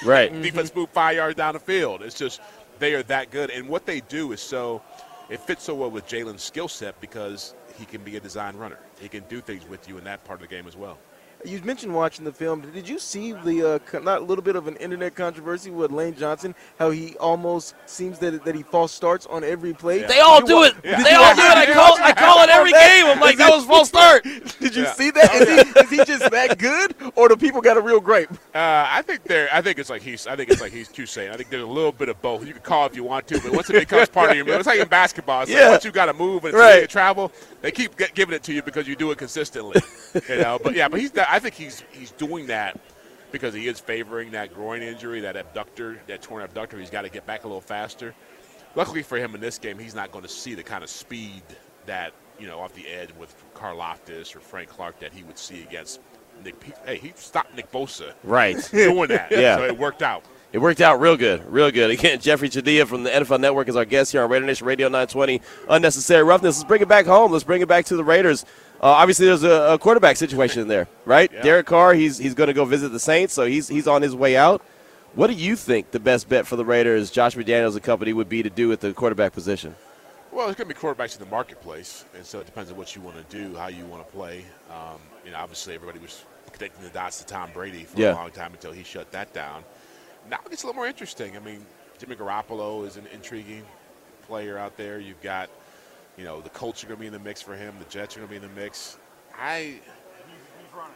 Right. 0.04 0.32
defense 0.42 0.74
move 0.74 0.90
five 0.90 1.14
yards 1.14 1.36
down 1.36 1.54
the 1.54 1.60
field. 1.60 2.02
It's 2.02 2.16
just 2.18 2.40
they 2.80 2.94
are 2.94 3.04
that 3.04 3.30
good, 3.30 3.50
and 3.50 3.68
what 3.68 3.86
they 3.86 4.00
do 4.00 4.32
is 4.32 4.40
so 4.40 4.82
it 5.28 5.40
fits 5.40 5.64
so 5.64 5.74
well 5.74 5.90
with 5.90 6.06
Jalen's 6.06 6.42
skill 6.42 6.68
set 6.68 7.00
because 7.00 7.54
he 7.78 7.84
can 7.84 8.02
be 8.02 8.16
a 8.16 8.20
design 8.20 8.56
runner. 8.56 8.78
He 9.00 9.08
can 9.08 9.24
do 9.28 9.40
things 9.40 9.66
with 9.68 9.88
you 9.88 9.98
in 9.98 10.04
that 10.04 10.24
part 10.24 10.42
of 10.42 10.48
the 10.48 10.54
game 10.54 10.66
as 10.66 10.76
well. 10.76 10.98
You 11.44 11.60
mentioned 11.62 11.94
watching 11.94 12.24
the 12.24 12.32
film. 12.32 12.62
Did 12.72 12.88
you 12.88 12.98
see 12.98 13.32
the 13.32 13.74
uh, 13.94 14.00
not 14.00 14.22
a 14.22 14.24
little 14.24 14.42
bit 14.42 14.56
of 14.56 14.66
an 14.66 14.76
internet 14.76 15.14
controversy 15.14 15.70
with 15.70 15.92
Lane 15.92 16.14
Johnson? 16.16 16.54
How 16.78 16.90
he 16.90 17.16
almost 17.18 17.74
seems 17.84 18.18
that 18.20 18.44
that 18.46 18.54
he 18.54 18.62
false 18.62 18.92
starts 18.92 19.26
on 19.26 19.44
every 19.44 19.74
play. 19.74 20.02
They 20.04 20.20
all 20.20 20.40
do 20.44 20.62
it. 20.62 20.74
did 20.82 20.98
They 21.04 21.12
all 21.14 21.34
do 21.34 21.42
it. 21.42 21.56
I 21.56 21.72
call, 21.74 21.98
I 22.00 22.12
call 22.12 22.42
it 22.44 22.48
every 22.50 22.72
game. 22.72 23.06
I'm 23.06 23.20
like, 23.20 23.36
that 23.36 23.50
was 23.50 23.64
false 23.66 23.88
start. 23.88 24.24
Did 24.58 24.74
you 24.74 24.84
Yeah. 24.84 24.92
see 24.94 25.10
that? 25.10 25.34
Is 25.34 25.48
he, 25.48 25.80
is 25.80 25.90
he 25.90 25.96
just 26.12 26.30
that 26.30 26.58
good, 26.58 26.94
or 27.14 27.28
do 27.28 27.36
people 27.36 27.60
got 27.60 27.76
a 27.76 27.80
real 27.80 28.00
gripe? 28.00 28.32
Uh, 28.54 28.86
I 28.88 29.02
think 29.02 29.24
they're. 29.24 29.48
I 29.52 29.60
think 29.60 29.78
it's 29.78 29.90
like 29.90 30.00
he's. 30.02 30.26
I 30.26 30.36
think 30.36 30.48
it's 30.50 30.60
like 30.62 30.72
he's 30.72 30.88
Q 30.88 31.04
saying. 31.04 31.30
I 31.30 31.36
think 31.36 31.50
there's 31.50 31.62
a 31.62 31.66
little 31.66 31.92
bit 31.92 32.08
of 32.08 32.20
both. 32.22 32.46
You 32.46 32.54
can 32.54 32.62
call 32.62 32.86
if 32.86 32.96
you 32.96 33.04
want 33.04 33.26
to, 33.28 33.40
but 33.40 33.52
once 33.52 33.68
it 33.68 33.74
becomes 33.74 34.08
part 34.08 34.30
of 34.30 34.36
your 34.36 34.46
move, 34.46 34.56
it's 34.56 34.66
like 34.66 34.80
in 34.80 34.88
basketball. 34.88 35.42
It's 35.42 35.50
like 35.50 35.60
Yeah. 35.60 35.70
once 35.70 35.84
you 35.84 35.90
got 35.90 36.06
to 36.06 36.14
move 36.14 36.44
and 36.44 36.54
it's 36.54 36.58
Right. 36.60 36.80
right. 36.80 36.88
travel, 36.88 37.30
they 37.60 37.70
keep 37.70 37.96
get, 37.98 38.14
giving 38.14 38.34
it 38.34 38.42
to 38.44 38.54
you 38.54 38.62
because 38.62 38.88
you 38.88 38.96
do 38.96 39.10
it 39.10 39.18
consistently. 39.18 39.80
You 40.28 40.36
know, 40.36 40.58
but 40.62 40.74
yeah, 40.74 40.88
but 40.88 41.00
he's. 41.00 41.12
I 41.16 41.38
think 41.38 41.54
he's 41.54 41.82
he's 41.92 42.10
doing 42.12 42.46
that 42.48 42.78
because 43.32 43.52
he 43.54 43.66
is 43.66 43.80
favoring 43.80 44.30
that 44.32 44.54
groin 44.54 44.82
injury, 44.82 45.20
that 45.20 45.36
abductor, 45.36 46.00
that 46.06 46.22
torn 46.22 46.42
abductor. 46.42 46.78
He's 46.78 46.90
got 46.90 47.02
to 47.02 47.08
get 47.08 47.26
back 47.26 47.44
a 47.44 47.48
little 47.48 47.60
faster. 47.60 48.14
Luckily 48.76 49.02
for 49.02 49.18
him 49.18 49.34
in 49.34 49.40
this 49.40 49.58
game, 49.58 49.78
he's 49.78 49.94
not 49.94 50.12
going 50.12 50.22
to 50.24 50.28
see 50.30 50.54
the 50.54 50.62
kind 50.62 50.82
of 50.84 50.90
speed 50.90 51.42
that 51.86 52.12
you 52.38 52.46
know 52.46 52.60
off 52.60 52.74
the 52.74 52.86
edge 52.88 53.10
with 53.18 53.34
Karlaftis 53.54 54.34
or 54.34 54.40
Frank 54.40 54.68
Clark 54.68 54.98
that 55.00 55.12
he 55.12 55.22
would 55.24 55.38
see 55.38 55.62
against 55.62 56.00
Nick. 56.44 56.54
Hey, 56.84 56.96
he 56.98 57.12
stopped 57.16 57.54
Nick 57.54 57.70
Bosa 57.72 58.12
Right. 58.22 58.56
doing 58.72 59.08
that. 59.08 59.30
Yeah. 59.30 59.56
So 59.56 59.64
it 59.64 59.78
worked 59.78 60.02
out. 60.02 60.24
It 60.52 60.58
worked 60.60 60.80
out 60.80 61.00
real 61.00 61.16
good, 61.16 61.44
real 61.52 61.72
good. 61.72 61.90
Again, 61.90 62.20
Jeffri 62.20 62.48
Chadiha 62.48 62.86
from 62.86 63.02
the 63.02 63.10
NFL 63.10 63.40
Network 63.40 63.68
is 63.68 63.74
our 63.74 63.84
guest 63.84 64.12
here 64.12 64.22
on 64.22 64.30
Raider 64.30 64.46
Nation 64.46 64.64
Radio 64.68 64.86
920. 64.86 65.40
Unnecessary 65.68 66.22
roughness. 66.22 66.58
Let's 66.58 66.68
bring 66.68 66.80
it 66.80 66.86
back 66.86 67.06
home. 67.06 67.32
Let's 67.32 67.42
bring 67.42 67.60
it 67.60 67.66
back 67.66 67.86
to 67.86 67.96
the 67.96 68.04
Raiders. 68.04 68.44
Uh, 68.84 68.88
obviously, 68.88 69.24
there's 69.24 69.42
a, 69.44 69.72
a 69.72 69.78
quarterback 69.78 70.14
situation 70.18 70.60
in 70.60 70.68
there, 70.68 70.86
right? 71.06 71.32
Yeah. 71.32 71.40
Derek 71.42 71.64
Carr, 71.64 71.94
he's 71.94 72.18
he's 72.18 72.34
going 72.34 72.48
to 72.48 72.52
go 72.52 72.66
visit 72.66 72.90
the 72.90 73.00
Saints, 73.00 73.32
so 73.32 73.46
he's 73.46 73.66
he's 73.66 73.88
on 73.88 74.02
his 74.02 74.14
way 74.14 74.36
out. 74.36 74.60
What 75.14 75.28
do 75.28 75.32
you 75.32 75.56
think 75.56 75.90
the 75.90 76.00
best 76.00 76.28
bet 76.28 76.46
for 76.46 76.56
the 76.56 76.64
Raiders, 76.66 77.10
Josh 77.10 77.34
McDaniels 77.34 77.72
and 77.72 77.82
company, 77.82 78.12
would 78.12 78.28
be 78.28 78.42
to 78.42 78.50
do 78.50 78.70
at 78.72 78.80
the 78.80 78.92
quarterback 78.92 79.32
position? 79.32 79.74
Well, 80.32 80.46
there's 80.46 80.56
going 80.56 80.68
to 80.68 80.74
be 80.74 80.78
quarterbacks 80.80 81.16
in 81.18 81.24
the 81.24 81.30
marketplace, 81.30 82.04
and 82.14 82.26
so 82.26 82.40
it 82.40 82.46
depends 82.46 82.70
on 82.70 82.76
what 82.76 82.94
you 82.94 83.00
want 83.00 83.16
to 83.16 83.36
do, 83.36 83.56
how 83.56 83.68
you 83.68 83.86
want 83.86 84.04
to 84.06 84.12
play. 84.12 84.44
Um, 84.70 84.98
you 85.24 85.30
know, 85.30 85.38
obviously 85.38 85.74
everybody 85.74 86.00
was 86.00 86.24
connecting 86.52 86.82
the 86.84 86.90
dots 86.90 87.18
to 87.20 87.24
Tom 87.26 87.50
Brady 87.54 87.84
for 87.84 87.98
Yeah. 88.00 88.12
a 88.12 88.16
long 88.16 88.32
time 88.32 88.52
until 88.52 88.72
he 88.72 88.82
shut 88.82 89.10
that 89.12 89.32
down. 89.32 89.62
Now 90.28 90.40
it 90.44 90.50
gets 90.50 90.62
a 90.64 90.66
little 90.66 90.76
more 90.76 90.88
interesting. 90.88 91.36
I 91.36 91.40
mean, 91.40 91.64
Jimmy 91.98 92.16
Garoppolo 92.16 92.84
is 92.86 92.96
an 92.96 93.06
intriguing 93.14 93.62
player 94.26 94.58
out 94.58 94.76
there. 94.76 94.98
You've 94.98 95.22
got, 95.22 95.48
you 96.16 96.24
know, 96.24 96.40
the 96.40 96.50
Colts 96.50 96.82
are 96.84 96.86
going 96.86 96.96
to 96.98 97.00
be 97.00 97.06
in 97.06 97.12
the 97.12 97.18
mix 97.18 97.42
for 97.42 97.54
him. 97.56 97.74
The 97.78 97.84
Jets 97.86 98.16
are 98.16 98.20
going 98.20 98.28
to 98.28 98.40
be 98.40 98.44
in 98.46 98.54
the 98.54 98.60
mix. 98.60 98.98
I, 99.38 99.80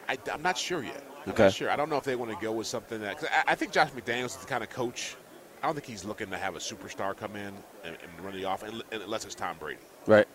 I, 0.08 0.16
am 0.30 0.42
not 0.42 0.56
sure 0.58 0.82
yet. 0.82 1.04
I'm 1.26 1.32
Okay. 1.32 1.44
not 1.44 1.52
sure. 1.52 1.70
I 1.70 1.76
don't 1.76 1.90
know 1.90 1.96
if 1.96 2.04
they 2.04 2.16
want 2.16 2.30
to 2.30 2.36
go 2.44 2.52
with 2.52 2.66
something 2.66 3.00
that. 3.00 3.18
Cause 3.18 3.28
I, 3.32 3.52
I 3.52 3.54
think 3.54 3.72
Josh 3.72 3.90
McDaniels 3.90 4.26
is 4.26 4.36
the 4.36 4.46
kind 4.46 4.62
of 4.62 4.70
coach. 4.70 5.16
I 5.62 5.66
don't 5.66 5.74
think 5.74 5.86
he's 5.86 6.04
looking 6.04 6.30
to 6.30 6.36
have 6.38 6.54
a 6.54 6.60
superstar 6.60 7.16
come 7.16 7.34
in 7.34 7.52
and, 7.84 7.96
and 8.02 8.24
run 8.24 8.34
the 8.40 8.48
offense 8.50 8.80
unless 8.92 9.24
it's 9.24 9.34
Tom 9.34 9.56
Brady. 9.58 9.80
Right. 10.06 10.26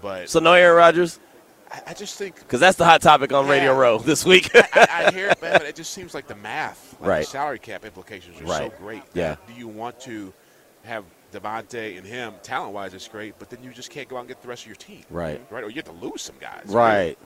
But 0.00 0.30
So 0.30 0.40
no 0.40 0.54
Aaron 0.54 0.76
Rodgers, 0.76 1.20
I, 1.70 1.82
I 1.88 1.94
just 1.94 2.16
think 2.16 2.36
because 2.36 2.58
that's 2.60 2.78
the 2.78 2.84
hot 2.86 3.02
topic 3.02 3.32
on 3.34 3.46
Radio 3.46 3.76
Row 3.76 3.98
this 3.98 4.24
week. 4.24 4.50
I, 4.54 5.06
I 5.08 5.12
hear 5.12 5.28
it, 5.28 5.42
man, 5.42 5.58
but 5.58 5.66
it 5.66 5.76
just 5.76 5.92
seems 5.92 6.14
like 6.14 6.26
the 6.26 6.34
math, 6.36 6.96
like 7.00 7.08
Right. 7.08 7.18
the 7.24 7.30
salary 7.30 7.58
cap 7.58 7.84
implications 7.84 8.40
are 8.40 8.44
Right. 8.44 8.72
so 8.72 8.78
great. 8.78 9.02
Yeah. 9.12 9.36
Do 9.46 9.52
you 9.52 9.68
want 9.68 10.00
to 10.00 10.32
have 10.84 11.04
Davante 11.32 11.96
and 11.98 12.06
him 12.06 12.34
talent 12.42 12.72
wise? 12.74 12.94
It's 12.94 13.08
great, 13.08 13.34
but 13.38 13.50
then 13.50 13.62
you 13.62 13.70
just 13.72 13.90
can't 13.90 14.08
go 14.08 14.16
out 14.16 14.20
and 14.20 14.28
get 14.28 14.40
the 14.42 14.48
rest 14.48 14.62
of 14.62 14.66
your 14.68 14.76
team. 14.76 15.02
Right. 15.10 15.40
Right. 15.50 15.64
Or 15.64 15.68
you 15.68 15.76
have 15.76 15.84
to 15.86 15.92
lose 15.92 16.22
some 16.22 16.36
guys. 16.40 16.64
right. 16.66 17.16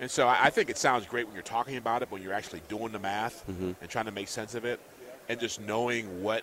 And 0.00 0.10
so 0.10 0.26
I 0.28 0.46
I 0.46 0.50
think 0.50 0.68
it 0.70 0.78
sounds 0.78 1.06
great 1.06 1.26
when 1.26 1.34
you're 1.34 1.42
talking 1.44 1.76
about 1.76 2.02
it, 2.02 2.08
but 2.10 2.14
when 2.14 2.22
you're 2.22 2.34
actually 2.34 2.62
doing 2.68 2.92
the 2.92 2.98
math 2.98 3.44
Mm-hmm. 3.48 3.72
and 3.80 3.90
trying 3.90 4.06
to 4.06 4.10
make 4.12 4.28
sense 4.28 4.54
of 4.54 4.64
it, 4.64 4.80
and 5.28 5.38
just 5.40 5.60
knowing 5.60 6.22
what. 6.22 6.42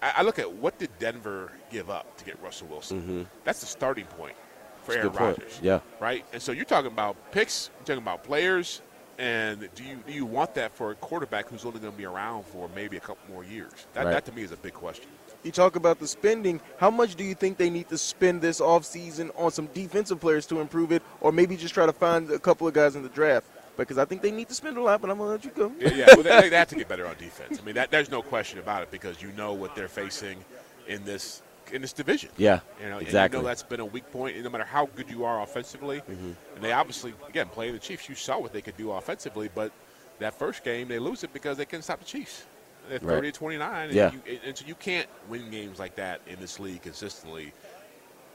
I, 0.00 0.12
I 0.18 0.22
look 0.22 0.38
at 0.38 0.52
what 0.52 0.78
did 0.78 0.90
Denver 1.00 1.50
give 1.72 1.90
up 1.90 2.16
to 2.18 2.24
get 2.24 2.40
Russell 2.42 2.68
Wilson. 2.68 3.26
That's 3.44 3.60
the 3.60 3.66
starting 3.66 4.04
point 4.06 4.36
for 4.84 4.94
Mm-hmm. 4.94 5.06
That's 5.08 5.18
Aaron. 5.20 5.34
Rodgers. 5.34 5.58
Yeah. 5.60 5.80
Right. 5.98 6.24
And 6.32 6.40
so 6.40 6.52
you're 6.52 6.64
talking 6.64 6.92
about 6.92 7.16
picks, 7.32 7.70
you're 7.78 7.86
talking 7.86 8.02
about 8.02 8.22
players, 8.22 8.80
and 9.18 9.68
do 9.74 9.82
you 9.82 9.96
do 10.06 10.12
you 10.12 10.24
want 10.24 10.54
that 10.54 10.70
for 10.72 10.92
a 10.92 10.94
quarterback 10.94 11.48
who's 11.48 11.64
only 11.64 11.80
going 11.80 11.90
to 11.92 11.98
be 11.98 12.04
around 12.04 12.44
for 12.46 12.70
maybe 12.76 12.96
a 12.96 13.00
couple 13.00 13.18
more 13.34 13.42
years? 13.44 13.72
That, 13.94 14.04
Right. 14.04 14.12
that 14.12 14.24
to 14.26 14.32
me 14.32 14.42
is 14.42 14.52
a 14.52 14.56
big 14.56 14.74
question. 14.74 15.08
You 15.44 15.52
talk 15.52 15.76
about 15.76 15.98
the 16.00 16.08
spending. 16.08 16.60
How 16.78 16.90
much 16.90 17.14
do 17.14 17.24
you 17.24 17.34
think 17.34 17.58
they 17.58 17.70
need 17.70 17.88
to 17.90 17.98
spend 17.98 18.42
this 18.42 18.60
offseason 18.60 19.30
on 19.36 19.50
some 19.50 19.66
defensive 19.68 20.20
players 20.20 20.46
to 20.46 20.60
improve 20.60 20.92
it, 20.92 21.02
or 21.20 21.32
maybe 21.32 21.56
just 21.56 21.74
try 21.74 21.86
to 21.86 21.92
find 21.92 22.30
a 22.30 22.38
couple 22.38 22.66
of 22.66 22.74
guys 22.74 22.96
in 22.96 23.02
the 23.02 23.08
draft? 23.08 23.46
Because 23.76 23.96
I 23.96 24.04
think 24.04 24.22
they 24.22 24.32
need 24.32 24.48
to 24.48 24.54
spend 24.54 24.76
a 24.76 24.82
lot, 24.82 25.00
but 25.00 25.08
I'm 25.08 25.18
going 25.18 25.28
to 25.28 25.32
let 25.32 25.44
you 25.44 25.52
go. 25.52 25.72
Yeah, 25.78 25.94
yeah 25.94 26.06
well, 26.14 26.24
they, 26.24 26.50
they 26.50 26.56
have 26.56 26.68
to 26.68 26.74
get 26.74 26.88
better 26.88 27.06
on 27.06 27.14
defense. 27.16 27.60
I 27.60 27.64
mean, 27.64 27.76
that, 27.76 27.92
there's 27.92 28.10
no 28.10 28.22
question 28.22 28.58
about 28.58 28.82
it 28.82 28.90
because 28.90 29.22
you 29.22 29.30
know 29.32 29.52
what 29.52 29.76
they're 29.76 29.86
facing 29.86 30.44
in 30.88 31.04
this 31.04 31.42
in 31.72 31.82
this 31.82 31.92
division. 31.92 32.30
Yeah, 32.36 32.60
you 32.82 32.88
know, 32.88 32.98
exactly. 32.98 33.08
Mm-hmm. 33.08 33.24
And 33.24 33.32
you 33.32 33.38
know 33.38 33.46
that's 33.46 33.62
been 33.62 33.80
a 33.80 33.86
weak 33.86 34.10
point. 34.10 34.34
And 34.34 34.44
no 34.44 34.50
matter 34.50 34.64
how 34.64 34.86
good 34.86 35.08
you 35.08 35.24
are 35.24 35.42
offensively, 35.42 36.02
and 36.08 36.36
they 36.60 36.72
obviously 36.72 37.14
again 37.28 37.48
playing 37.48 37.74
the 37.74 37.78
Chiefs, 37.78 38.08
you 38.08 38.16
saw 38.16 38.38
what 38.40 38.52
they 38.52 38.62
could 38.62 38.76
do 38.76 38.90
offensively. 38.90 39.48
But 39.54 39.70
that 40.18 40.34
first 40.34 40.64
game, 40.64 40.88
they 40.88 40.98
lose 40.98 41.22
it 41.22 41.32
because 41.32 41.56
they 41.56 41.64
couldn't 41.64 41.82
stop 41.82 42.00
the 42.00 42.04
Chiefs. 42.04 42.46
Right. 42.90 43.02
30 43.02 43.32
to 43.32 43.38
29. 43.38 43.84
And 43.86 43.94
Yeah. 43.94 44.12
You, 44.12 44.38
and 44.44 44.56
so 44.56 44.66
you 44.66 44.74
can't 44.74 45.08
win 45.28 45.50
games 45.50 45.78
like 45.78 45.96
that 45.96 46.20
in 46.26 46.38
this 46.40 46.58
league 46.58 46.82
consistently. 46.82 47.52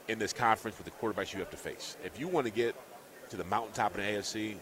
In 0.06 0.18
this 0.18 0.34
conference 0.34 0.76
with 0.76 0.84
the 0.84 0.90
quarterbacks 0.90 1.32
you 1.32 1.38
have 1.38 1.50
to 1.50 1.56
face, 1.56 1.96
if 2.04 2.20
you 2.20 2.28
want 2.28 2.46
to 2.46 2.52
get 2.52 2.76
to 3.30 3.38
the 3.38 3.44
mountaintop 3.44 3.96
in 3.96 4.04
the 4.04 4.20
AFC, 4.20 4.50
you 4.50 4.56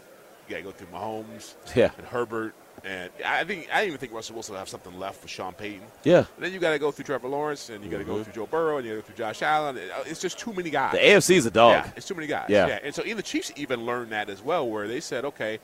got 0.49 0.57
to 0.59 0.63
go 0.63 0.71
through 0.71 0.87
Mahomes 0.89 1.55
Yeah. 1.75 1.91
and 1.99 2.07
Herbert. 2.07 2.55
And 2.85 3.11
I 3.25 3.45
think 3.45 3.69
I 3.73 3.87
even 3.87 3.99
think 3.99 4.13
Russell 4.13 4.35
Wilson 4.35 4.55
will 4.55 4.59
have 4.59 4.69
something 4.69 4.99
left 4.99 5.21
for 5.21 5.29
Sean 5.29 5.53
Payton. 5.53 5.87
Yeah. 6.05 6.19
And 6.37 6.45
then 6.45 6.53
you 6.53 6.59
got 6.59 6.73
to 6.73 6.79
go 6.79 6.91
through 6.91 7.05
Trevor 7.05 7.29
Lawrence, 7.29 7.69
and 7.71 7.85
you 7.85 7.91
got 7.91 7.99
to 7.99 8.05
go 8.05 8.15
mm-hmm. 8.15 8.23
through 8.25 8.33
Joe 8.33 8.47
Burrow, 8.47 8.79
and 8.79 8.87
you 8.87 8.93
got 8.93 8.97
to 8.97 9.03
go 9.03 9.07
through 9.07 9.25
Josh 9.25 9.43
Allen. 9.43 9.77
Uh, 9.77 10.03
it's 10.07 10.21
just 10.21 10.39
too 10.39 10.53
many 10.53 10.71
guys. 10.71 10.93
The 10.93 10.99
AFC 10.99 11.37
is 11.37 11.47
a 11.47 11.51
dog. 11.51 11.73
Yeah, 11.75 11.91
it's 11.97 12.09
too 12.09 12.15
many 12.15 12.27
guys. 12.27 12.47
Yeah. 12.49 12.79
And 12.83 12.95
so 12.95 13.05
even 13.05 13.19
the 13.19 13.23
Chiefs 13.23 13.53
even 13.57 13.85
learned 13.85 14.11
that 14.13 14.29
as 14.29 14.43
well, 14.43 14.69
where 14.69 14.89
they 14.89 15.01
said, 15.01 15.25
okay, 15.25 15.61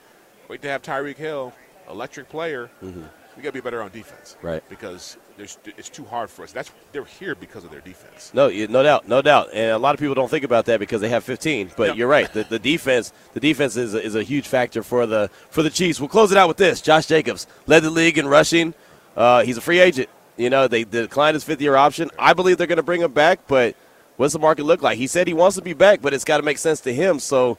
wait 0.48 0.62
to 0.62 0.68
have 0.68 0.82
Tyreek 0.82 1.16
Hill, 1.16 1.52
electric 1.88 2.28
player, 2.28 2.70
mm-hmm. 2.82 3.04
We 3.38 3.44
got 3.44 3.50
to 3.50 3.52
be 3.54 3.60
better 3.60 3.80
on 3.80 3.90
defense. 3.92 4.36
Right. 4.42 4.68
Because 4.68 5.16
there's, 5.36 5.58
it's 5.64 5.88
too 5.88 6.04
hard 6.04 6.28
for 6.28 6.42
us. 6.42 6.50
That's 6.50 6.72
they're 6.90 7.04
here 7.04 7.36
because 7.36 7.62
of 7.64 7.70
their 7.70 7.80
defense. 7.80 8.32
No, 8.34 8.48
you- 8.48 8.66
no 8.66 8.82
doubt, 8.82 9.06
no 9.06 9.22
doubt, 9.22 9.50
and 9.54 9.70
a 9.70 9.78
lot 9.78 9.94
of 9.94 10.00
people 10.00 10.16
don't 10.16 10.28
think 10.28 10.44
about 10.44 10.64
that 10.66 10.80
because 10.80 11.00
they 11.00 11.08
have 11.08 11.22
15. 11.22 11.70
But 11.76 11.90
Yeah. 11.90 11.94
you're 11.94 12.08
right. 12.08 12.30
The, 12.32 12.42
the 12.42 12.58
defense, 12.58 13.12
the 13.34 13.40
defense 13.40 13.76
is 13.76 13.94
a, 13.94 14.02
is 14.02 14.16
a 14.16 14.24
huge 14.24 14.48
factor 14.48 14.82
for 14.82 15.06
the 15.06 15.30
for 15.50 15.62
the 15.62 15.70
Chiefs. 15.70 16.00
We'll 16.00 16.08
close 16.08 16.32
it 16.32 16.36
out 16.38 16.48
with 16.48 16.56
this: 16.56 16.80
Josh 16.82 17.06
Jacobs 17.06 17.46
led 17.68 17.84
the 17.84 17.90
league 17.90 18.18
in 18.18 18.26
rushing. 18.26 18.74
Uh, 19.16 19.44
he's 19.44 19.56
a 19.56 19.60
free 19.60 19.78
agent. 19.78 20.08
You 20.36 20.50
know, 20.50 20.66
they 20.66 20.82
declined 20.82 21.34
his 21.34 21.44
fifth 21.44 21.60
year 21.60 21.76
option. 21.76 22.10
I 22.18 22.32
believe 22.32 22.58
they're 22.58 22.66
going 22.66 22.76
to 22.78 22.82
bring 22.82 23.00
him 23.02 23.12
back, 23.12 23.46
but 23.46 23.76
what's 24.16 24.32
the 24.32 24.38
market 24.40 24.64
look 24.64 24.82
like? 24.82 24.98
He 24.98 25.06
said 25.06 25.28
he 25.28 25.34
wants 25.34 25.54
to 25.56 25.62
be 25.62 25.74
back, 25.74 26.00
but 26.02 26.12
it's 26.12 26.24
got 26.24 26.38
to 26.38 26.42
make 26.42 26.58
sense 26.58 26.80
to 26.82 26.92
him. 26.94 27.18
So, 27.20 27.56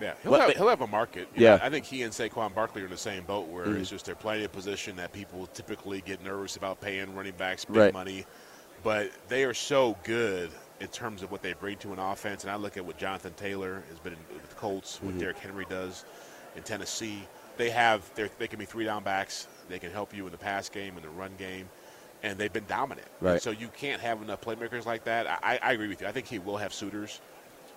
Yeah, 0.00 0.14
he'll, 0.22 0.32
What- 0.32 0.40
have, 0.40 0.50
he'll 0.56 0.68
have 0.68 0.80
a 0.80 0.86
market. 0.86 1.28
You 1.34 1.44
Yeah. 1.44 1.56
know, 1.56 1.64
I 1.64 1.70
think 1.70 1.84
he 1.84 2.02
and 2.02 2.12
Saquon 2.12 2.54
Barkley 2.54 2.82
are 2.82 2.86
in 2.86 2.90
the 2.90 2.96
same 2.96 3.24
boat 3.24 3.48
where 3.48 3.66
mm-hmm. 3.66 3.80
it's 3.80 3.90
just 3.90 4.06
they're 4.06 4.14
playing 4.14 4.44
a 4.44 4.48
position 4.48 4.96
that 4.96 5.12
people 5.12 5.46
typically 5.48 6.00
get 6.00 6.22
nervous 6.22 6.56
about 6.56 6.80
paying 6.80 7.14
running 7.14 7.34
backs 7.36 7.64
big 7.64 7.76
Right. 7.76 7.92
money, 7.92 8.26
but 8.82 9.10
they 9.28 9.44
are 9.44 9.54
so 9.54 9.96
good 10.04 10.50
in 10.80 10.88
terms 10.88 11.22
of 11.22 11.30
what 11.32 11.42
they 11.42 11.52
bring 11.54 11.76
to 11.78 11.92
an 11.92 11.98
offense. 11.98 12.44
And 12.44 12.50
I 12.50 12.56
look 12.56 12.76
at 12.76 12.84
what 12.84 12.98
Jonathan 12.98 13.34
Taylor 13.34 13.82
has 13.88 13.98
been 13.98 14.12
in, 14.12 14.18
with 14.32 14.48
the 14.48 14.54
Colts, 14.54 15.00
what 15.02 15.10
mm-hmm. 15.10 15.18
Derrick 15.18 15.38
Henry 15.38 15.66
does 15.68 16.04
in 16.56 16.62
Tennessee. 16.62 17.22
They 17.56 17.70
have 17.70 18.08
they're- 18.14 18.28
can 18.28 18.58
be 18.58 18.64
three 18.64 18.84
down 18.84 19.02
backs. 19.02 19.48
They 19.68 19.78
can 19.78 19.90
help 19.90 20.14
you 20.14 20.24
in 20.26 20.32
the 20.32 20.38
pass 20.38 20.68
game 20.68 20.96
and 20.96 21.04
the 21.04 21.10
run 21.10 21.32
game. 21.38 21.68
And 22.22 22.38
they've 22.38 22.52
been 22.52 22.66
dominant. 22.66 23.06
And 23.20 23.30
Right. 23.30 23.42
so 23.42 23.50
you 23.50 23.68
can't 23.68 24.00
have 24.00 24.22
enough 24.22 24.40
playmakers 24.40 24.86
like 24.86 25.04
that. 25.04 25.26
I, 25.42 25.58
I 25.62 25.72
agree 25.72 25.88
with 25.88 26.00
you. 26.00 26.06
I 26.06 26.12
think 26.12 26.26
he 26.26 26.38
will 26.38 26.56
have 26.56 26.72
suitors. 26.72 27.20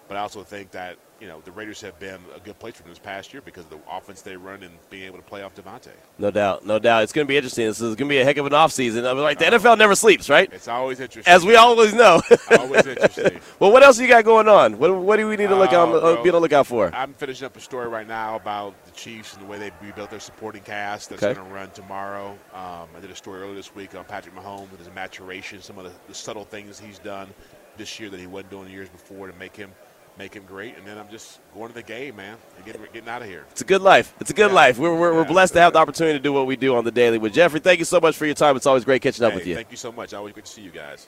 But 0.08 0.18
I 0.18 0.22
also 0.22 0.44
think 0.44 0.72
that 0.72 0.98
you 1.22 1.28
know 1.28 1.40
the 1.46 1.52
Raiders 1.52 1.80
have 1.82 1.98
been 2.00 2.20
a 2.36 2.40
good 2.40 2.58
place 2.58 2.76
for 2.76 2.82
them 2.84 2.92
this 2.92 3.00
past 3.00 3.32
year 3.32 3.42
because 3.46 3.64
of 3.66 3.70
the 3.70 3.80
offense 3.90 4.22
they 4.24 4.36
run 4.36 4.64
and 4.64 4.74
being 4.90 5.04
able 5.04 5.18
to 5.18 5.24
play 5.24 5.44
off 5.44 5.54
Davante. 5.56 5.92
no 6.18 6.32
doubt, 6.32 6.66
no 6.66 6.80
doubt, 6.80 7.04
it's 7.04 7.14
going 7.14 7.26
to 7.26 7.30
be 7.30 7.38
interesting. 7.38 7.68
This 7.68 7.80
is 7.80 7.96
going 7.96 8.10
to 8.10 8.14
be 8.14 8.18
a 8.18 8.26
heck 8.26 8.38
of 8.38 8.46
an 8.48 8.54
offseason. 8.54 9.08
I 9.08 9.14
mean, 9.14 9.22
like 9.22 9.38
the 9.38 9.46
NFL 9.46 9.78
never 9.78 9.94
sleeps, 9.94 10.30
right? 10.30 10.52
It's 10.52 10.68
always 10.68 11.00
interesting. 11.00 11.32
As 11.32 11.46
we 11.46 11.56
always 11.56 11.94
know. 11.94 12.22
always 12.58 12.88
interesting. 12.88 13.40
well, 13.60 13.72
what 13.72 13.84
else 13.84 14.00
you 14.00 14.08
got 14.08 14.26
going 14.26 14.48
on? 14.48 14.80
What, 14.80 14.96
what 14.96 15.18
do 15.18 15.28
we 15.28 15.38
need 15.38 15.50
to 15.50 15.56
look 15.56 15.72
on, 15.74 15.90
Uh, 15.90 15.98
uh, 15.98 16.24
be 16.24 16.30
on 16.30 16.34
the 16.34 16.40
lookout 16.42 16.66
for? 16.66 16.94
I'm 16.94 17.14
finishing 17.14 17.46
up 17.46 17.56
a 17.56 17.62
story 17.62 17.88
right 17.88 18.08
now 18.08 18.36
about 18.36 18.74
the 18.86 18.92
Chiefs 18.92 19.34
and 19.36 19.44
the 19.44 19.48
way 19.48 19.60
they 19.60 19.72
rebuilt 19.82 20.10
their 20.10 20.20
supporting 20.20 20.64
cast 20.64 21.12
that's 21.12 21.22
Okay. 21.22 21.36
going 21.36 21.48
to 21.48 21.54
run 21.54 21.70
tomorrow. 21.70 22.32
Um, 22.54 22.88
I 22.98 23.00
did 23.00 23.12
a 23.12 23.16
story 23.16 23.42
earlier 23.42 23.56
this 23.56 23.76
week 23.76 23.94
on 23.96 24.06
Patrick 24.06 24.36
Mahomes 24.36 24.70
and 24.72 24.80
his 24.80 24.90
maturation, 24.96 25.62
some 25.62 25.78
of 25.78 25.84
the, 25.86 25.92
the 26.08 26.16
subtle 26.16 26.46
things 26.46 26.80
he's 26.80 26.98
done 27.00 27.28
this 27.78 28.00
year 28.00 28.10
that 28.10 28.20
he 28.20 28.28
wasn't 28.28 28.50
doing 28.50 28.66
the 28.66 28.72
years 28.72 28.90
before 28.90 29.28
to 29.28 29.34
make 29.38 29.56
him 29.56 29.72
make 30.18 30.34
him 30.34 30.43
great. 30.47 30.78
And 30.78 30.86
then 30.86 30.97
I'm 30.97 31.09
just 31.09 31.39
going 31.53 31.70
to 31.70 31.74
the 31.74 31.84
game, 31.84 32.16
man, 32.18 32.38
and 32.57 32.66
getting, 32.66 32.82
getting 32.93 33.09
out 33.09 33.22
of 33.22 33.28
here. 33.28 33.45
It's 33.51 33.62
a 33.62 33.66
good 33.66 33.82
life. 33.82 34.14
It's 34.20 34.30
a 34.30 34.34
good 34.34 34.49
Yeah. 34.49 34.55
life. 34.55 34.78
We're, 34.78 34.95
we're, 34.95 35.14
we're 35.14 35.26
blessed 35.26 35.53
to 35.53 35.62
have 35.62 35.74
the 35.74 35.80
opportunity 35.80 36.18
to 36.18 36.24
do 36.24 36.34
what 36.34 36.45
we 36.47 36.55
do 36.55 36.76
on 36.76 36.84
the 36.84 36.91
daily 36.91 37.18
with 37.18 37.34
Jeffri. 37.34 37.62
Thank 37.62 37.80
you 37.80 37.86
so 37.86 37.99
much 37.99 38.16
for 38.18 38.26
your 38.26 38.36
time. 38.36 38.55
It's 38.55 38.66
always 38.66 38.86
great 38.86 39.01
catching 39.01 39.26
up 39.26 39.32
Hey, 39.32 39.38
with 39.38 39.47
you. 39.47 39.55
Thank 39.55 39.72
you 39.72 39.78
so 39.78 39.91
much. 39.91 40.14
Always 40.14 40.34
good 40.34 40.45
to 40.45 40.51
see 40.51 40.62
you 40.62 40.72
guys. 40.72 41.07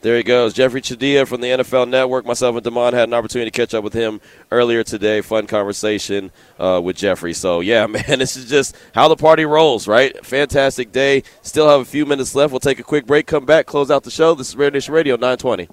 There 0.00 0.18
he 0.18 0.22
goes, 0.22 0.52
Jeffri 0.52 0.82
Chadiha 0.82 1.26
from 1.26 1.40
the 1.40 1.46
NFL 1.46 1.88
Network. 1.88 2.26
Myself 2.26 2.56
and 2.56 2.62
Damon 2.62 2.92
had 2.92 3.08
an 3.08 3.14
opportunity 3.14 3.50
to 3.50 3.56
catch 3.56 3.72
up 3.72 3.82
with 3.82 3.94
him 3.94 4.20
earlier 4.50 4.84
today. 4.84 5.22
Fun 5.22 5.46
conversation 5.46 6.30
uh, 6.58 6.78
with 6.84 6.96
Jeffri. 6.98 7.34
So 7.34 7.60
yeah, 7.60 7.86
man, 7.88 8.18
this 8.18 8.36
is 8.36 8.50
just 8.50 8.76
how 8.94 9.08
the 9.08 9.16
party 9.16 9.46
rolls, 9.46 9.88
right? 9.88 10.14
Fantastic 10.26 10.92
day. 10.92 11.22
Still 11.40 11.70
have 11.70 11.80
a 11.80 11.84
few 11.86 12.04
minutes 12.04 12.34
left. 12.34 12.52
We'll 12.52 12.60
take 12.60 12.78
a 12.78 12.82
quick 12.82 13.06
break. 13.06 13.26
Come 13.26 13.46
back, 13.46 13.64
close 13.64 13.90
out 13.90 14.02
the 14.04 14.10
show. 14.10 14.34
This 14.34 14.50
is 14.50 14.56
Raider 14.56 14.72
Nation 14.72 14.92
Radio 14.92 15.14
920. 15.16 15.68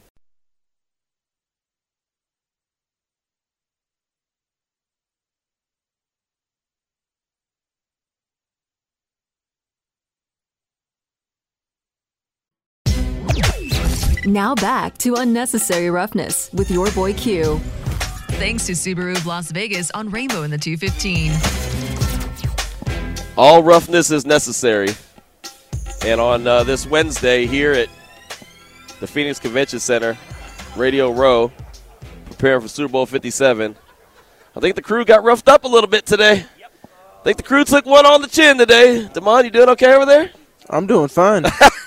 Now 14.26 14.54
back 14.54 15.00
to 15.00 15.16
Unnecessary 15.16 15.90
Roughness 15.90 16.52
with 16.54 16.70
your 16.70 16.92
boy 16.92 17.14
Q. 17.16 17.58
Thanks 18.38 18.68
to 18.68 18.74
Subaru 18.74 19.18
of 19.18 19.26
Las 19.26 19.52
Vegas 19.52 19.90
on 19.92 20.12
Rainbow 20.12 20.44
in 20.44 20.52
the 20.52 20.60
215. 20.60 21.32
All 23.36 23.64
roughness 23.64 24.12
is 24.12 24.24
necessary. 24.24 24.90
And 26.06 26.22
on 26.22 26.46
uh, 26.46 26.64
this 26.64 26.86
Wednesday 26.86 27.48
here 27.48 27.72
at 27.72 27.90
the 29.00 29.08
Phoenix 29.08 29.40
Convention 29.40 29.80
Center, 29.80 30.16
Radio 30.76 31.12
Row, 31.12 31.52
preparing 32.26 32.62
for 32.62 32.68
Super 32.68 32.92
Bowl 32.92 33.08
57, 33.08 33.76
I 34.56 34.60
think 34.60 34.76
the 34.76 34.84
crew 34.84 35.04
got 35.04 35.24
roughed 35.24 35.50
up 35.50 35.64
a 35.64 35.68
little 35.68 35.90
bit 35.90 36.06
today. 36.06 36.46
I 36.84 37.24
think 37.24 37.38
the 37.38 37.44
crew 37.44 37.64
took 37.64 37.88
one 37.88 38.06
on 38.06 38.22
the 38.22 38.28
chin 38.28 38.60
today. 38.60 39.08
Damon, 39.14 39.46
you 39.46 39.52
doing 39.52 39.70
okay 39.70 39.96
over 39.96 40.06
there? 40.06 40.30
I'm 40.70 40.86
doing 40.86 41.08
fine. 41.08 41.44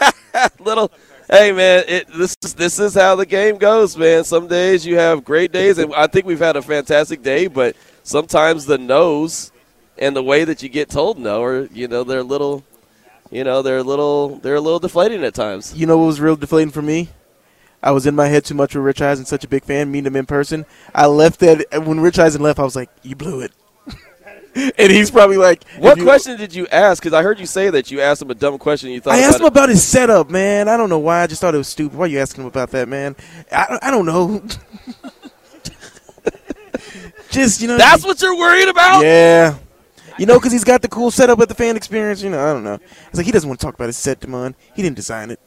little. 0.58 0.90
Hey 1.30 1.52
man, 1.52 1.84
it, 1.88 2.06
this 2.08 2.36
is 2.44 2.52
this 2.52 2.78
is 2.78 2.94
how 2.94 3.16
the 3.16 3.24
game 3.24 3.56
goes, 3.56 3.96
man. 3.96 4.24
Some 4.24 4.46
days 4.46 4.84
you 4.84 4.98
have 4.98 5.24
great 5.24 5.52
days, 5.52 5.78
and 5.78 5.94
I 5.94 6.06
think 6.06 6.26
we've 6.26 6.38
had 6.38 6.56
a 6.56 6.60
fantastic 6.60 7.22
day. 7.22 7.46
But 7.46 7.76
sometimes 8.02 8.66
the 8.66 8.76
no's 8.76 9.50
and 9.96 10.14
the 10.14 10.22
way 10.22 10.44
that 10.44 10.62
you 10.62 10.68
get 10.68 10.90
told 10.90 11.18
no, 11.18 11.42
are 11.42 11.64
you 11.66 11.88
know 11.88 12.04
they're 12.04 12.18
a 12.18 12.22
little, 12.22 12.62
you 13.30 13.42
know 13.42 13.62
they're 13.62 13.78
a 13.78 13.82
little 13.82 14.36
they're 14.36 14.56
a 14.56 14.60
little 14.60 14.78
deflating 14.78 15.24
at 15.24 15.32
times. 15.32 15.72
You 15.74 15.86
know 15.86 15.96
what 15.96 16.06
was 16.06 16.20
real 16.20 16.36
deflating 16.36 16.72
for 16.72 16.82
me? 16.82 17.08
I 17.82 17.92
was 17.92 18.06
in 18.06 18.14
my 18.14 18.28
head 18.28 18.44
too 18.44 18.54
much 18.54 18.74
with 18.74 18.84
Rich 18.84 19.00
Eisen, 19.00 19.24
such 19.24 19.44
a 19.44 19.48
big 19.48 19.64
fan, 19.64 19.90
meeting 19.90 20.06
him 20.08 20.16
in 20.16 20.26
person. 20.26 20.66
I 20.94 21.06
left 21.06 21.40
that 21.40 21.64
when 21.86 22.00
Rich 22.00 22.18
Eisen 22.18 22.42
left, 22.42 22.58
I 22.58 22.64
was 22.64 22.76
like, 22.76 22.90
"You 23.02 23.16
blew 23.16 23.40
it," 23.40 23.52
and 24.78 24.92
he's 24.92 25.10
probably 25.10 25.36
like, 25.36 25.64
What 25.78 25.96
you- 25.98 26.04
question 26.04 26.36
did 26.38 26.54
you 26.54 26.66
ask? 26.68 27.02
Because 27.02 27.12
I 27.12 27.22
heard 27.22 27.38
you 27.40 27.46
say 27.46 27.70
that 27.70 27.90
you 27.90 28.00
asked 28.00 28.22
him 28.22 28.30
a 28.30 28.34
dumb 28.34 28.58
question. 28.58 28.90
You 28.90 29.00
thought 29.00 29.14
I 29.14 29.20
asked 29.20 29.40
him 29.40 29.46
it. 29.46 29.48
about 29.48 29.68
his 29.68 29.82
setup, 29.86 30.30
man. 30.30 30.68
I 30.68 30.76
don't 30.76 30.88
know 30.88 30.98
why. 30.98 31.22
I 31.22 31.26
just 31.26 31.40
thought 31.40 31.54
it 31.54 31.58
was 31.58 31.68
stupid. 31.68 31.98
Why 31.98 32.04
are 32.04 32.08
you 32.08 32.18
asking 32.20 32.42
him 32.42 32.48
about 32.48 32.70
that, 32.70 32.88
man? 32.88 33.16
I, 33.50 33.78
I 33.82 33.90
don't 33.90 34.06
know. 34.06 34.42
just 37.30 37.60
you 37.60 37.68
know, 37.68 37.76
That's 37.76 38.04
what 38.04 38.20
you're 38.22 38.36
worried 38.36 38.68
about. 38.68 39.02
Yeah. 39.02 39.56
You 40.18 40.26
know, 40.26 40.38
because 40.38 40.52
he's 40.52 40.64
got 40.64 40.80
the 40.82 40.88
cool 40.88 41.10
setup 41.10 41.40
at 41.40 41.48
the 41.48 41.54
fan 41.54 41.76
experience. 41.76 42.22
You 42.22 42.30
know, 42.30 42.38
I 42.40 42.52
don't 42.52 42.62
know. 42.62 42.78
It's 43.08 43.16
like 43.16 43.26
he 43.26 43.32
doesn't 43.32 43.48
want 43.48 43.58
to 43.60 43.66
talk 43.66 43.74
about 43.74 43.86
his 43.88 43.96
set, 43.96 44.20
Demond. 44.20 44.54
He 44.74 44.82
didn't 44.82 44.96
design 44.96 45.30
it. 45.30 45.40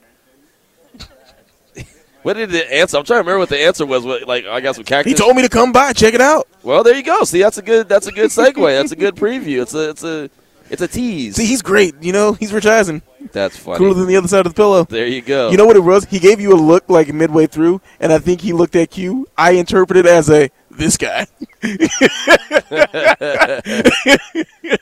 What 2.28 2.36
did 2.36 2.50
the 2.50 2.76
answer? 2.76 2.98
I'm 2.98 3.06
trying 3.06 3.20
to 3.20 3.22
remember 3.22 3.40
what 3.40 3.48
the 3.48 3.62
answer 3.62 3.86
was. 3.86 4.04
What, 4.04 4.28
like 4.28 4.46
I 4.46 4.60
got 4.60 4.76
some 4.76 4.84
cactus. 4.84 5.14
He 5.14 5.18
told 5.18 5.38
me 5.38 5.44
to 5.44 5.48
come 5.48 5.72
by, 5.72 5.94
check 5.94 6.14
it 6.14 6.20
out. 6.20 6.46
Well, 6.62 6.84
there 6.84 6.94
you 6.94 7.02
go. 7.02 7.24
See, 7.24 7.42
that's 7.42 7.58
a 7.58 7.62
good. 7.62 7.88
That's 7.88 8.08
a 8.08 8.12
good 8.12 8.32
segue. 8.32 8.78
that's 8.78 8.92
a 8.92 8.98
good 8.98 9.16
preview. 9.16 9.62
It's 9.62 9.74
a. 9.74 9.92
It's 9.92 10.04
a. 10.04 10.30
It's 10.70 10.82
a 10.82 10.90
tease. 10.90 11.38
See, 11.38 11.46
he's 11.46 11.62
great. 11.62 11.96
You 12.04 12.12
know, 12.12 12.34
he's 12.34 12.52
Rich 12.52 12.66
Eisen. 12.66 13.02
That's 13.32 13.56
funny. 13.56 13.78
Cooler 13.78 13.94
than 13.94 14.08
the 14.08 14.18
other 14.18 14.28
side 14.28 14.46
of 14.46 14.54
the 14.54 14.58
pillow. 14.58 14.84
There 14.84 15.08
you 15.08 15.22
go. 15.22 15.52
You 15.52 15.56
know 15.56 15.66
what 15.66 15.78
it 15.78 15.86
was? 15.86 16.04
He 16.04 16.20
gave 16.20 16.42
you 16.42 16.52
a 16.52 16.60
look 16.60 16.90
like 16.90 17.14
midway 17.14 17.48
through, 17.48 17.80
and 18.02 18.12
I 18.12 18.20
think 18.20 18.42
he 18.42 18.52
looked 18.52 18.76
at 18.76 18.98
you. 18.98 19.24
Q. 19.24 19.28
I 19.38 19.52
interpreted 19.52 20.06
as 20.06 20.30
a 20.30 20.50
this 20.70 20.98
guy. 20.98 21.28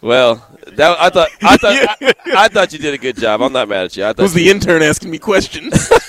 Well, 0.00 0.46
that 0.66 0.96
I 1.00 1.10
thought. 1.10 1.28
I 1.42 1.56
thought. 1.56 1.96
I, 2.00 2.14
I 2.44 2.48
thought 2.48 2.72
you 2.72 2.78
did 2.78 2.94
a 2.94 2.98
good 2.98 3.16
job. 3.16 3.42
I'm 3.42 3.52
not 3.52 3.68
mad 3.68 3.86
at 3.86 3.96
you. 3.96 4.04
I 4.04 4.08
thought 4.08 4.20
it 4.20 4.22
was 4.22 4.34
the 4.34 4.48
intern 4.48 4.82
asking 4.82 5.10
me 5.10 5.18
questions. 5.18 5.90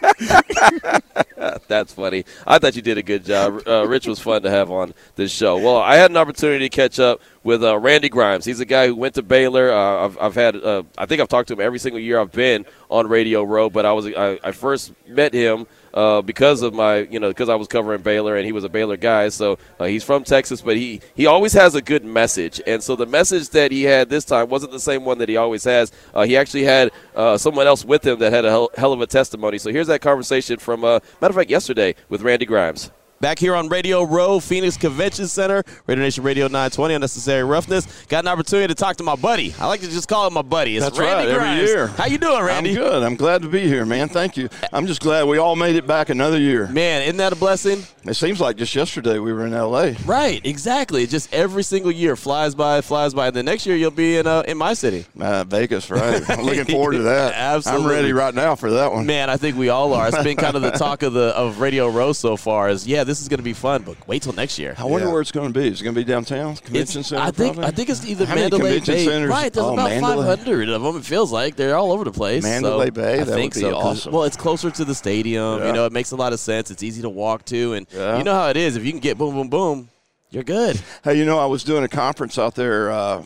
That's 1.68 1.92
funny. 1.92 2.24
I 2.46 2.58
thought 2.58 2.76
you 2.76 2.82
did 2.82 2.98
a 2.98 3.02
good 3.02 3.24
job. 3.24 3.62
Uh, 3.66 3.86
Rich 3.86 4.06
was 4.06 4.18
fun 4.18 4.42
to 4.42 4.50
have 4.50 4.70
on 4.70 4.94
this 5.16 5.30
show. 5.30 5.56
Well, 5.56 5.78
I 5.78 5.96
had 5.96 6.10
an 6.10 6.16
opportunity 6.16 6.68
to 6.68 6.74
catch 6.74 6.98
up 6.98 7.20
with 7.42 7.62
uh, 7.62 7.78
Randy 7.78 8.08
Grimes. 8.08 8.44
He's 8.44 8.60
a 8.60 8.64
guy 8.64 8.86
who 8.86 8.94
went 8.94 9.14
to 9.14 9.22
Baylor. 9.22 9.72
Uh, 9.72 10.04
I've, 10.04 10.18
I've 10.18 10.34
had, 10.34 10.56
uh, 10.56 10.82
I 10.96 11.06
think 11.06 11.20
I've 11.20 11.28
talked 11.28 11.48
to 11.48 11.54
him 11.54 11.60
every 11.60 11.78
single 11.78 12.00
year 12.00 12.18
I've 12.20 12.32
been 12.32 12.66
on 12.90 13.08
Radio 13.08 13.42
Row. 13.42 13.70
But 13.70 13.86
I 13.86 13.92
was, 13.92 14.06
I, 14.06 14.38
I 14.42 14.52
first 14.52 14.92
met 15.06 15.32
him 15.32 15.66
uh, 15.94 16.22
because 16.22 16.62
of 16.62 16.74
my, 16.74 16.98
you 16.98 17.20
know, 17.20 17.28
because 17.28 17.48
I 17.48 17.54
was 17.54 17.68
covering 17.68 18.02
Baylor 18.02 18.36
and 18.36 18.46
he 18.46 18.52
was 18.52 18.64
a 18.64 18.68
Baylor 18.68 18.96
guy. 18.96 19.28
So 19.28 19.58
uh, 19.78 19.84
he's 19.84 20.04
from 20.04 20.24
Texas, 20.24 20.60
but 20.60 20.76
he 20.76 21.00
he 21.14 21.26
always 21.26 21.52
has 21.52 21.74
a 21.74 21.82
good 21.82 22.04
message. 22.04 22.60
And 22.66 22.82
so 22.82 22.96
the 22.96 23.06
message 23.06 23.50
that 23.50 23.72
he 23.72 23.84
had 23.84 24.08
this 24.08 24.24
time 24.24 24.48
wasn't 24.48 24.72
the 24.72 24.80
same 24.80 25.04
one 25.04 25.18
that 25.18 25.28
he 25.28 25.36
always 25.36 25.64
has. 25.64 25.92
Uh, 26.14 26.24
he 26.24 26.36
actually 26.36 26.64
had 26.64 26.90
uh, 27.14 27.36
someone 27.36 27.66
else 27.66 27.84
with 27.84 28.06
him 28.06 28.18
that 28.18 28.32
had 28.32 28.44
a 28.44 28.50
hell, 28.50 28.70
hell 28.76 28.92
of 28.92 29.00
a 29.00 29.06
testimony. 29.06 29.58
So 29.58 29.70
here's 29.70 29.86
that 29.88 30.00
conversation 30.00 30.58
from, 30.58 30.84
uh, 30.84 31.00
matter 31.20 31.30
of 31.30 31.36
fact, 31.36 31.50
yesterday 31.50 31.94
with 32.08 32.22
Randy 32.22 32.46
Grimes. 32.46 32.90
Back 33.20 33.40
here 33.40 33.56
on 33.56 33.68
Radio 33.68 34.04
Row, 34.04 34.38
Phoenix 34.38 34.76
Convention 34.76 35.26
Center, 35.26 35.64
Raider 35.88 36.00
Nation 36.00 36.22
Radio 36.22 36.44
920, 36.44 36.94
Unnecessary 36.94 37.42
Roughness. 37.42 38.04
Got 38.06 38.22
an 38.22 38.28
opportunity 38.28 38.68
to 38.68 38.76
talk 38.76 38.96
to 38.98 39.02
my 39.02 39.16
buddy. 39.16 39.52
I 39.58 39.66
like 39.66 39.80
to 39.80 39.88
just 39.88 40.06
call 40.06 40.28
him 40.28 40.34
my 40.34 40.42
buddy. 40.42 40.76
It's 40.76 40.86
That's 40.86 40.96
Randy 40.96 41.32
right, 41.32 41.50
every 41.50 41.66
year. 41.66 41.88
How 41.88 42.06
you 42.06 42.18
doing, 42.18 42.44
Randy? 42.44 42.70
I'm 42.70 42.76
good. 42.76 43.02
I'm 43.02 43.16
glad 43.16 43.42
to 43.42 43.48
be 43.48 43.66
here, 43.66 43.84
man. 43.84 44.08
Thank 44.08 44.36
you. 44.36 44.48
I'm 44.72 44.86
just 44.86 45.00
glad 45.00 45.24
we 45.24 45.38
all 45.38 45.56
made 45.56 45.74
it 45.74 45.84
back 45.84 46.10
another 46.10 46.38
year. 46.38 46.68
Man, 46.68 47.02
isn't 47.02 47.16
that 47.16 47.32
a 47.32 47.36
blessing? 47.36 47.82
It 48.04 48.14
seems 48.14 48.40
like 48.40 48.56
just 48.56 48.72
yesterday 48.76 49.18
we 49.18 49.32
were 49.32 49.44
in 49.46 49.52
L.A. 49.52 49.94
Right, 50.06 50.40
exactly. 50.46 51.04
Just 51.08 51.34
every 51.34 51.64
single 51.64 51.90
year 51.90 52.14
flies 52.14 52.54
by, 52.54 52.82
flies 52.82 53.14
by. 53.14 53.26
And 53.26 53.36
the 53.36 53.42
next 53.42 53.66
year 53.66 53.74
you'll 53.74 53.90
be 53.90 54.18
in 54.18 54.28
uh, 54.28 54.44
in 54.46 54.56
my 54.56 54.74
city. 54.74 55.06
Uh, 55.18 55.42
Vegas, 55.42 55.90
right? 55.90 56.22
I'm 56.30 56.44
looking 56.44 56.66
forward 56.66 56.92
to 56.92 57.02
that. 57.02 57.34
Absolutely. 57.34 57.84
I'm 57.84 57.90
ready 57.90 58.12
right 58.12 58.34
now 58.34 58.54
for 58.54 58.70
that 58.70 58.92
one. 58.92 59.06
Man, 59.06 59.28
I 59.28 59.36
think 59.36 59.56
we 59.56 59.70
all 59.70 59.92
are. 59.92 60.06
It's 60.06 60.22
been 60.22 60.36
kind 60.36 60.54
of 60.54 60.62
the 60.62 60.70
talk 60.70 61.02
of 61.02 61.12
the 61.14 61.36
of 61.36 61.58
Radio 61.58 61.88
Row 61.88 62.12
so 62.12 62.36
far. 62.36 62.68
Is 62.68 62.86
yeah, 62.86 63.04
this 63.08 63.20
is 63.22 63.28
going 63.28 63.38
to 63.38 63.44
be 63.44 63.52
fun, 63.54 63.82
but 63.82 63.96
wait 64.06 64.22
till 64.22 64.32
next 64.34 64.58
year. 64.58 64.74
I 64.78 64.84
wonder 64.84 65.10
where 65.10 65.20
it's 65.20 65.32
going 65.32 65.52
to 65.52 65.58
be. 65.58 65.66
Is 65.68 65.80
it 65.80 65.84
going 65.84 65.94
to 65.94 66.00
be 66.00 66.04
downtown 66.04 66.54
convention 66.56 67.00
It's- 67.00 67.06
center? 67.08 67.22
I 67.22 67.30
think 67.30 67.54
probably? 67.54 67.64
I 67.64 67.70
think 67.72 67.88
it's 67.88 68.06
either 68.06 68.26
How 68.26 68.34
many 68.34 68.42
Mandalay 68.50 68.60
convention 68.78 68.94
Bay. 68.94 69.04
centers? 69.06 69.28
Right, 69.30 69.52
there's 69.52 69.66
Oh, 69.66 69.72
about 69.72 69.88
Mandalay. 69.90 70.26
500 70.36 70.68
of 70.68 70.82
them. 70.82 70.96
It 70.96 71.04
feels 71.04 71.32
like 71.32 71.56
they're 71.56 71.76
all 71.76 71.90
over 71.92 72.04
the 72.04 72.12
place. 72.12 72.44
so 72.44 72.48
Mandalay 72.50 72.90
Bay? 72.90 73.14
I 73.20 73.24
That 73.24 73.34
think 73.34 73.54
would 73.54 73.60
be 73.60 73.66
so, 73.68 73.72
'cause- 73.72 73.98
awesome. 74.00 74.12
Well, 74.12 74.24
it's 74.24 74.36
closer 74.36 74.70
to 74.70 74.84
the 74.84 74.94
stadium. 74.94 75.58
Yeah. 75.60 75.66
You 75.68 75.72
know, 75.72 75.86
it 75.86 75.92
makes 75.92 76.10
a 76.12 76.16
lot 76.16 76.32
of 76.32 76.38
sense. 76.40 76.70
It's 76.70 76.82
easy 76.82 77.02
to 77.02 77.08
walk 77.08 77.44
to, 77.46 77.72
and 77.72 77.86
Yeah. 77.92 78.18
you 78.18 78.24
know 78.24 78.34
how 78.34 78.48
it 78.50 78.56
is. 78.56 78.76
If 78.76 78.84
you 78.84 78.92
can 78.92 79.00
get 79.00 79.16
boom, 79.18 79.34
boom, 79.34 79.48
boom, 79.48 79.88
you're 80.30 80.42
good. 80.44 80.78
Hey, 81.02 81.14
you 81.16 81.24
know, 81.24 81.38
I 81.38 81.46
was 81.46 81.64
doing 81.64 81.82
a 81.84 81.88
conference 81.88 82.38
out 82.38 82.54
there 82.54 82.90
uh, 82.92 83.22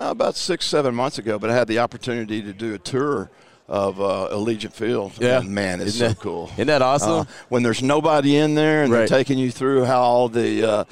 about 0.00 0.36
six, 0.36 0.64
seven 0.66 0.94
months 0.94 1.18
ago, 1.18 1.38
but 1.38 1.50
I 1.50 1.54
had 1.54 1.66
the 1.66 1.80
opportunity 1.80 2.40
to 2.42 2.52
do 2.52 2.72
a 2.74 2.78
tour 2.78 3.30
of 3.68 4.00
uh, 4.00 4.28
Allegiant 4.32 4.72
Field. 4.72 5.12
Yeah. 5.20 5.40
And, 5.40 5.50
man, 5.50 5.80
it's 5.80 5.88
Isn't 5.96 6.00
so 6.06 6.08
that- 6.14 6.20
cool. 6.20 6.50
isn't 6.54 6.66
that 6.68 6.80
awesome? 6.82 7.10
Uh, 7.10 7.24
when 7.50 7.62
there's 7.62 7.82
nobody 7.82 8.36
in 8.36 8.54
there 8.54 8.82
and 8.82 8.92
Right. 8.92 9.00
they're 9.08 9.18
taking 9.18 9.38
you 9.38 9.50
through 9.50 9.84
how 9.84 10.00
all 10.00 10.28
the, 10.28 10.62
uh, 10.64 10.84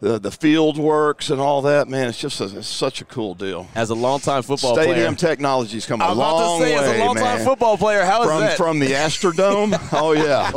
the 0.00 0.18
the 0.18 0.30
field 0.32 0.76
works 0.76 1.30
and 1.30 1.40
all 1.40 1.62
that, 1.62 1.88
man, 1.88 2.08
it's 2.08 2.18
just 2.18 2.38
a, 2.40 2.58
it's 2.58 2.66
such 2.68 3.00
a 3.00 3.04
cool 3.06 3.34
deal. 3.34 3.68
As 3.74 3.88
a 3.90 3.94
longtime 3.94 4.42
football 4.42 4.74
Stadium 4.74 5.14
player, 5.14 5.30
technology's 5.30 5.86
come 5.86 6.02
I 6.02 6.06
a 6.06 6.08
was 6.08 6.18
about 6.18 6.34
long 6.34 6.60
to 6.60 6.66
say, 6.66 6.74
way, 6.76 6.84
as 6.84 6.96
a 6.96 7.04
longtime 7.04 7.36
man. 7.38 7.46
football 7.46 7.78
player, 7.78 8.04
how 8.04 8.22
is 8.22 8.28
from, 8.28 8.40
that? 8.40 8.56
From 8.58 8.78
the 8.80 8.88
Astrodome, 8.88 9.78
oh 9.92 10.12
yeah, 10.12 10.50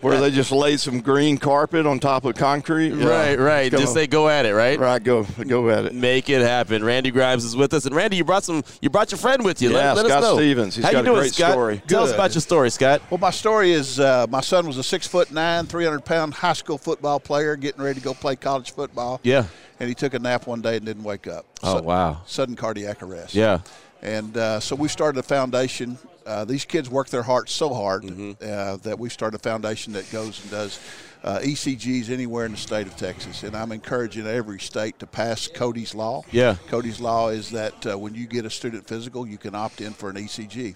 where 0.00 0.20
they 0.20 0.30
just 0.32 0.50
laid 0.50 0.80
some 0.80 1.00
green 1.00 1.38
carpet 1.38 1.86
on 1.86 2.00
top 2.00 2.24
of 2.24 2.34
concrete. 2.34 2.94
Yeah. 2.94 3.06
Right, 3.06 3.38
right. 3.38 3.70
Just 3.70 3.94
say 3.94 4.06
go 4.08 4.28
at 4.28 4.46
it, 4.46 4.54
right? 4.54 4.78
Right, 4.80 5.02
go 5.02 5.24
go 5.46 5.68
at 5.70 5.84
it. 5.84 5.94
Make 5.94 6.28
it 6.28 6.40
happen. 6.42 6.82
Randy 6.84 7.10
Grimes 7.12 7.44
is 7.44 7.54
with 7.54 7.72
us, 7.74 7.84
and 7.86 7.94
Randy, 7.94 8.16
you 8.16 8.24
brought 8.24 8.42
some. 8.44 8.64
You 8.80 8.90
brought 8.90 9.12
your 9.12 9.18
friend 9.18 9.44
with 9.44 9.62
you. 9.62 9.70
Yeah, 9.70 9.92
let, 9.92 9.96
let 9.96 10.06
Scott 10.06 10.24
us 10.24 10.30
know. 10.30 10.36
Stephens. 10.38 10.69
He's 10.76 10.84
How 10.84 10.92
got 10.92 10.98
you 10.98 11.02
a 11.02 11.04
doing, 11.06 11.18
great 11.20 11.34
Scott? 11.34 11.52
story. 11.52 11.82
Tell 11.86 12.02
us 12.04 12.12
about 12.12 12.34
your 12.34 12.40
story, 12.40 12.70
Scott. 12.70 13.02
Well, 13.10 13.18
my 13.18 13.30
story 13.30 13.72
is 13.72 13.98
uh, 14.00 14.26
my 14.28 14.40
son 14.40 14.66
was 14.66 14.76
a 14.78 14.82
six 14.82 15.06
foot 15.06 15.30
nine, 15.32 15.66
300 15.66 16.04
pound 16.04 16.34
high 16.34 16.52
school 16.52 16.78
football 16.78 17.18
player 17.20 17.56
getting 17.56 17.82
ready 17.82 17.98
to 18.00 18.04
go 18.04 18.14
play 18.14 18.36
college 18.36 18.72
football. 18.72 19.20
Yeah. 19.22 19.44
And 19.78 19.88
he 19.88 19.94
took 19.94 20.14
a 20.14 20.18
nap 20.18 20.46
one 20.46 20.60
day 20.60 20.76
and 20.76 20.84
didn't 20.86 21.04
wake 21.04 21.26
up. 21.26 21.46
Oh, 21.62 21.74
Sudden- 21.74 21.84
wow. 21.86 22.22
Sudden 22.26 22.56
cardiac 22.56 23.02
arrest. 23.02 23.34
Yeah. 23.34 23.60
And 24.02 24.36
uh, 24.36 24.60
so 24.60 24.76
we 24.76 24.88
started 24.88 25.18
a 25.18 25.22
foundation. 25.22 25.98
Uh, 26.26 26.44
these 26.44 26.64
kids 26.64 26.88
work 26.88 27.08
their 27.08 27.22
hearts 27.22 27.52
so 27.52 27.72
hard 27.74 28.02
Mm-hmm. 28.04 28.32
uh, 28.42 28.76
that 28.78 28.98
we 28.98 29.08
started 29.08 29.36
a 29.40 29.42
foundation 29.42 29.92
that 29.94 30.10
goes 30.12 30.40
and 30.42 30.50
does 30.50 30.78
uh, 31.22 31.38
ECGs 31.38 32.10
anywhere 32.10 32.46
in 32.46 32.52
the 32.52 32.58
state 32.58 32.86
of 32.86 32.96
Texas. 32.96 33.42
And 33.42 33.56
I'm 33.56 33.72
encouraging 33.72 34.26
every 34.26 34.60
state 34.60 34.98
to 35.00 35.06
pass 35.06 35.48
Cody's 35.48 35.94
Law. 35.94 36.22
Yeah. 36.30 36.56
Cody's 36.68 37.00
Law 37.00 37.28
is 37.28 37.50
that 37.50 37.86
uh, 37.86 37.98
when 37.98 38.14
you 38.14 38.26
get 38.26 38.44
a 38.44 38.50
student 38.50 38.86
physical, 38.86 39.26
you 39.26 39.38
can 39.38 39.54
opt 39.54 39.80
in 39.80 39.92
for 39.92 40.10
an 40.10 40.16
ECG. 40.16 40.74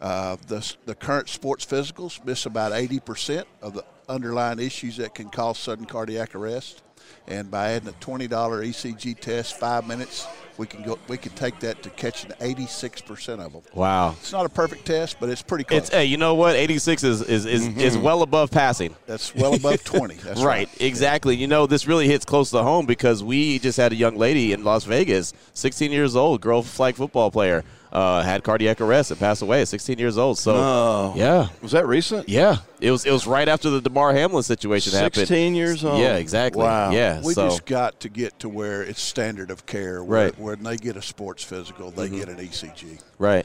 Uh, 0.00 0.36
the, 0.46 0.74
the 0.84 0.94
current 0.94 1.28
sports 1.28 1.64
physicals 1.64 2.22
miss 2.24 2.44
about 2.44 2.72
80% 2.72 3.44
of 3.62 3.74
the 3.74 3.84
underlying 4.08 4.58
issues 4.58 4.98
that 4.98 5.14
can 5.14 5.30
cause 5.30 5.58
sudden 5.58 5.86
cardiac 5.86 6.34
arrest. 6.34 6.82
And 7.26 7.50
by 7.50 7.72
adding 7.72 7.88
a 7.88 7.92
$20 7.92 8.28
ECG 8.28 9.18
test, 9.18 9.58
five 9.58 9.86
minutes, 9.86 10.26
we 10.58 10.66
can 10.66 10.82
go. 10.82 10.98
We 11.08 11.16
can 11.16 11.32
take 11.32 11.60
that 11.60 11.82
to 11.82 11.90
catching 11.90 12.30
86% 12.32 13.40
of 13.44 13.52
them. 13.52 13.62
Wow. 13.74 14.10
It's 14.12 14.32
not 14.32 14.46
a 14.46 14.48
perfect 14.48 14.84
test, 14.86 15.18
but 15.20 15.28
it's 15.28 15.42
pretty 15.42 15.64
close. 15.64 15.82
It's 15.82 15.90
hey, 15.90 16.04
you 16.06 16.16
know 16.16 16.34
what? 16.34 16.56
86 16.56 17.04
is 17.04 17.22
is 17.22 17.46
is, 17.46 17.68
is 17.76 17.98
well 17.98 18.22
above 18.22 18.50
passing. 18.50 18.94
That's 19.06 19.34
well 19.34 19.54
above 19.54 19.84
20. 19.84 20.14
That's 20.16 20.42
right, 20.42 20.68
exactly. 20.80 21.36
You 21.36 21.46
know, 21.46 21.66
this 21.66 21.86
really 21.86 22.06
hits 22.08 22.24
close 22.24 22.50
to 22.50 22.62
home 22.62 22.86
because 22.86 23.22
we 23.22 23.58
just 23.58 23.76
had 23.76 23.92
a 23.92 23.96
young 23.96 24.16
lady 24.16 24.52
in 24.52 24.64
Las 24.64 24.84
Vegas, 24.84 25.32
16 25.54 25.92
years 25.92 26.16
old, 26.16 26.40
girl 26.40 26.62
flag 26.62 26.94
football 26.96 27.30
player, 27.30 27.64
uh, 27.92 28.22
had 28.22 28.42
cardiac 28.42 28.80
arrest 28.80 29.10
and 29.10 29.20
passed 29.20 29.42
away 29.42 29.62
at 29.62 29.68
16 29.68 29.98
years 29.98 30.18
old. 30.18 30.38
So, 30.38 30.52
No. 30.54 31.12
yeah, 31.16 31.48
Was 31.62 31.72
that 31.72 31.86
recent? 31.86 32.28
yeah, 32.28 32.56
it 32.80 32.90
was 32.90 33.06
it 33.06 33.10
was 33.12 33.26
right 33.26 33.48
after 33.48 33.70
the 33.70 33.80
Damar 33.80 34.12
Hamlin 34.12 34.42
situation 34.42 34.92
happened. 34.92 35.14
16 35.28 35.54
years 35.54 35.84
old. 35.84 36.00
Yeah, 36.00 36.16
exactly. 36.16 36.62
Wow. 36.62 36.90
Yeah, 36.90 37.22
We 37.22 37.32
so 37.32 37.48
just 37.48 37.64
got 37.64 38.00
to 38.00 38.08
get 38.08 38.38
to 38.40 38.48
where 38.48 38.82
it's 38.82 39.00
standard 39.00 39.50
of 39.50 39.64
care. 39.66 40.02
Where, 40.04 40.24
Right. 40.26 40.38
When 40.46 40.62
they 40.62 40.76
get 40.76 40.96
a 40.96 41.02
sports 41.02 41.42
physical, 41.42 41.90
they 41.90 42.08
Mhm. 42.08 42.18
get 42.20 42.28
an 42.28 42.38
ECG. 42.38 42.98
Right. 43.18 43.44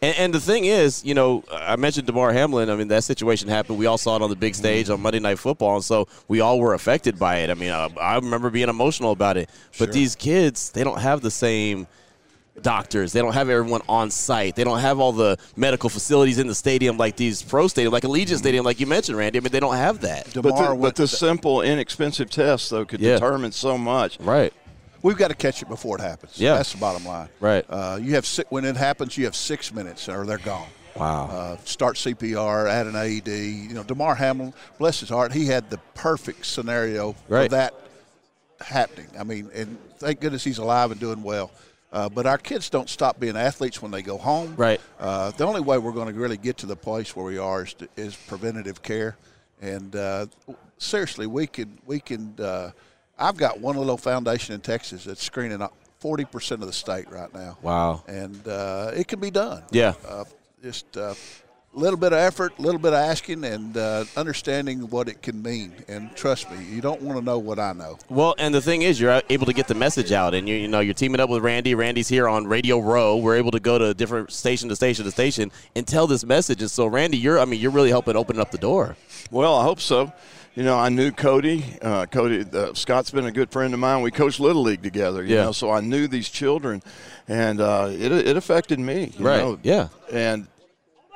And, 0.00 0.16
and 0.16 0.34
the 0.34 0.38
thing 0.38 0.64
is, 0.64 1.04
you 1.04 1.12
know, 1.12 1.42
I 1.52 1.74
mentioned 1.74 2.06
Damar 2.06 2.32
Hamlin. 2.32 2.70
I 2.70 2.76
mean, 2.76 2.86
that 2.88 3.02
situation 3.02 3.48
happened. 3.48 3.78
We 3.78 3.86
all 3.86 3.98
saw 3.98 4.14
it 4.14 4.22
on 4.22 4.30
the 4.30 4.36
big 4.36 4.52
mm-hmm. 4.52 4.60
stage 4.62 4.90
on 4.90 5.00
Monday 5.00 5.18
Night 5.18 5.40
Football, 5.40 5.74
and 5.74 5.84
so 5.84 6.06
we 6.28 6.40
all 6.40 6.60
were 6.60 6.74
affected 6.74 7.18
by 7.18 7.38
it. 7.38 7.50
I 7.50 7.54
mean, 7.54 7.72
I, 7.72 7.88
I 8.00 8.14
remember 8.14 8.48
being 8.48 8.68
emotional 8.68 9.10
about 9.10 9.36
it. 9.38 9.50
But 9.76 9.86
Sure. 9.86 9.92
these 9.92 10.14
kids, 10.14 10.70
they 10.70 10.84
don't 10.84 11.00
have 11.00 11.20
the 11.20 11.32
same 11.32 11.88
doctors. 12.62 13.12
They 13.12 13.20
don't 13.20 13.32
have 13.32 13.48
everyone 13.48 13.82
on 13.88 14.10
site. 14.10 14.54
They 14.54 14.64
don't 14.64 14.78
have 14.80 15.00
all 15.00 15.12
the 15.12 15.36
medical 15.56 15.88
facilities 15.90 16.38
in 16.38 16.46
the 16.46 16.54
stadium 16.54 16.96
like 16.96 17.16
these 17.16 17.42
pro 17.42 17.66
stadium, 17.68 17.92
like 17.92 18.04
Allegiant 18.04 18.26
mm-hmm. 18.26 18.36
Stadium, 18.36 18.64
like 18.64 18.78
you 18.80 18.86
mentioned, 18.86 19.18
Randy. 19.18 19.38
I 19.38 19.42
mean, 19.42 19.52
they 19.52 19.60
don't 19.60 19.76
have 19.76 20.00
that. 20.02 20.26
But 20.34 20.42
the, 20.42 20.78
but 20.80 20.94
the 20.96 21.08
simple, 21.08 21.62
inexpensive 21.62 22.30
test, 22.30 22.70
though, 22.70 22.84
could 22.84 23.00
Yeah. 23.00 23.14
determine 23.14 23.52
so 23.52 23.76
much. 23.76 24.18
Right. 24.20 24.52
We've 25.02 25.16
got 25.16 25.28
to 25.28 25.34
catch 25.34 25.62
it 25.62 25.68
before 25.68 25.96
it 25.98 26.02
happens. 26.02 26.38
Yeah. 26.38 26.54
That's 26.56 26.72
the 26.72 26.78
bottom 26.78 27.04
line. 27.04 27.28
Right. 27.40 27.64
Uh, 27.68 27.98
you 28.00 28.14
have 28.14 28.26
si- 28.26 28.44
when 28.50 28.64
it 28.64 28.76
happens, 28.76 29.16
you 29.16 29.24
have 29.24 29.34
six 29.36 29.72
minutes, 29.72 30.08
or 30.08 30.26
they're 30.26 30.38
gone. 30.38 30.68
Wow. 30.96 31.26
Uh, 31.26 31.56
start 31.64 31.96
CPR, 31.96 32.68
add 32.68 32.86
an 32.86 32.96
AED. 32.96 33.28
You 33.28 33.74
know, 33.74 33.82
Damar 33.82 34.14
Hamlin, 34.14 34.52
bless 34.78 35.00
his 35.00 35.08
heart, 35.08 35.32
he 35.32 35.46
had 35.46 35.70
the 35.70 35.78
perfect 35.94 36.44
scenario 36.44 37.14
Right. 37.28 37.44
for 37.50 37.56
that 37.56 37.74
happening. 38.60 39.06
I 39.18 39.24
mean, 39.24 39.50
and 39.54 39.78
thank 39.98 40.20
goodness 40.20 40.44
he's 40.44 40.58
alive 40.58 40.90
and 40.90 41.00
doing 41.00 41.22
well. 41.22 41.50
Uh, 41.92 42.08
but 42.08 42.24
our 42.26 42.38
kids 42.38 42.70
don't 42.70 42.88
stop 42.88 43.18
being 43.18 43.36
athletes 43.36 43.82
when 43.82 43.90
they 43.90 44.02
go 44.02 44.16
home. 44.18 44.54
Right. 44.56 44.80
Uh, 44.98 45.30
the 45.32 45.44
only 45.44 45.60
way 45.60 45.78
we're 45.78 45.92
going 45.92 46.12
to 46.12 46.20
really 46.20 46.36
get 46.36 46.58
to 46.58 46.66
the 46.66 46.76
place 46.76 47.16
where 47.16 47.24
we 47.24 47.38
are 47.38 47.64
is, 47.64 47.74
to, 47.74 47.88
is 47.96 48.14
preventative 48.14 48.80
care. 48.82 49.16
And 49.60 49.94
uh, 49.96 50.26
seriously, 50.78 51.26
we 51.26 51.46
can 51.46 51.78
we 51.86 52.00
can. 52.00 52.34
Uh, 53.20 53.24
I've 53.24 53.36
got 53.36 53.60
one 53.60 53.76
little 53.76 53.96
foundation 53.96 54.54
in 54.54 54.60
Texas 54.60 55.04
that's 55.04 55.22
screening 55.22 55.66
forty 55.98 56.24
percent 56.24 56.62
of 56.62 56.66
the 56.66 56.72
state 56.72 57.10
right 57.10 57.32
now. 57.34 57.58
Wow. 57.62 58.02
And 58.06 58.46
uh, 58.48 58.92
it 58.94 59.08
can 59.08 59.20
be 59.20 59.30
done. 59.30 59.62
Yeah. 59.70 59.94
Uh, 60.08 60.24
just 60.62 60.96
a 60.96 61.16
little 61.72 61.98
bit 61.98 62.12
of 62.12 62.18
effort, 62.18 62.52
a 62.58 62.62
little 62.62 62.80
bit 62.80 62.92
of 62.92 62.98
asking, 62.98 63.44
and 63.44 63.76
uh, 63.76 64.04
understanding 64.16 64.90
what 64.90 65.08
it 65.08 65.22
can 65.22 65.40
mean. 65.40 65.72
And 65.88 66.14
trust 66.16 66.50
me, 66.50 66.62
you 66.64 66.80
don't 66.80 67.00
want 67.00 67.18
to 67.18 67.24
know 67.24 67.38
what 67.38 67.58
I 67.58 67.72
know. 67.72 67.98
Well, 68.08 68.34
and 68.38 68.54
the 68.54 68.60
thing 68.60 68.82
is, 68.82 69.00
you're 69.00 69.22
able 69.30 69.46
to 69.46 69.52
get 69.52 69.68
the 69.68 69.74
message 69.74 70.12
out, 70.12 70.34
and 70.34 70.48
you 70.48 70.56
you 70.56 70.68
know 70.68 70.80
you're 70.80 70.94
teaming 70.94 71.20
up 71.20 71.30
with 71.30 71.42
Randy. 71.42 71.74
Randy's 71.74 72.08
here 72.08 72.28
on 72.28 72.46
Radio 72.46 72.78
Row. 72.78 73.16
We're 73.16 73.36
able 73.36 73.52
to 73.52 73.60
go 73.60 73.78
to 73.78 73.94
different 73.94 74.32
station 74.32 74.68
to 74.68 74.76
station 74.76 75.04
to 75.04 75.10
station 75.10 75.52
and 75.76 75.86
tell 75.86 76.06
this 76.06 76.24
message. 76.24 76.60
And 76.60 76.70
so, 76.70 76.86
Randy, 76.86 77.18
you're 77.18 77.38
I 77.38 77.44
mean, 77.44 77.60
you're 77.60 77.70
really 77.70 77.90
helping 77.90 78.16
open 78.16 78.38
up 78.40 78.50
the 78.50 78.58
door. 78.58 78.96
Well, 79.30 79.54
I 79.56 79.62
hope 79.62 79.80
so. 79.80 80.12
You 80.56 80.64
know, 80.64 80.76
I 80.76 80.88
knew 80.88 81.12
Cody. 81.12 81.64
Uh, 81.80 82.06
Cody 82.06 82.44
uh, 82.52 82.74
Scott's 82.74 83.10
been 83.12 83.24
a 83.26 83.30
good 83.30 83.50
friend 83.52 83.72
of 83.72 83.78
mine. 83.80 84.02
We 84.02 84.10
coached 84.10 84.40
little 84.40 84.62
league 84.62 84.82
together. 84.82 85.22
You 85.22 85.36
Yeah. 85.36 85.44
know, 85.44 85.52
so 85.52 85.70
I 85.70 85.80
knew 85.80 86.08
these 86.08 86.28
children, 86.28 86.82
and 87.28 87.60
uh, 87.60 87.88
it 87.90 88.10
it 88.10 88.36
affected 88.36 88.80
me. 88.80 89.12
you 89.16 89.24
Right, 89.24 89.38
know. 89.38 89.58
yeah. 89.62 89.88
And 90.12 90.48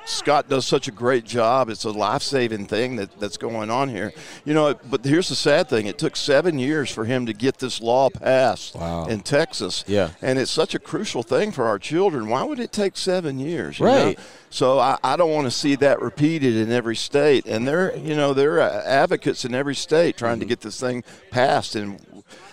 Scott 0.07 0.49
does 0.49 0.67
such 0.67 0.87
a 0.89 0.91
great 0.91 1.25
job. 1.25 1.69
It's 1.71 1.85
a 1.85 1.91
life 1.91 2.23
saving 2.23 2.67
thing 2.67 2.97
that, 2.97 3.19
that's 3.19 3.37
going 3.39 3.71
on 3.71 3.89
here. 3.89 4.13
You 4.45 4.53
know, 4.53 4.75
but 4.91 5.05
here's 5.05 5.29
the 5.31 5.35
sad 5.35 5.69
thing: 5.69 5.87
it 5.87 5.99
took 5.99 6.15
seven 6.17 6.59
years 6.59 6.91
for 6.91 7.05
him 7.05 7.27
to 7.27 7.33
get 7.33 7.59
this 7.59 7.81
law 7.81 8.11
passed 8.11 8.75
Wow. 8.75 9.07
in 9.07 9.21
Texas. 9.21 9.85
Yeah. 9.87 10.11
and 10.21 10.39
it's 10.39 10.51
such 10.51 10.75
a 10.75 10.79
crucial 10.79 11.23
thing 11.23 11.53
for 11.53 11.65
our 11.67 11.79
children. 11.79 12.29
Why 12.29 12.43
would 12.43 12.61
it 12.61 12.71
take 12.73 12.97
seven 12.97 13.39
years? 13.39 13.79
you 13.79 13.87
Right. 13.87 14.19
know? 14.19 14.25
So 14.51 14.79
I, 14.79 14.99
I 15.03 15.17
don't 15.17 15.33
want 15.33 15.47
to 15.47 15.51
see 15.51 15.75
that 15.77 16.01
repeated 16.01 16.55
in 16.57 16.71
every 16.71 16.97
state. 16.97 17.47
And 17.47 17.67
they're, 17.67 17.97
you 17.97 18.15
know, 18.15 18.35
they're 18.35 18.61
uh, 18.61 18.83
advocates 18.85 19.45
in 19.45 19.55
every 19.55 19.75
state 19.75 20.17
trying 20.17 20.35
Mm-hmm. 20.35 20.41
to 20.41 20.47
get 20.47 20.61
this 20.61 20.79
thing 20.79 21.03
passed. 21.31 21.75
And 21.77 21.99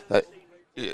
uh, 0.10 0.22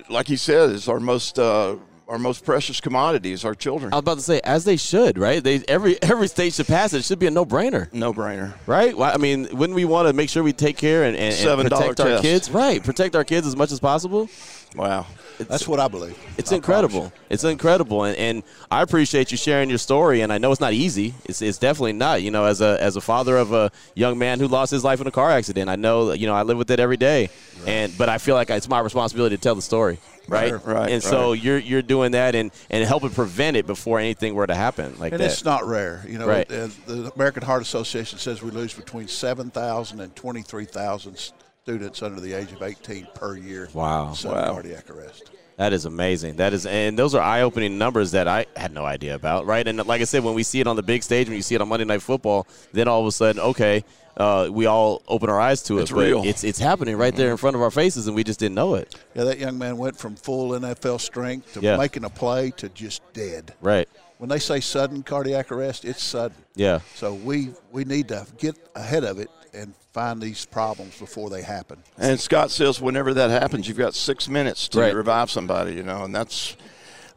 like 0.10 0.28
he 0.28 0.36
said, 0.38 0.72
it's 0.72 0.88
our 0.88 1.00
most 1.00 1.38
uh, 1.40 1.76
our 2.08 2.18
most 2.18 2.46
precious 2.46 2.80
commodity 2.80 3.32
is 3.32 3.44
our 3.44 3.54
children. 3.56 3.94
I 3.94 3.98
was 3.98 4.02
about 4.02 4.18
to 4.18 4.24
say, 4.24 4.40
as 4.44 4.66
they 4.66 4.78
should, 4.78 5.18
right? 5.18 5.44
They 5.44 5.64
every 5.68 6.02
every 6.02 6.28
state 6.28 6.54
should 6.54 6.68
pass 6.68 6.94
it. 6.94 7.00
It 7.00 7.06
should 7.06 7.20
be 7.20 7.28
a 7.28 7.32
no 7.32 7.46
brainer. 7.46 7.92
No 7.94 8.14
brainer. 8.14 8.54
Right? 8.66 8.98
Well, 8.98 9.12
I 9.14 9.18
mean, 9.18 9.48
wouldn't 9.52 9.76
we 9.76 9.86
want 9.86 10.08
to 10.08 10.14
make 10.14 10.30
sure 10.30 10.44
we 10.44 10.54
take 10.54 10.78
care 10.78 11.04
and, 11.04 11.16
and, 11.16 11.34
and 11.34 11.70
$7 11.70 11.70
protect 11.70 12.00
our 12.00 12.08
test. 12.08 12.22
kids? 12.22 12.52
Right. 12.52 12.84
Protect 12.84 13.16
our 13.16 13.24
kids 13.24 13.46
as 13.48 13.56
much 13.56 13.72
as 13.72 13.80
possible. 13.80 14.30
Wow. 14.76 15.06
That's 15.38 15.68
what 15.68 15.80
I 15.80 15.88
believe. 15.88 16.18
It's 16.38 16.52
I 16.52 16.56
incredible. 16.56 17.12
It's 17.30 17.44
incredible, 17.44 18.04
and, 18.04 18.18
and 18.18 18.44
I 18.72 18.82
appreciate 18.82 19.32
you 19.32 19.38
sharing 19.38 19.70
your 19.70 19.78
story. 19.78 20.22
And 20.22 20.34
I 20.34 20.38
know 20.38 20.52
it's 20.52 20.62
not 20.62 20.74
easy. 20.74 21.14
It's, 21.26 21.42
it's 21.42 21.58
definitely 21.58 21.94
not. 21.94 22.22
You 22.24 22.32
know, 22.32 22.46
as 22.46 22.62
a 22.62 22.82
as 22.82 22.96
a 22.96 23.02
father 23.02 23.38
of 23.38 23.54
a 23.54 23.72
young 23.96 24.18
man 24.18 24.40
who 24.40 24.48
lost 24.48 24.72
his 24.72 24.84
life 24.84 25.00
in 25.02 25.08
a 25.08 25.12
car 25.12 25.30
accident, 25.32 25.70
I 25.70 25.76
know 25.76 26.12
you 26.14 26.28
know 26.28 26.34
I 26.34 26.42
live 26.44 26.58
with 26.58 26.72
it 26.72 26.80
every 26.80 26.98
day. 26.98 27.30
And 27.66 27.96
but 27.98 28.10
I 28.10 28.18
feel 28.18 28.36
like 28.36 28.50
it's 28.50 28.70
my 28.70 28.80
responsibility 28.80 29.36
to 29.36 29.42
tell 29.42 29.56
the 29.56 29.62
story, 29.62 30.00
right? 30.28 30.54
Right, 30.54 30.66
right, 30.66 30.92
And 30.92 31.02
so 31.04 31.32
right. 31.32 31.44
you're 31.44 31.58
you're 31.58 31.82
doing 31.82 32.12
that 32.12 32.36
and 32.36 32.52
and 32.70 32.84
helping 32.86 33.10
prevent 33.10 33.58
it 33.58 33.66
before 33.68 34.00
anything 34.00 34.36
were 34.36 34.48
to 34.48 34.56
happen 34.56 34.98
like 35.00 35.12
and 35.14 35.22
that. 35.22 35.32
it's 35.32 35.44
not 35.44 35.66
rare. 35.68 36.04
You 36.08 36.20
know, 36.20 36.28
Right. 36.28 36.48
the 36.48 37.12
American 37.16 37.44
Heart 37.44 37.62
Association 37.64 38.20
says 38.20 38.42
we 38.44 38.52
lose 38.52 38.74
between 38.74 39.08
7,000 39.08 40.00
and 40.00 40.16
23,000 40.16 41.32
students 41.68 42.02
under 42.02 42.22
the 42.22 42.32
age 42.32 42.54
of 42.54 42.62
18 42.64 43.10
per 43.14 43.36
year. 43.36 43.68
Wow. 43.74 44.14
Sudden 44.14 44.38
Wow. 44.38 44.54
cardiac 44.54 44.90
arrest. 44.90 45.32
That 45.58 45.74
is 45.74 45.84
amazing. 45.84 46.38
That 46.38 46.54
is, 46.54 46.66
and 46.66 46.98
those 46.98 47.14
are 47.14 47.22
eye-opening 47.22 47.78
numbers 47.78 48.12
that 48.12 48.26
I 48.26 48.46
had 48.56 48.74
no 48.74 48.86
idea 48.86 49.16
about, 49.16 49.46
right? 49.46 49.68
And 49.68 49.86
like 49.86 50.00
I 50.00 50.06
said, 50.06 50.24
when 50.24 50.34
we 50.34 50.44
see 50.44 50.62
it 50.62 50.68
on 50.68 50.78
the 50.78 50.84
big 50.84 51.04
stage, 51.04 51.28
when 51.28 51.36
you 51.36 51.42
see 51.42 51.56
it 51.56 51.62
on 51.62 51.68
Monday 51.68 51.84
Night 51.84 52.02
Football, 52.02 52.48
then 52.72 52.88
all 52.88 53.02
of 53.02 53.08
a 53.08 53.12
sudden, 53.12 53.42
okay, 53.42 53.84
uh, 54.16 54.48
we 54.50 54.66
all 54.66 55.02
open 55.10 55.30
our 55.30 55.42
eyes 55.42 55.62
to 55.64 55.80
it. 55.80 55.82
It's 55.82 55.92
but 55.92 56.00
real. 56.06 56.24
It's 56.24 56.46
it's 56.46 56.58
happening 56.60 56.96
right 56.96 57.14
there 57.14 57.32
in 57.32 57.38
front 57.38 57.58
of 57.58 57.62
our 57.62 57.70
faces, 57.72 58.08
and 58.08 58.16
we 58.16 58.24
just 58.24 58.40
didn't 58.40 58.56
know 58.56 58.76
it. 58.76 58.96
Yeah, 59.14 59.26
that 59.26 59.40
young 59.40 59.58
man 59.58 59.76
went 59.78 59.98
from 59.98 60.16
full 60.16 60.52
NFL 60.52 61.00
strength 61.02 61.54
to 61.56 61.60
Yeah. 61.60 61.76
making 61.76 62.06
a 62.06 62.10
play 62.10 62.52
to 62.58 62.70
just 62.70 63.02
dead. 63.14 63.54
Right. 63.62 63.90
When 64.20 64.30
they 64.30 64.40
say 64.40 64.62
sudden 64.62 65.04
cardiac 65.04 65.52
arrest, 65.52 65.84
it's 65.86 66.02
sudden. 66.02 66.38
Yeah. 66.56 66.80
So 66.96 67.14
we 67.14 67.50
we 67.74 67.84
need 67.84 68.08
to 68.08 68.26
get 68.38 68.56
ahead 68.74 69.04
of 69.04 69.20
it 69.20 69.30
and 69.54 69.74
find 69.98 70.22
these 70.22 70.46
problems 70.46 71.00
before 71.00 71.28
they 71.32 71.42
happen. 71.42 71.82
And 71.98 72.20
Scott 72.20 72.52
says 72.52 72.80
whenever 72.80 73.16
that 73.16 73.32
happens, 73.32 73.68
you've 73.68 73.80
got 73.80 73.96
six 73.96 74.30
minutes 74.30 74.68
to 74.70 74.80
Right. 74.80 74.94
revive 74.94 75.32
somebody, 75.32 75.74
you 75.74 75.82
know, 75.82 76.04
and 76.04 76.14
that's, 76.14 76.56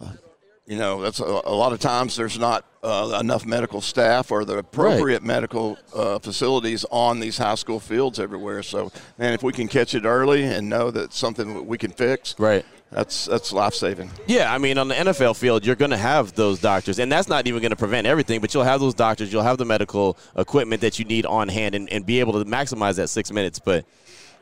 uh, 0.01 0.07
you 0.67 0.79
know, 0.79 1.03
that's 1.03 1.21
a, 1.21 1.25
a 1.45 1.55
lot 1.55 1.75
of 1.75 1.79
times 1.79 2.17
there's 2.17 2.39
not 2.39 2.65
uh, 2.83 3.19
enough 3.21 3.45
medical 3.45 3.83
staff 3.83 4.31
or 4.31 4.47
the 4.47 4.57
appropriate 4.57 5.23
medical 5.23 5.77
uh, 5.95 6.19
facilities 6.21 6.87
on 6.91 7.21
these 7.21 7.37
high 7.37 7.55
school 7.55 7.81
fields 7.81 8.19
everywhere. 8.19 8.63
So, 8.63 8.91
man, 9.19 9.35
if 9.35 9.43
we 9.43 9.53
can 9.53 9.69
catch 9.69 9.95
it 9.95 10.07
early 10.07 10.43
and 10.45 10.67
know 10.71 10.91
that 10.91 11.13
something 11.13 11.67
we 11.67 11.77
can 11.77 11.91
fix, 11.91 12.35
right, 12.39 12.65
that's 12.91 13.27
that's 13.27 13.53
life 13.53 13.75
saving. 13.75 14.11
Yeah, 14.27 14.53
I 14.53 14.59
mean, 14.59 14.77
on 14.79 14.89
the 14.89 14.95
NFL 14.95 15.37
field, 15.37 15.65
you're 15.65 15.77
going 15.77 15.93
to 15.93 15.97
have 15.97 16.35
those 16.35 16.59
doctors, 16.61 16.99
and 16.99 17.11
that's 17.11 17.29
not 17.29 17.47
even 17.47 17.61
going 17.61 17.71
to 17.71 17.77
prevent 17.77 18.07
everything, 18.07 18.41
but 18.41 18.53
you'll 18.53 18.65
have 18.65 18.81
those 18.81 18.95
doctors, 18.95 19.33
you'll 19.33 19.43
have 19.45 19.59
the 19.59 19.65
medical 19.65 20.19
equipment 20.37 20.81
that 20.81 20.99
you 20.99 21.05
need 21.05 21.25
on 21.27 21.49
hand 21.49 21.75
and, 21.75 21.89
and 21.91 22.05
be 22.05 22.21
able 22.21 22.33
to 22.33 22.45
maximize 22.51 22.97
that 22.97 23.09
six 23.09 23.31
minutes. 23.31 23.59
But 23.59 23.85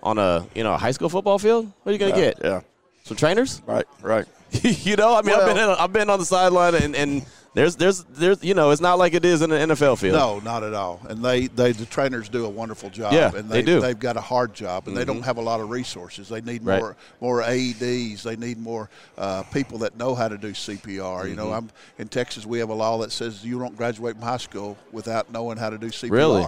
on 0.03 0.19
a 0.19 0.47
you 0.55 0.63
know 0.63 0.73
a 0.73 0.79
high 0.79 0.93
school 0.93 1.09
football 1.09 1.39
field, 1.39 1.71
what 1.83 1.91
are 1.91 1.93
you 1.93 1.99
going 1.99 2.13
to 2.15 2.19
Yeah, 2.19 2.25
get? 2.33 2.45
Yeah. 2.45 2.61
Some 3.05 3.17
trainers? 3.17 3.63
Right, 3.67 3.87
right. 4.03 4.27
you 4.63 4.97
know, 4.97 5.15
I 5.15 5.23
mean, 5.23 5.35
I've 5.35 5.47
been 5.47 5.57
in, 5.59 5.77
I've 5.79 5.93
been 5.93 6.11
on 6.11 6.19
the 6.19 6.25
sideline, 6.25 6.75
and, 6.75 6.97
and 6.97 7.27
there's 7.55 7.77
there's 7.77 8.05
there's 8.05 8.45
you 8.45 8.55
know, 8.55 8.71
it's 8.71 8.81
not 8.81 8.99
like 8.99 9.15
it 9.15 9.25
is 9.25 9.43
in 9.43 9.51
an 9.51 9.71
NFL 9.71 9.99
field. 9.99 10.15
No, 10.15 10.39
not 10.41 10.63
at 10.63 10.75
all. 10.75 11.01
And 11.09 11.25
they, 11.25 11.47
they 11.49 11.73
the 11.73 11.87
trainers 11.87 12.29
do 12.29 12.45
a 12.45 12.49
wonderful 12.49 12.91
job. 12.91 13.13
Yeah, 13.13 13.35
and 13.35 13.49
they 13.49 13.63
do. 13.63 13.81
They've 13.81 13.99
got 13.99 14.17
a 14.17 14.21
hard 14.21 14.55
job, 14.55 14.87
and 14.87 14.97
they 14.97 15.05
don't 15.05 15.21
Mhm. 15.21 15.25
have 15.25 15.39
a 15.39 15.43
lot 15.43 15.61
of 15.61 15.71
resources. 15.71 16.29
They 16.29 16.41
need 16.41 16.65
Right. 16.65 16.79
more 16.81 16.97
more 17.21 17.43
AEDs. 17.43 18.23
They 18.23 18.37
need 18.37 18.59
more 18.59 18.89
uh, 19.17 19.43
people 19.45 19.79
that 19.79 19.97
know 19.97 20.15
how 20.15 20.29
to 20.29 20.39
do 20.39 20.53
CPR. 20.55 21.27
You 21.27 21.35
know, 21.37 21.47
Mhm. 21.49 21.57
I'm 21.57 21.71
in 21.99 22.09
Texas. 22.09 22.47
We 22.47 22.59
have 22.61 22.69
a 22.71 22.75
law 22.75 22.99
that 22.99 23.13
says 23.13 23.45
you 23.45 23.59
don't 23.59 23.77
graduate 23.77 24.15
from 24.17 24.25
high 24.25 24.37
school 24.37 24.77
without 24.93 25.33
knowing 25.33 25.59
how 25.59 25.71
to 25.71 25.79
do 25.79 25.89
CPR. 25.91 26.11
Really? 26.13 26.47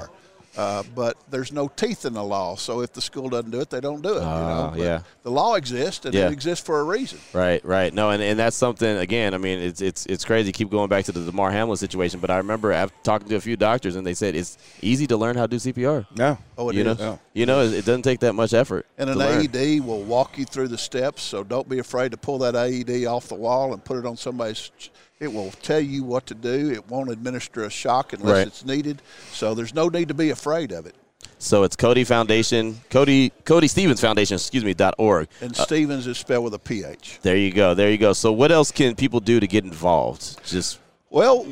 Uh, 0.57 0.82
but 0.96 1.16
there's 1.30 1.53
no 1.53 1.68
teeth 1.68 2.05
in 2.05 2.12
the 2.12 2.22
law, 2.24 2.57
so 2.57 2.80
if 2.80 2.92
the 2.92 3.01
school 3.01 3.28
doesn't 3.28 3.53
do 3.53 3.61
it, 3.61 3.70
they 3.70 3.80
don't 3.80 4.03
do 4.03 4.11
it. 4.11 4.14
you 4.14 4.20
know? 4.20 4.70
Ah, 4.72 4.74
yeah. 4.74 5.01
the 5.22 5.30
law 5.30 5.55
exists, 5.55 6.05
and 6.05 6.12
Yeah. 6.12 6.26
it 6.26 6.32
exists 6.32 6.66
for 6.66 6.80
a 6.80 6.82
reason. 6.82 7.20
Right, 7.32 7.64
right. 7.64 7.94
No, 7.94 8.11
and, 8.11 8.20
and 8.20 8.36
that's 8.36 8.57
something 8.57 8.96
again. 8.98 9.32
I 9.32 9.38
mean, 9.38 9.61
it's 9.61 9.80
it's 9.80 10.07
it's 10.07 10.24
crazy. 10.24 10.51
Keep 10.51 10.70
going 10.70 10.88
back 10.88 11.05
to 11.05 11.12
the 11.12 11.24
Damar 11.24 11.53
Hamlin 11.53 11.76
situation, 11.76 12.18
but 12.18 12.30
I 12.30 12.38
remember 12.38 12.72
after 12.72 12.96
talking 13.05 13.28
to 13.28 13.36
a 13.36 13.40
few 13.40 13.57
doctors, 13.57 13.94
and 13.94 14.05
they 14.05 14.14
said 14.14 14.34
it's 14.34 14.59
easy 14.82 15.07
to 15.07 15.16
learn 15.16 15.36
how 15.36 15.46
to 15.46 15.48
do 15.48 15.57
CPR. 15.72 16.07
Yeah. 16.16 16.36
Oh, 16.59 16.68
it 16.70 16.74
you 16.74 16.80
is. 16.84 16.98
know, 16.98 17.05
Yeah. 17.05 17.16
you 17.32 17.46
know, 17.46 17.61
it, 17.62 17.72
it 17.72 17.84
doesn't 17.84 18.03
take 18.03 18.18
that 18.20 18.32
much 18.34 18.53
effort. 18.53 18.86
And 18.98 19.09
an. 19.09 19.20
AED 19.20 19.80
will 19.86 20.03
walk 20.03 20.36
you 20.36 20.44
through 20.44 20.68
the 20.68 20.78
steps, 20.78 21.22
so 21.22 21.44
don't 21.44 21.68
be 21.68 21.78
afraid 21.78 22.11
to 22.11 22.16
pull 22.16 22.38
that 22.38 22.57
AED 22.57 23.07
off 23.07 23.28
the 23.28 23.34
wall 23.36 23.72
and 23.72 23.84
put 23.84 23.98
it 23.98 24.05
on 24.07 24.16
somebody's. 24.16 24.72
It 25.20 25.30
will 25.30 25.50
tell 25.62 25.80
you 25.80 26.02
what 26.02 26.24
to 26.26 26.34
do. 26.34 26.70
It 26.70 26.88
won't 26.88 27.10
administer 27.10 27.64
a 27.64 27.70
shock 27.70 28.14
unless 28.14 28.32
Right. 28.38 28.46
it's 28.46 28.64
needed. 28.64 29.02
So 29.32 29.54
there's 29.54 29.74
no 29.74 29.88
need 29.88 30.08
to 30.08 30.14
be 30.14 30.30
afraid 30.30 30.72
of 30.72 30.86
it. 30.86 30.94
So 31.38 31.62
it's 31.62 31.76
Cody 31.76 32.04
Foundation, 32.04 32.80
Cody 32.88 33.30
Cody 33.44 33.68
Stephens 33.68 34.00
Foundation, 34.00 34.36
excuse 34.36 34.64
me, 34.64 34.72
dot 34.72 34.94
org. 34.96 35.28
And 35.42 35.52
Uh, 35.58 35.62
Stephens 35.62 36.06
is 36.06 36.16
spelled 36.16 36.44
with 36.44 36.54
a 36.54 36.58
PH. 36.58 37.18
there 37.20 37.36
you 37.36 37.52
go, 37.52 37.74
there 37.74 37.90
you 37.90 37.98
go. 37.98 38.14
So 38.14 38.32
what 38.32 38.50
else 38.50 38.70
can 38.70 38.94
people 38.94 39.20
do 39.20 39.40
to 39.40 39.46
get 39.46 39.64
involved? 39.64 40.42
Just 40.46 40.78
Well, 41.10 41.44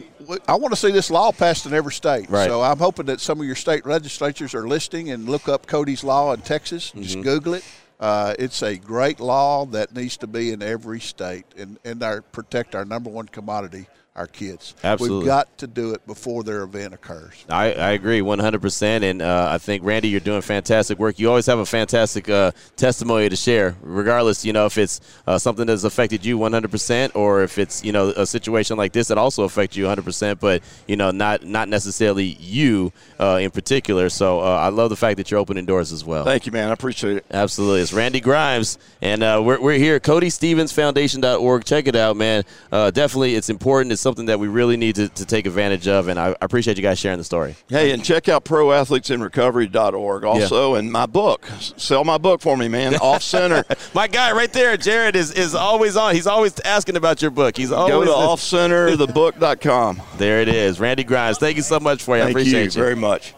I 0.47 0.55
want 0.55 0.73
to 0.73 0.77
see 0.81 0.93
this 0.93 1.11
law 1.11 1.33
passed 1.33 1.67
in 1.67 1.75
every 1.75 1.93
state. 1.93 2.31
Right. 2.31 2.49
So 2.49 2.63
I'm 2.63 2.79
hoping 2.79 3.07
that 3.07 3.21
some 3.21 3.41
of 3.41 3.47
your 3.47 3.57
state 3.57 3.85
legislatures 3.85 4.55
are 4.55 4.67
listening 4.69 5.11
and 5.11 5.29
look 5.29 5.49
up 5.49 5.67
Cody's 5.67 6.05
law 6.05 6.33
in 6.33 6.41
Texas. 6.43 6.93
Just 6.99 7.19
Mhm. 7.19 7.23
Google 7.25 7.55
it. 7.55 7.65
Uh, 8.01 8.35
it's 8.39 8.63
a 8.63 8.77
great 8.77 9.19
law 9.19 9.67
that 9.67 9.95
needs 9.95 10.17
to 10.17 10.27
be 10.27 10.53
in 10.53 10.63
every 10.63 11.01
state 11.01 11.47
and, 11.57 11.79
and 11.85 12.03
our, 12.03 12.23
protect 12.23 12.75
our 12.75 12.85
number 12.85 13.11
one 13.11 13.27
commodity, 13.27 13.87
our 14.19 14.27
kids. 14.27 14.75
Absolutely. 14.83 15.19
We've 15.19 15.27
got 15.27 15.57
to 15.59 15.69
do 15.69 15.93
it 15.93 16.05
before 16.07 16.43
their 16.43 16.65
event 16.65 16.93
occurs. 16.93 17.47
I, 17.49 17.73
I 17.73 17.91
agree 17.93 18.21
100%. 18.21 19.03
And 19.03 19.23
uh, 19.23 19.49
I 19.53 19.59
think, 19.59 19.85
Randy, 19.85 20.09
you're 20.09 20.19
doing 20.19 20.43
fantastic 20.43 20.99
work. 20.99 21.21
You 21.21 21.29
always 21.29 21.47
have 21.47 21.61
a 21.61 21.67
fantastic 21.67 22.29
uh, 22.29 22.51
testimony 22.77 23.29
to 23.29 23.37
share, 23.37 23.77
regardless, 23.81 24.45
you 24.45 24.53
know, 24.53 24.67
if 24.67 24.77
it's 24.77 25.01
uh, 25.29 25.39
something 25.39 25.67
that's 25.67 25.85
affected 25.85 26.27
you 26.27 26.37
100% 26.37 27.15
or 27.15 27.45
if 27.45 27.59
it's, 27.59 27.85
you 27.85 27.93
know, 27.93 28.09
a 28.09 28.27
situation 28.27 28.77
like 28.77 28.93
this 28.93 29.07
that 29.09 29.19
also 29.19 29.45
affects 29.45 29.77
you 29.77 29.85
100%, 29.85 30.41
but, 30.41 30.65
you 30.89 30.97
know, 30.97 31.13
not, 31.13 31.45
not 31.45 31.69
necessarily 31.69 32.25
you 32.25 32.93
uh, 33.21 33.39
in 33.41 33.53
particular. 33.53 34.09
So 34.09 34.41
uh, 34.41 34.57
I 34.57 34.69
love 34.71 34.91
the 34.91 34.97
fact 34.97 35.19
that 35.19 35.31
you're 35.31 35.39
opening 35.39 35.65
doors 35.65 35.93
as 35.93 36.05
well. 36.05 36.25
Thank 36.25 36.45
you, 36.45 36.51
man. 36.51 36.71
I 36.71 36.73
appreciate 36.73 37.19
it. 37.19 37.27
Absolutely. 37.31 37.83
It's 37.83 37.93
Randy 37.93 38.21
Grimes, 38.21 38.79
and 39.01 39.23
uh, 39.23 39.41
we're, 39.45 39.61
we're 39.61 39.79
here, 39.79 40.01
CodyStephensFoundation.org. 40.01 41.65
Check 41.65 41.87
it 41.87 41.95
out, 41.95 42.17
man. 42.17 42.43
Uh, 42.73 42.91
definitely, 42.91 43.37
it's 43.37 43.49
important. 43.49 43.93
It's 43.93 44.08
something 44.09 44.25
that 44.25 44.41
we 44.41 44.49
really 44.49 44.79
need 44.79 44.95
to, 44.95 45.11
to 45.11 45.27
take 45.27 45.45
advantage 45.45 45.87
of, 45.87 46.09
and 46.09 46.19
I, 46.19 46.31
I 46.31 46.37
appreciate 46.41 46.79
you 46.79 46.83
guys 46.83 46.99
sharing 46.99 47.19
the 47.19 47.25
story. 47.25 47.55
Hey, 47.69 47.91
and 47.91 48.03
check 48.03 48.27
out 48.27 48.43
proathletesinrecovery.org 48.47 50.25
also, 50.25 50.77
and 50.77 50.91
my 50.91 51.05
book. 51.05 51.47
Sell 51.77 52.05
my 52.05 52.17
book 52.17 52.41
for 52.41 52.57
me, 52.57 52.69
man. 52.69 52.95
Off 52.97 53.23
center. 53.23 53.65
My 53.95 54.07
guy 54.07 54.33
right 54.33 54.51
there, 54.53 54.77
Jared, 54.77 55.15
is, 55.17 55.33
is 55.33 55.55
always 55.55 55.97
on. 55.97 56.15
He's 56.15 56.27
always 56.27 56.59
asking 56.61 56.97
about 56.97 57.21
your 57.21 57.31
book. 57.31 57.57
He's 57.57 57.71
always 57.71 57.93
Go 57.93 58.05
to 58.05 58.11
offcenterthebook.com. 58.11 60.01
There 60.19 60.41
it 60.41 60.49
is, 60.49 60.81
Randy 60.81 61.05
Grimes. 61.05 61.39
Thank 61.39 61.57
you 61.57 61.63
so 61.63 61.79
much 61.79 62.03
for 62.03 62.17
you. 62.17 62.23
I 62.23 62.27
Thank 62.27 62.37
appreciate 62.37 62.75
you 62.75 62.83
very 62.83 62.97
much. 62.97 63.35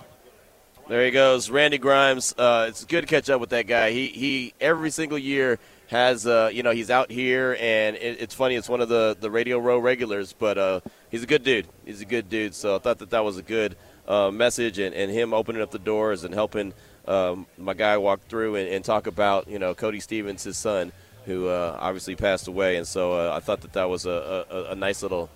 There 0.89 1.05
he 1.05 1.11
goes, 1.11 1.51
Randy 1.51 1.79
Grimes. 1.79 2.35
Uh, 2.37 2.67
it's 2.69 2.85
good 2.85 3.03
to 3.03 3.07
catch 3.07 3.29
up 3.29 3.41
with 3.41 3.51
that 3.51 3.67
guy. 3.67 3.91
He 3.91 4.07
he 4.09 4.55
every 4.61 4.91
single 4.91 5.19
year 5.19 5.59
has 5.91 6.25
uh, 6.25 6.51
you 6.53 6.63
know 6.63 6.71
he's 6.71 6.89
out 6.89 7.11
here, 7.11 7.57
and 7.61 7.97
it, 7.97 8.21
it's 8.21 8.35
funny. 8.35 8.55
It's 8.55 8.69
one 8.69 8.81
of 8.81 8.89
the 8.89 9.17
the 9.19 9.31
Radio 9.31 9.59
Row 9.59 9.79
regulars, 9.79 10.33
but 10.33 10.57
uh, 10.57 10.81
he's 11.11 11.25
a 11.25 11.27
good 11.27 11.43
dude. 11.43 11.67
He's 11.85 12.01
a 12.01 12.05
good 12.05 12.29
dude. 12.29 12.55
So 12.55 12.77
I 12.77 12.79
thought 12.79 12.99
that 13.01 13.11
that 13.11 13.25
was 13.25 13.37
a 13.37 13.43
good 13.43 13.77
uh, 14.07 14.31
message, 14.31 14.79
and, 14.79 14.95
and 14.95 15.11
him 15.11 15.35
opening 15.35 15.61
up 15.61 15.73
the 15.73 15.81
doors 15.81 16.23
and 16.23 16.33
helping 16.33 16.73
um, 17.09 17.47
my 17.59 17.75
guy 17.75 17.99
walk 17.99 18.21
through 18.29 18.55
and, 18.55 18.69
and 18.69 18.85
talk 18.85 19.09
about 19.09 19.49
you 19.49 19.59
know 19.59 19.75
Cody 19.75 19.99
Stephens, 19.99 20.45
his 20.45 20.57
son, 20.57 20.93
who 21.27 21.49
uh, 21.49 21.77
obviously 21.81 22.15
passed 22.15 22.47
away, 22.47 22.77
and 22.77 22.87
so 22.87 23.13
uh, 23.13 23.35
I 23.35 23.41
thought 23.41 23.63
that 23.63 23.73
that 23.73 23.91
was 23.91 24.07
a, 24.07 24.47
a, 24.49 24.65
a 24.71 24.75
nice 24.77 25.03
little 25.03 25.29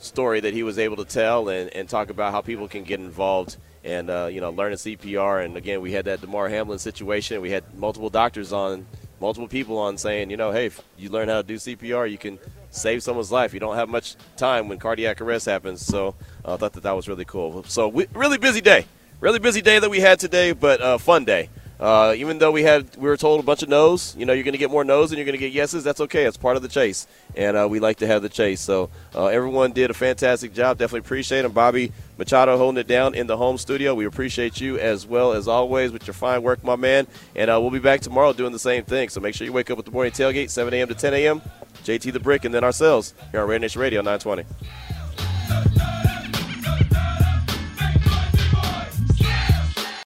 story 0.00 0.40
that 0.40 0.54
he 0.54 0.62
was 0.64 0.78
able 0.78 0.96
to 0.96 1.04
tell 1.04 1.48
and, 1.48 1.72
and 1.74 1.88
talk 1.88 2.10
about 2.10 2.32
how 2.32 2.40
people 2.40 2.68
can 2.68 2.84
get 2.84 3.00
involved 3.00 3.56
and 3.84 4.10
uh, 4.10 4.28
you 4.30 4.40
know 4.40 4.50
learning 4.50 4.78
CPR. 4.78 5.44
And 5.44 5.56
again, 5.56 5.80
we 5.80 5.92
had 5.92 6.06
that 6.06 6.20
Damar 6.20 6.48
Hamlin 6.48 6.78
situation. 6.78 7.40
We 7.40 7.50
had 7.50 7.78
multiple 7.78 8.10
doctors 8.10 8.52
on, 8.52 8.86
multiple 9.20 9.48
people 9.48 9.78
on 9.78 9.98
saying, 9.98 10.30
you 10.30 10.36
know, 10.36 10.50
hey, 10.52 10.66
if 10.66 10.82
you 10.96 11.10
learn 11.10 11.28
how 11.28 11.36
to 11.36 11.42
do 11.42 11.56
CPR, 11.56 12.10
you 12.10 12.18
can 12.18 12.38
save 12.70 13.02
someone's 13.02 13.32
life. 13.32 13.52
You 13.54 13.60
don't 13.60 13.76
have 13.76 13.88
much 13.88 14.16
time 14.36 14.68
when 14.68 14.78
cardiac 14.78 15.20
arrest 15.20 15.46
happens. 15.46 15.84
So 15.84 16.14
uh, 16.44 16.54
I 16.54 16.56
thought 16.56 16.72
that 16.74 16.82
that 16.82 16.96
was 16.96 17.08
really 17.08 17.24
cool. 17.24 17.64
So 17.64 17.88
we, 17.88 18.06
really 18.12 18.38
busy 18.38 18.60
day, 18.60 18.86
really 19.20 19.38
busy 19.38 19.60
day 19.60 19.78
that 19.78 19.90
we 19.90 20.00
had 20.00 20.18
today, 20.18 20.52
but 20.52 20.80
uh, 20.80 20.98
fun 20.98 21.24
day. 21.24 21.48
Uh, 21.80 22.12
even 22.16 22.38
though 22.38 22.50
we 22.50 22.62
had, 22.62 22.96
we 22.96 23.08
were 23.08 23.16
told 23.16 23.38
a 23.38 23.42
bunch 23.42 23.62
of 23.62 23.68
no's. 23.68 24.16
You 24.16 24.26
know, 24.26 24.32
you're 24.32 24.44
going 24.44 24.52
to 24.52 24.58
get 24.58 24.70
more 24.70 24.84
no's 24.84 25.10
and 25.10 25.18
you're 25.18 25.24
going 25.24 25.38
to 25.38 25.38
get 25.38 25.52
yeses. 25.52 25.84
That's 25.84 26.00
okay. 26.00 26.24
It's 26.24 26.36
part 26.36 26.56
of 26.56 26.62
the 26.62 26.68
chase, 26.68 27.06
and 27.36 27.56
uh, 27.56 27.68
we 27.70 27.78
like 27.78 27.98
to 27.98 28.06
have 28.06 28.22
the 28.22 28.28
chase. 28.28 28.60
So 28.60 28.90
uh, 29.14 29.26
everyone 29.26 29.72
did 29.72 29.90
a 29.90 29.94
fantastic 29.94 30.54
job. 30.54 30.78
Definitely 30.78 31.06
appreciate 31.06 31.42
them. 31.42 31.52
Bobby 31.52 31.92
Machado 32.16 32.56
holding 32.56 32.80
it 32.80 32.88
down 32.88 33.14
in 33.14 33.26
the 33.26 33.36
home 33.36 33.58
studio. 33.58 33.94
We 33.94 34.06
appreciate 34.06 34.60
you 34.60 34.78
as 34.78 35.06
well 35.06 35.32
as 35.32 35.46
always 35.46 35.92
with 35.92 36.06
your 36.06 36.14
fine 36.14 36.42
work, 36.42 36.64
my 36.64 36.76
man. 36.76 37.06
And 37.36 37.50
uh, 37.50 37.60
we'll 37.60 37.70
be 37.70 37.78
back 37.78 38.00
tomorrow 38.00 38.32
doing 38.32 38.52
the 38.52 38.58
same 38.58 38.84
thing. 38.84 39.08
So 39.08 39.20
make 39.20 39.34
sure 39.34 39.44
you 39.44 39.52
wake 39.52 39.70
up 39.70 39.76
with 39.76 39.86
the 39.86 39.92
morning 39.92 40.12
tailgate, 40.12 40.50
7 40.50 40.74
a.m. 40.74 40.88
to 40.88 40.94
10 40.94 41.14
a.m. 41.14 41.42
JT 41.84 42.12
the 42.12 42.20
Brick, 42.20 42.44
and 42.44 42.52
then 42.52 42.64
ourselves 42.64 43.14
here 43.30 43.40
on 43.40 43.48
Raider 43.48 43.60
Nation 43.60 43.80
Radio 43.80 44.02
920. 44.02 44.44